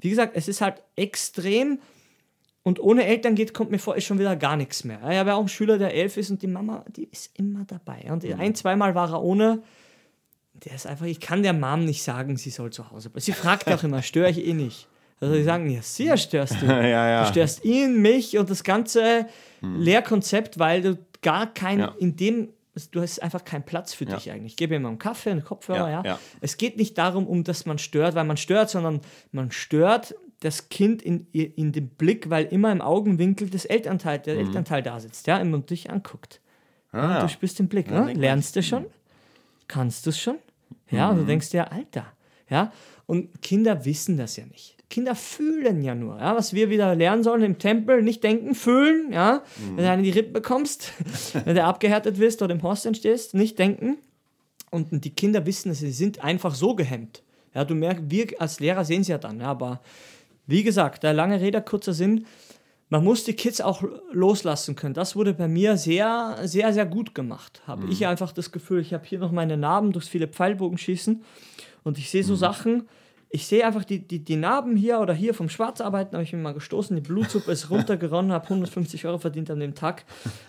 wie 0.00 0.10
gesagt, 0.10 0.32
es 0.36 0.48
ist 0.48 0.60
halt 0.60 0.82
extrem 0.96 1.80
und 2.62 2.78
ohne 2.80 3.04
Eltern 3.06 3.34
geht, 3.34 3.54
kommt 3.54 3.70
mir 3.70 3.78
vor, 3.78 3.96
ist 3.96 4.04
schon 4.04 4.18
wieder 4.18 4.36
gar 4.36 4.56
nichts 4.56 4.84
mehr. 4.84 4.98
Ich 5.10 5.16
habe 5.16 5.30
ja 5.30 5.34
auch 5.36 5.40
einen 5.40 5.48
Schüler, 5.48 5.78
der 5.78 5.94
elf 5.94 6.16
ist 6.18 6.30
und 6.30 6.42
die 6.42 6.46
Mama, 6.46 6.84
die 6.94 7.04
ist 7.04 7.30
immer 7.38 7.64
dabei. 7.64 8.06
Und 8.12 8.24
ein, 8.24 8.54
zweimal 8.54 8.94
war 8.94 9.10
er 9.12 9.22
ohne. 9.22 9.62
Der 10.64 10.74
ist 10.74 10.86
einfach, 10.86 11.06
ich 11.06 11.20
kann 11.20 11.42
der 11.42 11.52
Mom 11.52 11.84
nicht 11.84 12.02
sagen, 12.02 12.36
sie 12.36 12.50
soll 12.50 12.70
zu 12.70 12.90
Hause 12.90 13.10
bleiben. 13.10 13.22
Sie 13.24 13.32
fragt 13.32 13.68
auch 13.72 13.82
immer, 13.84 14.02
störe 14.02 14.28
ich 14.30 14.44
eh 14.44 14.52
nicht. 14.54 14.88
Also 15.20 15.34
sie 15.34 15.44
sagen, 15.44 15.70
ja, 15.70 15.80
sicher 15.82 16.16
störst 16.16 16.60
du. 16.60 16.66
ja, 16.66 17.08
ja. 17.08 17.22
Du 17.24 17.30
störst 17.30 17.64
ihn, 17.64 18.02
mich 18.02 18.36
und 18.38 18.50
das 18.50 18.64
ganze 18.64 19.26
Lehrkonzept, 19.62 20.58
weil 20.58 20.82
du 20.82 20.98
gar 21.22 21.52
kein, 21.52 21.78
Ja. 21.80 21.94
in 21.98 22.16
dem, 22.16 22.48
du 22.86 23.00
hast 23.00 23.22
einfach 23.22 23.44
keinen 23.44 23.64
Platz 23.64 23.92
für 23.94 24.04
Ja. 24.04 24.14
dich 24.16 24.30
eigentlich. 24.30 24.56
Gib 24.56 24.70
ihm 24.70 24.82
mal 24.82 24.88
einen 24.90 24.98
Kaffee, 24.98 25.30
einen 25.30 25.44
Kopfhörer, 25.44 25.90
ja, 25.90 26.02
Ja. 26.04 26.18
Es 26.40 26.56
geht 26.56 26.76
nicht 26.76 26.96
darum, 26.98 27.26
um 27.26 27.44
dass 27.44 27.66
man 27.66 27.78
stört, 27.78 28.14
weil 28.14 28.24
man 28.24 28.36
stört, 28.36 28.70
sondern 28.70 29.00
man 29.32 29.50
stört 29.50 30.14
das 30.40 30.68
Kind 30.68 31.02
in, 31.02 31.26
in 31.32 31.72
dem 31.72 31.88
Blick, 31.88 32.30
weil 32.30 32.44
immer 32.46 32.70
im 32.70 32.80
Augenwinkel 32.80 33.50
des 33.50 33.64
Elternteil, 33.64 34.20
der 34.20 34.36
Elternteil 34.36 34.82
da 34.82 35.00
sitzt, 35.00 35.26
ja, 35.26 35.40
und 35.40 35.70
dich 35.70 35.90
anguckt. 35.90 36.40
Mhm. 36.92 36.98
Ah, 37.00 37.10
Ja. 37.14 37.20
Du 37.22 37.28
spürst 37.28 37.58
den 37.58 37.68
Blick, 37.68 37.90
ne? 37.90 38.12
lernst 38.14 38.54
du 38.56 38.62
schon? 38.62 38.86
Kannst 39.66 40.06
du 40.06 40.10
es 40.10 40.18
schon? 40.20 40.38
Ja, 40.90 41.06
Mhm. 41.06 41.12
und 41.12 41.18
du 41.18 41.26
denkst 41.26 41.50
dir, 41.50 41.70
Alter, 41.72 42.06
ja, 42.48 42.72
und 43.06 43.42
Kinder 43.42 43.84
wissen 43.84 44.16
das 44.16 44.36
ja 44.36 44.46
nicht. 44.46 44.76
Kinder 44.90 45.14
fühlen 45.14 45.82
ja 45.82 45.94
nur, 45.94 46.18
ja, 46.18 46.34
was 46.34 46.54
wir 46.54 46.70
wieder 46.70 46.94
lernen 46.94 47.22
sollen 47.22 47.42
im 47.42 47.58
Tempel, 47.58 48.02
nicht 48.02 48.24
denken, 48.24 48.54
fühlen, 48.54 49.12
ja, 49.12 49.42
Mhm. 49.58 49.76
wenn 49.76 49.84
du 49.84 49.90
einen 49.90 50.04
in 50.04 50.12
die 50.12 50.18
Rippen 50.18 50.32
bekommst, 50.32 50.92
wenn 51.44 51.54
du 51.56 51.62
abgehärtet 51.64 52.18
wirst 52.18 52.40
oder 52.42 52.54
im 52.54 52.62
Horst 52.62 52.88
stehst, 52.96 53.34
nicht 53.34 53.58
denken. 53.58 53.98
Und 54.70 55.04
die 55.04 55.10
Kinder 55.10 55.44
wissen 55.46 55.72
sie 55.74 55.90
sind 55.90 56.22
einfach 56.24 56.54
so 56.54 56.74
gehemmt. 56.74 57.22
Ja, 57.54 57.64
du 57.64 57.74
merkst, 57.74 58.04
wir 58.08 58.26
als 58.38 58.60
Lehrer 58.60 58.84
sehen 58.84 59.00
es 59.02 59.08
ja 59.08 59.18
dann, 59.18 59.40
ja, 59.40 59.46
aber 59.46 59.80
wie 60.46 60.62
gesagt, 60.62 61.02
der 61.02 61.12
lange 61.12 61.40
Rede, 61.40 61.60
kurzer 61.60 61.92
Sinn, 61.92 62.24
man 62.90 63.04
muss 63.04 63.24
die 63.24 63.34
Kids 63.34 63.60
auch 63.60 63.82
loslassen 64.12 64.74
können. 64.74 64.94
Das 64.94 65.14
wurde 65.14 65.34
bei 65.34 65.48
mir 65.48 65.76
sehr, 65.76 66.38
sehr, 66.44 66.72
sehr 66.72 66.86
gut 66.86 67.14
gemacht. 67.14 67.60
Habe 67.66 67.86
ich 67.90 68.06
einfach 68.06 68.32
das 68.32 68.50
Gefühl, 68.52 68.80
ich 68.80 68.94
habe 68.94 69.04
hier 69.06 69.18
noch 69.18 69.30
meine 69.32 69.58
Narben 69.58 69.92
durchs 69.92 70.08
viele 70.08 70.26
Pfeilbogenschießen 70.28 71.22
und 71.84 71.98
ich 71.98 72.08
sehe 72.08 72.24
so 72.24 72.34
Sachen. 72.34 72.88
Ich 73.30 73.46
sehe 73.46 73.66
einfach 73.66 73.84
die, 73.84 73.98
die, 73.98 74.24
die 74.24 74.36
Narben 74.36 74.74
hier 74.74 75.00
oder 75.00 75.12
hier 75.12 75.34
vom 75.34 75.50
Schwarzarbeiten, 75.50 76.14
habe 76.14 76.22
ich 76.22 76.32
mir 76.32 76.38
mal 76.38 76.54
gestoßen, 76.54 76.96
die 76.96 77.02
Blutsuppe 77.02 77.52
ist 77.52 77.68
runtergeronnen, 77.68 78.32
habe 78.32 78.44
150 78.44 79.04
Euro 79.06 79.18
verdient 79.18 79.50
an 79.50 79.60
dem 79.60 79.74
Tag, 79.74 80.04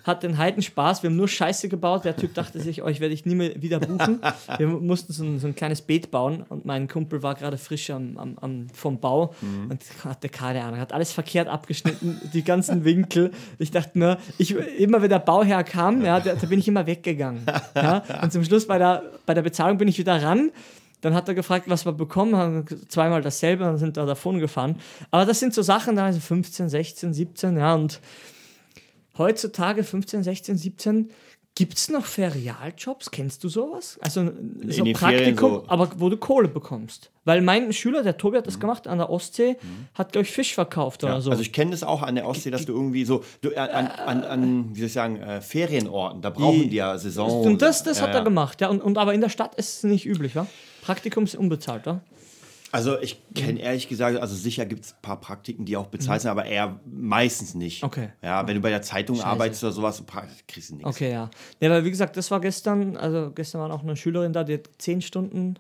hat 0.05 0.23
den 0.23 0.37
Heiden 0.37 0.61
Spaß, 0.61 1.03
wir 1.03 1.09
haben 1.09 1.17
nur 1.17 1.27
Scheiße 1.27 1.67
gebaut, 1.67 2.05
der 2.05 2.15
Typ 2.15 2.33
dachte 2.33 2.61
sich, 2.61 2.81
euch 2.81 3.01
werde 3.01 3.13
ich 3.13 3.25
nie 3.25 3.35
mehr 3.35 3.61
wieder 3.61 3.79
buchen. 3.79 4.21
Wir 4.57 4.67
mussten 4.67 5.11
so 5.11 5.25
ein, 5.25 5.39
so 5.39 5.47
ein 5.47 5.55
kleines 5.55 5.81
Beet 5.81 6.09
bauen 6.09 6.43
und 6.47 6.63
mein 6.63 6.87
Kumpel 6.87 7.21
war 7.21 7.35
gerade 7.35 7.57
frisch 7.57 7.89
am, 7.89 8.17
am, 8.17 8.37
am, 8.39 8.67
vom 8.73 8.99
Bau 8.99 9.33
und 9.69 9.83
hatte 10.05 10.29
keine 10.29 10.63
Ahnung, 10.63 10.79
hat 10.79 10.93
alles 10.93 11.11
verkehrt 11.11 11.49
abgeschnitten, 11.49 12.21
die 12.33 12.43
ganzen 12.43 12.85
Winkel. 12.85 13.31
Ich 13.57 13.71
dachte 13.71 13.99
mir, 13.99 14.17
ich, 14.37 14.55
immer 14.55 15.01
wenn 15.01 15.09
der 15.09 15.19
Bauherr 15.19 15.65
kam, 15.65 16.05
ja, 16.05 16.19
da, 16.21 16.35
da 16.35 16.47
bin 16.47 16.59
ich 16.59 16.67
immer 16.67 16.87
weggegangen. 16.87 17.41
Ja, 17.75 18.03
und 18.21 18.31
zum 18.31 18.43
Schluss 18.43 18.67
bei 18.67 18.77
der, 18.77 19.03
bei 19.25 19.33
der 19.33 19.41
Bezahlung 19.41 19.77
bin 19.77 19.87
ich 19.87 19.97
wieder 19.97 20.21
ran. 20.21 20.51
Dann 21.01 21.13
hat 21.13 21.27
er 21.27 21.33
gefragt, 21.33 21.65
was 21.69 21.85
wir 21.85 21.93
bekommen 21.93 22.35
haben. 22.35 22.65
Zweimal 22.89 23.21
dasselbe, 23.21 23.63
dann 23.63 23.77
sind 23.77 23.95
wir 23.95 24.05
davon 24.05 24.39
gefahren. 24.39 24.75
Aber 25.11 25.25
das 25.25 25.39
sind 25.39 25.53
so 25.53 25.61
Sachen, 25.61 25.95
da 25.95 26.05
also 26.05 26.19
15, 26.19 26.69
16, 26.69 27.13
17, 27.13 27.57
ja. 27.57 27.73
Und 27.73 28.01
heutzutage 29.17 29.83
15, 29.83 30.23
16, 30.23 30.57
17, 30.57 31.09
gibt 31.55 31.77
es 31.77 31.89
noch 31.89 32.05
Ferialjobs? 32.05 33.11
Kennst 33.11 33.43
du 33.43 33.49
sowas? 33.49 33.97
Also 34.01 34.29
so 34.67 34.83
ein 34.85 34.93
Praktikum, 34.93 35.51
so- 35.51 35.63
aber 35.67 35.89
wo 35.97 36.09
du 36.09 36.17
Kohle 36.17 36.47
bekommst. 36.47 37.11
Weil 37.25 37.41
mein 37.41 37.71
Schüler, 37.73 38.01
der 38.01 38.17
Tobi 38.17 38.37
hat 38.37 38.47
das 38.47 38.59
gemacht 38.59 38.87
an 38.87 38.97
der 38.97 39.09
Ostsee, 39.09 39.57
hat, 39.93 40.13
glaube 40.13 40.25
ich, 40.25 40.31
Fisch 40.31 40.53
verkauft 40.53 41.03
Ja, 41.03 41.09
oder 41.09 41.21
so. 41.21 41.31
Also 41.31 41.41
ich 41.41 41.51
kenne 41.51 41.71
das 41.71 41.83
auch 41.83 42.01
an 42.01 42.15
der 42.15 42.25
Ostsee, 42.27 42.49
dass 42.49 42.65
du 42.65 42.73
irgendwie 42.73 43.03
so 43.05 43.23
du, 43.41 43.53
an, 43.55 43.69
an, 43.69 43.87
an, 43.87 44.23
an, 44.23 44.69
wie 44.73 44.79
soll 44.79 44.87
ich 44.87 44.93
sagen, 44.93 45.17
äh, 45.17 45.41
Ferienorten, 45.41 46.21
da 46.21 46.29
brauchen 46.29 46.69
die, 46.69 46.75
ja 46.77 46.97
Saison. 46.97 47.43
und 47.45 47.61
das, 47.61 47.83
das 47.83 47.99
ja, 47.99 48.05
hat 48.07 48.13
ja. 48.13 48.19
er 48.19 48.23
gemacht, 48.23 48.61
ja. 48.61 48.69
Und, 48.69 48.81
und 48.81 48.97
aber 48.97 49.13
in 49.13 49.21
der 49.21 49.29
Stadt 49.29 49.55
ist 49.55 49.77
es 49.77 49.83
nicht 49.83 50.05
üblich, 50.05 50.35
wa? 50.35 50.47
Praktikum 50.89 51.25
ist 51.25 51.35
unbezahlt, 51.35 51.85
wa? 51.85 52.01
Also 52.71 52.99
ich 52.99 53.21
kenne 53.35 53.59
ehrlich 53.59 53.87
gesagt, 53.87 54.19
also 54.19 54.33
sicher 54.33 54.65
gibt 54.65 54.85
es 54.85 54.93
ein 54.93 55.01
paar 55.03 55.19
Praktiken, 55.19 55.63
die 55.63 55.77
auch 55.77 55.85
bezahlt 55.85 56.21
sind, 56.21 56.31
aber 56.31 56.45
eher 56.45 56.79
meistens 56.83 57.53
nicht. 57.53 57.83
Mhm. 57.83 57.87
Okay. 57.87 58.09
Ja, 58.23 58.47
wenn 58.47 58.55
du 58.55 58.61
bei 58.61 58.71
der 58.71 58.81
Zeitung 58.81 59.21
arbeitest 59.21 59.63
oder 59.63 59.71
sowas, 59.71 60.01
kriegst 60.47 60.71
du 60.71 60.77
nichts. 60.77 60.89
Okay, 60.89 61.11
ja. 61.11 61.29
Ja, 61.59 61.69
aber 61.69 61.85
wie 61.85 61.91
gesagt, 61.91 62.17
das 62.17 62.31
war 62.31 62.41
gestern, 62.41 62.97
also 62.97 63.29
gestern 63.35 63.61
war 63.61 63.71
auch 63.71 63.83
eine 63.83 63.95
Schülerin 63.95 64.33
da, 64.33 64.43
die 64.43 64.55
hat 64.55 64.67
10 64.79 65.03
Stunden 65.03 65.59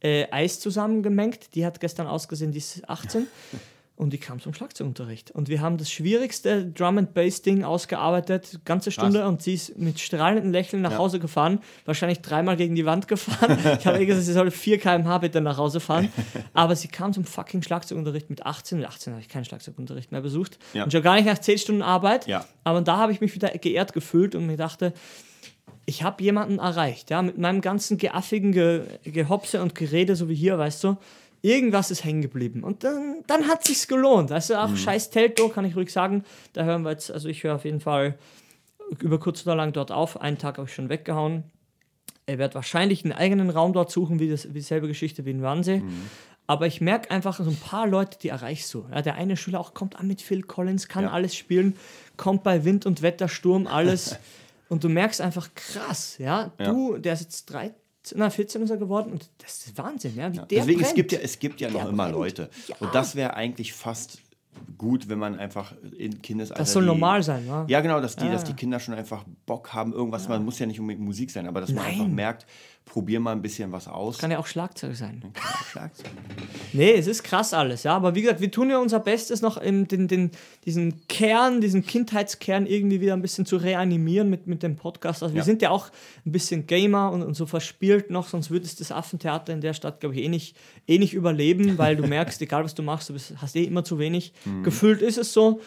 äh, 0.00 0.26
Eis 0.32 0.58
zusammengemengt. 0.58 1.54
Die 1.54 1.64
hat 1.64 1.78
gestern 1.78 2.08
ausgesehen, 2.08 2.50
die 2.50 2.58
ist 2.58 2.88
18. 2.88 3.28
Und 3.96 4.12
die 4.12 4.18
kam 4.18 4.40
zum 4.40 4.52
Schlagzeugunterricht. 4.52 5.30
Und 5.30 5.48
wir 5.48 5.60
haben 5.60 5.78
das 5.78 5.88
schwierigste 5.88 6.66
Drum 6.66 6.98
and 6.98 7.14
Bass 7.14 7.42
Ding 7.42 7.62
ausgearbeitet, 7.62 8.58
ganze 8.64 8.90
Stunde. 8.90 9.24
Und 9.24 9.40
sie 9.40 9.54
ist 9.54 9.78
mit 9.78 10.00
strahlendem 10.00 10.50
Lächeln 10.50 10.82
nach 10.82 10.98
Hause 10.98 11.20
gefahren, 11.20 11.60
wahrscheinlich 11.84 12.20
dreimal 12.20 12.56
gegen 12.56 12.74
die 12.74 12.86
Wand 12.86 13.06
gefahren. 13.06 13.56
ich 13.78 13.86
habe 13.86 14.00
ihr 14.00 14.06
gesagt, 14.06 14.26
sie 14.26 14.32
soll 14.32 14.50
4 14.50 14.78
km/h 14.78 15.18
bitte 15.18 15.40
nach 15.40 15.58
Hause 15.58 15.78
fahren. 15.78 16.12
Aber 16.54 16.74
sie 16.74 16.88
kam 16.88 17.12
zum 17.12 17.24
fucking 17.24 17.62
Schlagzeugunterricht 17.62 18.30
mit 18.30 18.44
18. 18.44 18.78
Mit 18.78 18.88
18 18.88 19.12
habe 19.12 19.22
ich 19.22 19.28
keinen 19.28 19.44
Schlagzeugunterricht 19.44 20.10
mehr 20.10 20.22
besucht. 20.22 20.58
Ja. 20.72 20.82
Und 20.82 20.90
schon 20.90 21.02
gar 21.02 21.14
nicht 21.14 21.26
nach 21.26 21.38
10 21.38 21.58
Stunden 21.58 21.82
Arbeit. 21.82 22.26
Ja. 22.26 22.44
Aber 22.64 22.80
da 22.80 22.96
habe 22.96 23.12
ich 23.12 23.20
mich 23.20 23.32
wieder 23.36 23.50
geehrt 23.50 23.92
gefühlt 23.92 24.34
und 24.34 24.46
mir 24.46 24.56
dachte, 24.56 24.92
ich 25.86 26.02
habe 26.02 26.22
jemanden 26.22 26.58
erreicht, 26.58 27.10
ja, 27.10 27.22
mit 27.22 27.38
meinem 27.38 27.60
ganzen 27.60 27.98
geaffigen 27.98 28.52
Ge 28.52 28.82
Gehopse 29.04 29.62
und 29.62 29.74
Gerede, 29.74 30.16
so 30.16 30.28
wie 30.28 30.34
hier, 30.34 30.58
weißt 30.58 30.82
du. 30.82 30.96
Irgendwas 31.44 31.90
ist 31.90 32.04
hängen 32.04 32.22
geblieben. 32.22 32.64
Und 32.64 32.84
dann, 32.84 33.22
dann 33.26 33.46
hat 33.48 33.64
sich's 33.64 33.86
gelohnt. 33.86 34.32
Also 34.32 34.56
auch 34.56 34.74
scheiß 34.74 35.10
Telto, 35.10 35.50
kann 35.50 35.66
ich 35.66 35.76
ruhig 35.76 35.92
sagen. 35.92 36.24
Da 36.54 36.64
hören 36.64 36.82
wir 36.82 36.90
jetzt, 36.92 37.10
also 37.10 37.28
ich 37.28 37.44
höre 37.44 37.54
auf 37.56 37.64
jeden 37.66 37.80
Fall 37.80 38.16
über 39.00 39.20
kurz 39.20 39.46
oder 39.46 39.54
lang 39.54 39.72
dort 39.72 39.92
auf. 39.92 40.20
Einen 40.20 40.38
Tag 40.38 40.56
habe 40.56 40.66
ich 40.66 40.74
schon 40.74 40.88
weggehauen. 40.88 41.44
Er 42.26 42.38
wird 42.38 42.54
wahrscheinlich 42.54 43.04
einen 43.04 43.12
eigenen 43.12 43.50
Raum 43.50 43.74
dort 43.74 43.90
suchen, 43.90 44.18
wie, 44.20 44.30
das, 44.30 44.48
wie 44.48 44.54
dieselbe 44.58 44.88
Geschichte 44.88 45.26
wie 45.26 45.32
in 45.32 45.42
Wannsee. 45.42 45.82
Aber 46.46 46.66
ich 46.66 46.80
merke 46.80 47.10
einfach, 47.10 47.36
so 47.36 47.50
ein 47.50 47.56
paar 47.56 47.86
Leute, 47.86 48.18
die 48.18 48.28
erreichst 48.28 48.72
du. 48.72 48.86
Ja, 48.90 49.02
der 49.02 49.14
eine 49.16 49.36
Schüler 49.36 49.60
auch 49.60 49.74
kommt 49.74 49.96
an 49.98 50.06
mit 50.06 50.22
Phil 50.22 50.42
Collins, 50.42 50.88
kann 50.88 51.04
Ja. 51.04 51.10
alles 51.10 51.36
spielen, 51.36 51.76
kommt 52.16 52.42
bei 52.42 52.64
Wind 52.64 52.86
und 52.86 53.02
Wetter, 53.02 53.28
Sturm, 53.28 53.66
alles. 53.66 54.16
und 54.70 54.82
du 54.82 54.88
merkst 54.88 55.20
einfach 55.20 55.50
krass, 55.54 56.16
ja. 56.18 56.52
Ja. 56.58 56.70
Du, 56.70 56.96
der 56.96 57.12
ist 57.14 57.20
jetzt 57.20 57.46
13, 57.46 57.74
na, 58.16 58.28
14 58.30 58.62
ist 58.62 58.70
er 58.70 58.76
geworden 58.76 59.12
und 59.12 59.30
das 59.38 59.66
ist 59.66 59.78
Wahnsinn, 59.78 60.14
ja. 60.16 60.30
Wie 60.32 60.36
der 60.36 60.46
Deswegen, 60.46 60.80
es 60.80 60.86
brennt. 60.88 60.96
gibt 60.96 61.12
ja, 61.12 61.18
es 61.20 61.38
gibt 61.38 61.60
ja 61.60 61.70
noch 61.70 61.80
Der 61.82 61.88
immer 61.90 62.04
brennt. 62.04 62.16
Leute. 62.16 62.50
Ja. 62.68 62.76
Und 62.80 62.94
das 62.94 63.14
wäre 63.16 63.34
eigentlich 63.34 63.72
fast 63.72 64.18
gut, 64.78 65.08
wenn 65.08 65.18
man 65.18 65.38
einfach 65.38 65.74
in 65.98 66.22
Kindesalter. 66.22 66.62
Das 66.62 66.72
soll 66.72 66.82
die- 66.84 66.88
normal 66.88 67.22
sein, 67.22 67.48
wa? 67.48 67.64
Ja, 67.68 67.80
genau, 67.80 68.00
dass 68.00 68.14
die, 68.16 68.28
dass 68.30 68.42
Ah. 68.42 68.46
die 68.46 68.52
Kinder 68.54 68.78
schon 68.78 68.94
einfach 68.94 69.24
Bock 69.46 69.72
haben, 69.72 69.92
irgendwas, 69.92 70.28
man 70.28 70.44
muss 70.44 70.58
ja 70.60 70.66
nicht 70.66 70.78
unbedingt 70.78 71.04
Musik 71.04 71.30
sein, 71.30 71.46
aber 71.48 71.60
dass 71.60 71.70
man 71.72 71.82
Nein. 71.84 71.92
einfach 71.94 72.06
merkt, 72.08 72.46
probier 72.84 73.18
mal 73.18 73.32
ein 73.32 73.42
bisschen 73.42 73.72
was 73.72 73.88
aus. 73.88 74.18
Kann 74.18 74.30
ja 74.30 74.38
auch 74.38 74.46
Schlagzeug 74.46 74.94
sein. 74.94 75.22
Schlagzeug. 75.70 76.10
Nee, 76.72 76.92
es 76.92 77.06
ist 77.06 77.24
krass 77.24 77.52
alles, 77.54 77.82
ja. 77.82 77.96
Aber 77.96 78.14
wie 78.14 78.22
gesagt, 78.22 78.40
wir 78.40 78.50
tun 78.50 78.70
ja 78.70 78.78
unser 78.78 79.00
Bestes 79.00 79.40
noch, 79.42 79.56
in 79.56 79.88
den, 79.88 80.06
den, 80.06 80.30
diesen 80.64 81.06
Kern, 81.08 81.60
diesen 81.60 81.84
Kindheitskern 81.84 82.66
irgendwie 82.66 83.00
wieder 83.00 83.14
ein 83.14 83.22
bisschen 83.22 83.46
zu 83.46 83.56
reanimieren 83.56 84.28
mit, 84.30 84.46
mit 84.46 84.62
dem 84.62 84.76
Podcast. 84.76 85.22
Also 85.22 85.34
wir 85.34 85.40
Ja. 85.40 85.44
sind 85.44 85.62
ja 85.62 85.70
auch 85.70 85.88
ein 86.24 86.32
bisschen 86.32 86.66
Gamer 86.66 87.10
und, 87.10 87.22
und 87.22 87.34
so 87.34 87.46
verspielt 87.46 88.10
noch, 88.10 88.28
sonst 88.28 88.50
würde 88.50 88.66
es 88.66 88.76
das 88.76 88.92
Affentheater 88.92 89.52
in 89.52 89.60
der 89.60 89.72
Stadt, 89.74 89.98
glaube 90.00 90.14
ich, 90.14 90.22
eh 90.22 90.28
nicht, 90.28 90.56
eh 90.86 90.98
nicht 90.98 91.14
überleben, 91.14 91.78
weil 91.78 91.96
du 91.96 92.06
merkst, 92.06 92.40
egal 92.42 92.64
was 92.64 92.74
du 92.74 92.82
machst, 92.82 93.08
du 93.08 93.14
bist, 93.14 93.32
hast 93.38 93.56
eh 93.56 93.64
immer 93.64 93.82
zu 93.84 93.98
wenig. 93.98 94.32
Mhm. 94.44 94.62
Gefühlt 94.62 95.02
ist 95.02 95.18
es 95.18 95.32
so, 95.32 95.60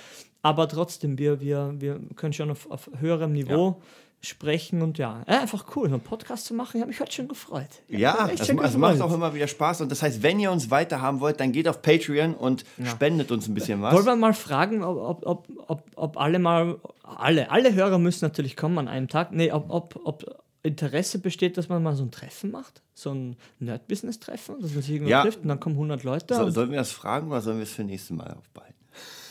aber 0.44 0.70
trotzdem, 0.70 1.18
wir, 1.18 1.42
wir, 1.42 1.74
wir 1.80 2.00
können 2.16 2.32
schon 2.34 2.52
auf, 2.52 2.70
auf 2.72 2.90
höherem 3.00 3.34
Niveau 3.34 3.82
sprechen 4.22 4.82
und 4.82 4.98
ja, 4.98 5.22
äh, 5.28 5.36
einfach 5.38 5.66
cool, 5.76 5.90
so 5.90 5.96
einen 5.96 6.04
Podcast 6.04 6.46
zu 6.46 6.54
machen. 6.54 6.78
Ich 6.78 6.82
habe 6.82 6.90
mich 6.90 7.00
heute 7.00 7.12
schon 7.12 7.28
gefreut. 7.28 7.68
Ich 7.88 8.00
Ja, 8.00 8.30
schon 8.38 8.60
es 8.60 8.76
macht 8.78 9.02
auch 9.02 9.14
immer 9.14 9.34
wieder 9.34 9.48
Spaß. 9.48 9.82
Und 9.82 9.92
das 9.92 10.02
heißt, 10.02 10.24
wenn 10.24 10.40
ihr 10.40 10.52
uns 10.52 10.72
weiter 10.72 11.02
haben 11.02 11.20
wollt, 11.20 11.40
dann 11.40 11.52
geht 11.52 11.68
auf 11.68 11.82
Patreon 11.82 12.34
und 12.34 12.66
spendet 12.84 13.32
uns 13.32 13.48
ein 13.48 13.54
bisschen 13.54 13.82
was. 13.82 13.94
Wollen 13.94 14.06
wir 14.06 14.16
mal 14.16 14.34
fragen, 14.34 14.84
ob, 14.84 15.26
ob, 15.26 15.50
ob, 15.68 15.84
ob, 15.96 16.18
alle 16.18 16.40
mal, 16.40 16.80
alle, 17.04 17.52
alle 17.52 17.74
Hörer 17.74 18.00
müssen 18.00 18.26
natürlich 18.26 18.56
kommen 18.56 18.78
an 18.80 18.88
einem 18.88 19.08
Tag. 19.08 19.32
Nee, 19.32 19.52
ob, 19.52 19.70
ob, 19.70 20.00
ob 20.04 20.44
Interesse 20.64 21.20
besteht, 21.20 21.58
dass 21.58 21.70
man 21.70 21.82
mal 21.82 21.96
so 21.96 22.04
ein 22.04 22.12
Treffen 22.12 22.52
macht, 22.52 22.82
so 22.94 23.12
ein 23.12 23.38
Nerd-Business-Treffen, 23.60 24.62
dass 24.62 24.74
man 24.74 24.82
sich 24.82 24.92
irgendwo 24.92 25.12
Ja. 25.12 25.22
trifft 25.22 25.42
und 25.42 25.48
dann 25.48 25.60
kommen 25.60 25.76
100 25.76 26.04
Leute. 26.04 26.36
so, 26.36 26.50
sollen 26.50 26.72
wir 26.72 26.78
das 26.80 26.92
fragen 26.92 27.30
oder 27.30 27.42
sollen 27.42 27.58
wir 27.58 27.64
es 27.64 27.72
für 27.72 27.84
nächstes 27.84 28.16
Mal 28.16 28.36
aufbehalten? 28.38 28.77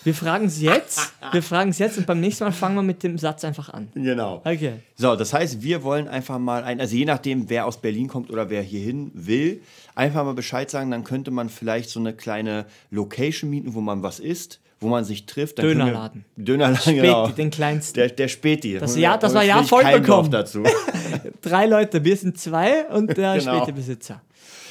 Wir 0.07 0.15
fragen 0.15 0.47
es 0.47 0.61
jetzt, 0.61 1.13
wir 1.33 1.43
fragen 1.43 1.71
es 1.71 1.79
jetzt 1.79 1.99
und 1.99 2.07
beim 2.07 2.21
nächsten 2.21 2.45
Mal 2.45 2.53
fangen 2.53 2.77
wir 2.77 2.83
mit 2.83 3.03
dem 3.03 3.19
Satz 3.19 3.45
einfach 3.45 3.69
an. 3.71 3.89
Genau. 3.95 4.37
Okay. 4.45 4.75
So, 4.95 5.17
das 5.17 5.33
heißt, 5.33 5.63
wir 5.63 5.83
wollen 5.83 6.09
einfach 6.09 6.39
mal 6.39 6.63
ein, 6.65 6.81
also 6.81 6.95
je 6.97 7.05
nachdem, 7.05 7.51
wer 7.51 7.67
aus 7.67 7.79
Berlin 7.81 8.07
kommt 8.09 8.31
oder 8.31 8.49
wer 8.49 8.63
hierhin 8.63 9.11
will, 9.15 9.61
einfach 9.95 10.25
mal 10.25 10.35
Bescheid 10.35 10.71
sagen, 10.71 10.91
dann 10.91 11.05
könnte 11.05 11.31
man 11.31 11.49
vielleicht 11.49 11.91
so 11.91 12.01
eine 12.01 12.13
kleine 12.13 12.67
Location 12.91 13.51
mieten, 13.51 13.75
wo 13.75 13.81
man 13.81 14.03
was 14.03 14.21
isst, 14.21 14.61
wo 14.79 14.89
man 14.89 15.05
sich 15.05 15.27
trifft. 15.27 15.59
Dann 15.59 15.67
können 15.67 15.79
wir- 15.81 15.85
Dönerladen. 15.87 16.25
Dönerladen, 16.37 16.77
Späti, 16.81 17.01
genau. 17.01 17.29
den 17.29 17.51
kleinsten. 17.51 17.95
Der, 17.95 18.09
der 18.09 18.29
Späti. 18.29 18.79
Das 18.79 18.97
Jahr- 18.97 19.19
das 19.19 19.35
war 19.35 19.43
ja 19.43 19.55
vielleicht 19.57 19.69
voll 19.71 19.83
kein 19.83 20.03
bekommen. 20.03 20.31
Dorf 20.31 20.43
dazu. 20.45 20.63
Drei 21.43 21.67
Leute, 21.67 22.05
wir 22.05 22.17
sind 22.17 22.39
zwei 22.39 22.87
und 22.89 23.17
der 23.17 23.37
Genau. 23.39 23.57
Spätebesitzer. 23.59 24.21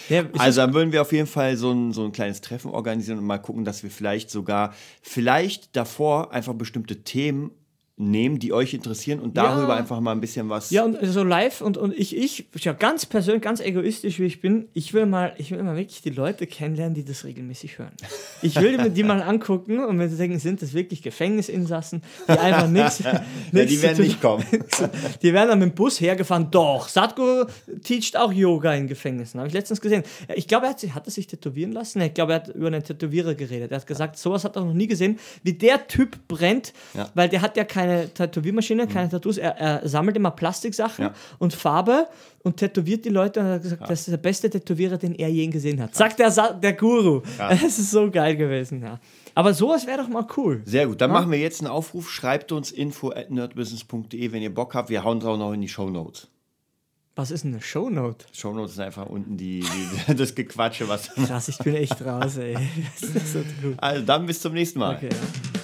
Ist 0.10 0.40
Also 0.40 0.62
dann 0.62 0.74
würden 0.74 0.92
wir 0.92 1.02
auf 1.02 1.12
jeden 1.12 1.28
Fall 1.28 1.58
so 1.58 1.72
ein, 1.72 1.94
so 1.94 2.06
ein 2.06 2.12
kleines 2.12 2.42
Treffen 2.42 2.72
organisieren 2.72 3.20
und 3.20 3.26
mal 3.26 3.38
gucken, 3.38 3.66
dass 3.66 3.84
wir 3.84 3.90
vielleicht 3.92 4.30
sogar, 4.30 4.74
vielleicht 5.02 5.76
davor 5.76 6.32
einfach 6.32 6.54
bestimmte 6.54 7.04
Themen 7.04 7.52
nehmen, 7.98 8.40
die 8.40 8.52
euch 8.52 8.74
interessieren 8.74 9.20
und 9.22 9.38
darüber 9.38 9.70
Ja. 9.74 9.76
einfach 9.80 10.02
mal 10.02 10.12
ein 10.12 10.20
bisschen 10.20 10.50
was. 10.50 10.70
Ja, 10.70 10.84
und 10.84 10.98
so 11.02 11.24
live 11.24 11.62
und, 11.62 11.78
und 11.78 11.94
ich, 11.98 12.16
ich, 12.16 12.46
ja, 12.60 12.74
ganz 12.74 13.06
persönlich, 13.06 13.42
ganz 13.42 13.62
egoistisch, 13.62 14.20
wie 14.20 14.26
ich 14.26 14.42
bin, 14.42 14.68
ich 14.74 14.94
will 14.94 15.06
mal, 15.06 15.34
ich 15.38 15.52
will 15.52 15.64
mal 15.64 15.78
wirklich 15.78 16.02
die 16.02 16.10
Leute 16.10 16.46
kennenlernen, 16.46 16.94
die 16.94 17.06
das 17.06 17.24
regelmäßig 17.24 17.78
hören. 17.80 17.94
Ich 18.42 18.60
will 18.60 18.78
mir 18.78 18.90
die 18.90 19.04
mal 19.04 19.22
angucken 19.22 19.80
und 19.84 19.98
wenn 19.98 20.10
sie 20.10 20.18
denken, 20.18 20.40
sind 20.40 20.62
das 20.62 20.74
wirklich 20.74 21.04
Gefängnisinsassen, 21.04 22.02
die 22.28 22.32
einfach 22.34 22.68
nichts. 22.68 23.00
ja, 23.54 23.66
die 23.66 23.82
werden 23.82 24.04
nicht 24.06 24.22
kommen. 24.22 24.44
Die 25.22 25.34
werden 25.34 25.50
dann 25.50 25.60
mit 25.60 25.70
dem 25.70 25.76
Bus 25.76 26.02
hergefahren. 26.02 26.50
Doch, 26.52 26.88
Sadhguru 26.90 27.46
teacht 27.84 28.18
auch 28.18 28.32
Yoga 28.34 28.74
in 28.74 28.88
Gefängnissen. 28.88 29.40
Habe 29.40 29.48
ich 29.48 29.54
letztens 29.54 29.80
gesehen. 29.82 30.04
Ich 30.36 30.48
glaube, 30.48 30.66
er 30.66 30.72
hat, 30.72 30.80
sich- 30.80 30.94
hat 30.94 31.08
er 31.08 31.12
sich 31.12 31.28
tätowieren 31.28 31.72
lassen. 31.72 32.02
Ich 32.02 32.14
glaube, 32.14 32.34
er 32.34 32.36
hat 32.42 32.50
über 32.50 32.68
einen 32.68 32.84
Tätowierer 32.84 33.34
geredet. 33.36 33.72
Er 33.72 33.78
hat 33.78 33.88
gesagt, 33.88 34.18
sowas 34.18 34.44
hat 34.44 34.56
er 34.56 34.66
noch 34.66 34.74
nie 34.74 34.88
gesehen, 34.88 35.18
wie 35.44 35.54
der 35.54 35.88
Typ 35.88 36.28
brennt, 36.28 36.74
Ja. 36.94 37.10
weil 37.16 37.30
der 37.30 37.42
hat 37.42 37.56
ja 37.58 37.64
keine 37.86 38.14
Tätowiermaschine, 38.14 38.88
keine 38.88 39.10
Tattoos. 39.10 39.38
Er, 39.38 39.58
er 39.58 39.88
sammelt 39.88 40.18
immer 40.18 40.32
Plastiksachen 40.32 41.06
Ja. 41.06 41.14
und 41.40 41.54
Farbe 41.54 42.08
und 42.44 42.58
tätowiert 42.58 43.06
die 43.06 43.10
Leute. 43.10 43.40
Und 43.40 43.46
hat 43.48 43.62
gesagt, 43.62 43.82
das 43.90 44.00
ist 44.02 44.10
der 44.12 44.18
beste 44.18 44.50
Tätowierer, 44.50 44.98
den 44.98 45.16
er 45.16 45.30
je 45.30 45.48
gesehen 45.48 45.82
hat. 45.82 45.96
Sagt 45.96 46.20
der, 46.20 46.32
der 46.54 46.74
Guru. 46.74 47.22
Das 47.38 47.62
ist 47.64 47.92
so 47.92 48.10
geil 48.10 48.36
gewesen, 48.36 48.82
ja. 48.82 49.00
Aber 49.36 49.54
sowas 49.54 49.86
wäre 49.86 49.98
doch 50.00 50.08
mal 50.08 50.26
cool. 50.38 50.62
Sehr 50.66 50.88
gut, 50.88 51.02
dann 51.02 51.12
machen 51.12 51.30
wir 51.32 51.38
jetzt 51.40 51.60
einen 51.62 51.70
Aufruf. 51.70 52.10
Schreibt 52.10 52.52
uns 52.52 52.72
info 52.72 53.12
at 53.12 53.30
nerdbusiness.de, 53.32 54.32
wenn 54.32 54.42
ihr 54.42 54.54
Bock 54.54 54.74
habt. 54.74 54.90
Wir 54.90 55.04
hauen 55.04 55.18
es 55.20 55.26
auch 55.26 55.38
noch 55.38 55.54
in 55.54 55.62
die 55.62 55.68
Shownotes. 55.68 56.30
Was 57.18 57.32
ist 57.32 57.46
eine 57.46 57.62
Shownote? 57.62 58.26
Shownotes 58.34 58.76
sind 58.76 58.84
einfach 58.84 59.06
unten 59.06 59.38
die, 59.38 59.62
die, 60.08 60.16
das 60.18 60.36
Gequatsche, 60.36 60.88
was. 60.90 61.14
Krass, 61.14 61.48
ich 61.48 61.58
bin 61.60 61.76
echt 61.76 62.04
raus, 62.06 62.38
ey. 62.38 62.58
Das 63.02 63.10
ist 63.10 63.34
so 63.34 63.40
gut. 63.62 63.76
Also 63.78 64.02
dann 64.06 64.26
bis 64.26 64.42
zum 64.42 64.54
nächsten 64.54 64.80
Mal. 64.80 64.96
Okay, 64.96 65.10
ja. 65.12 65.62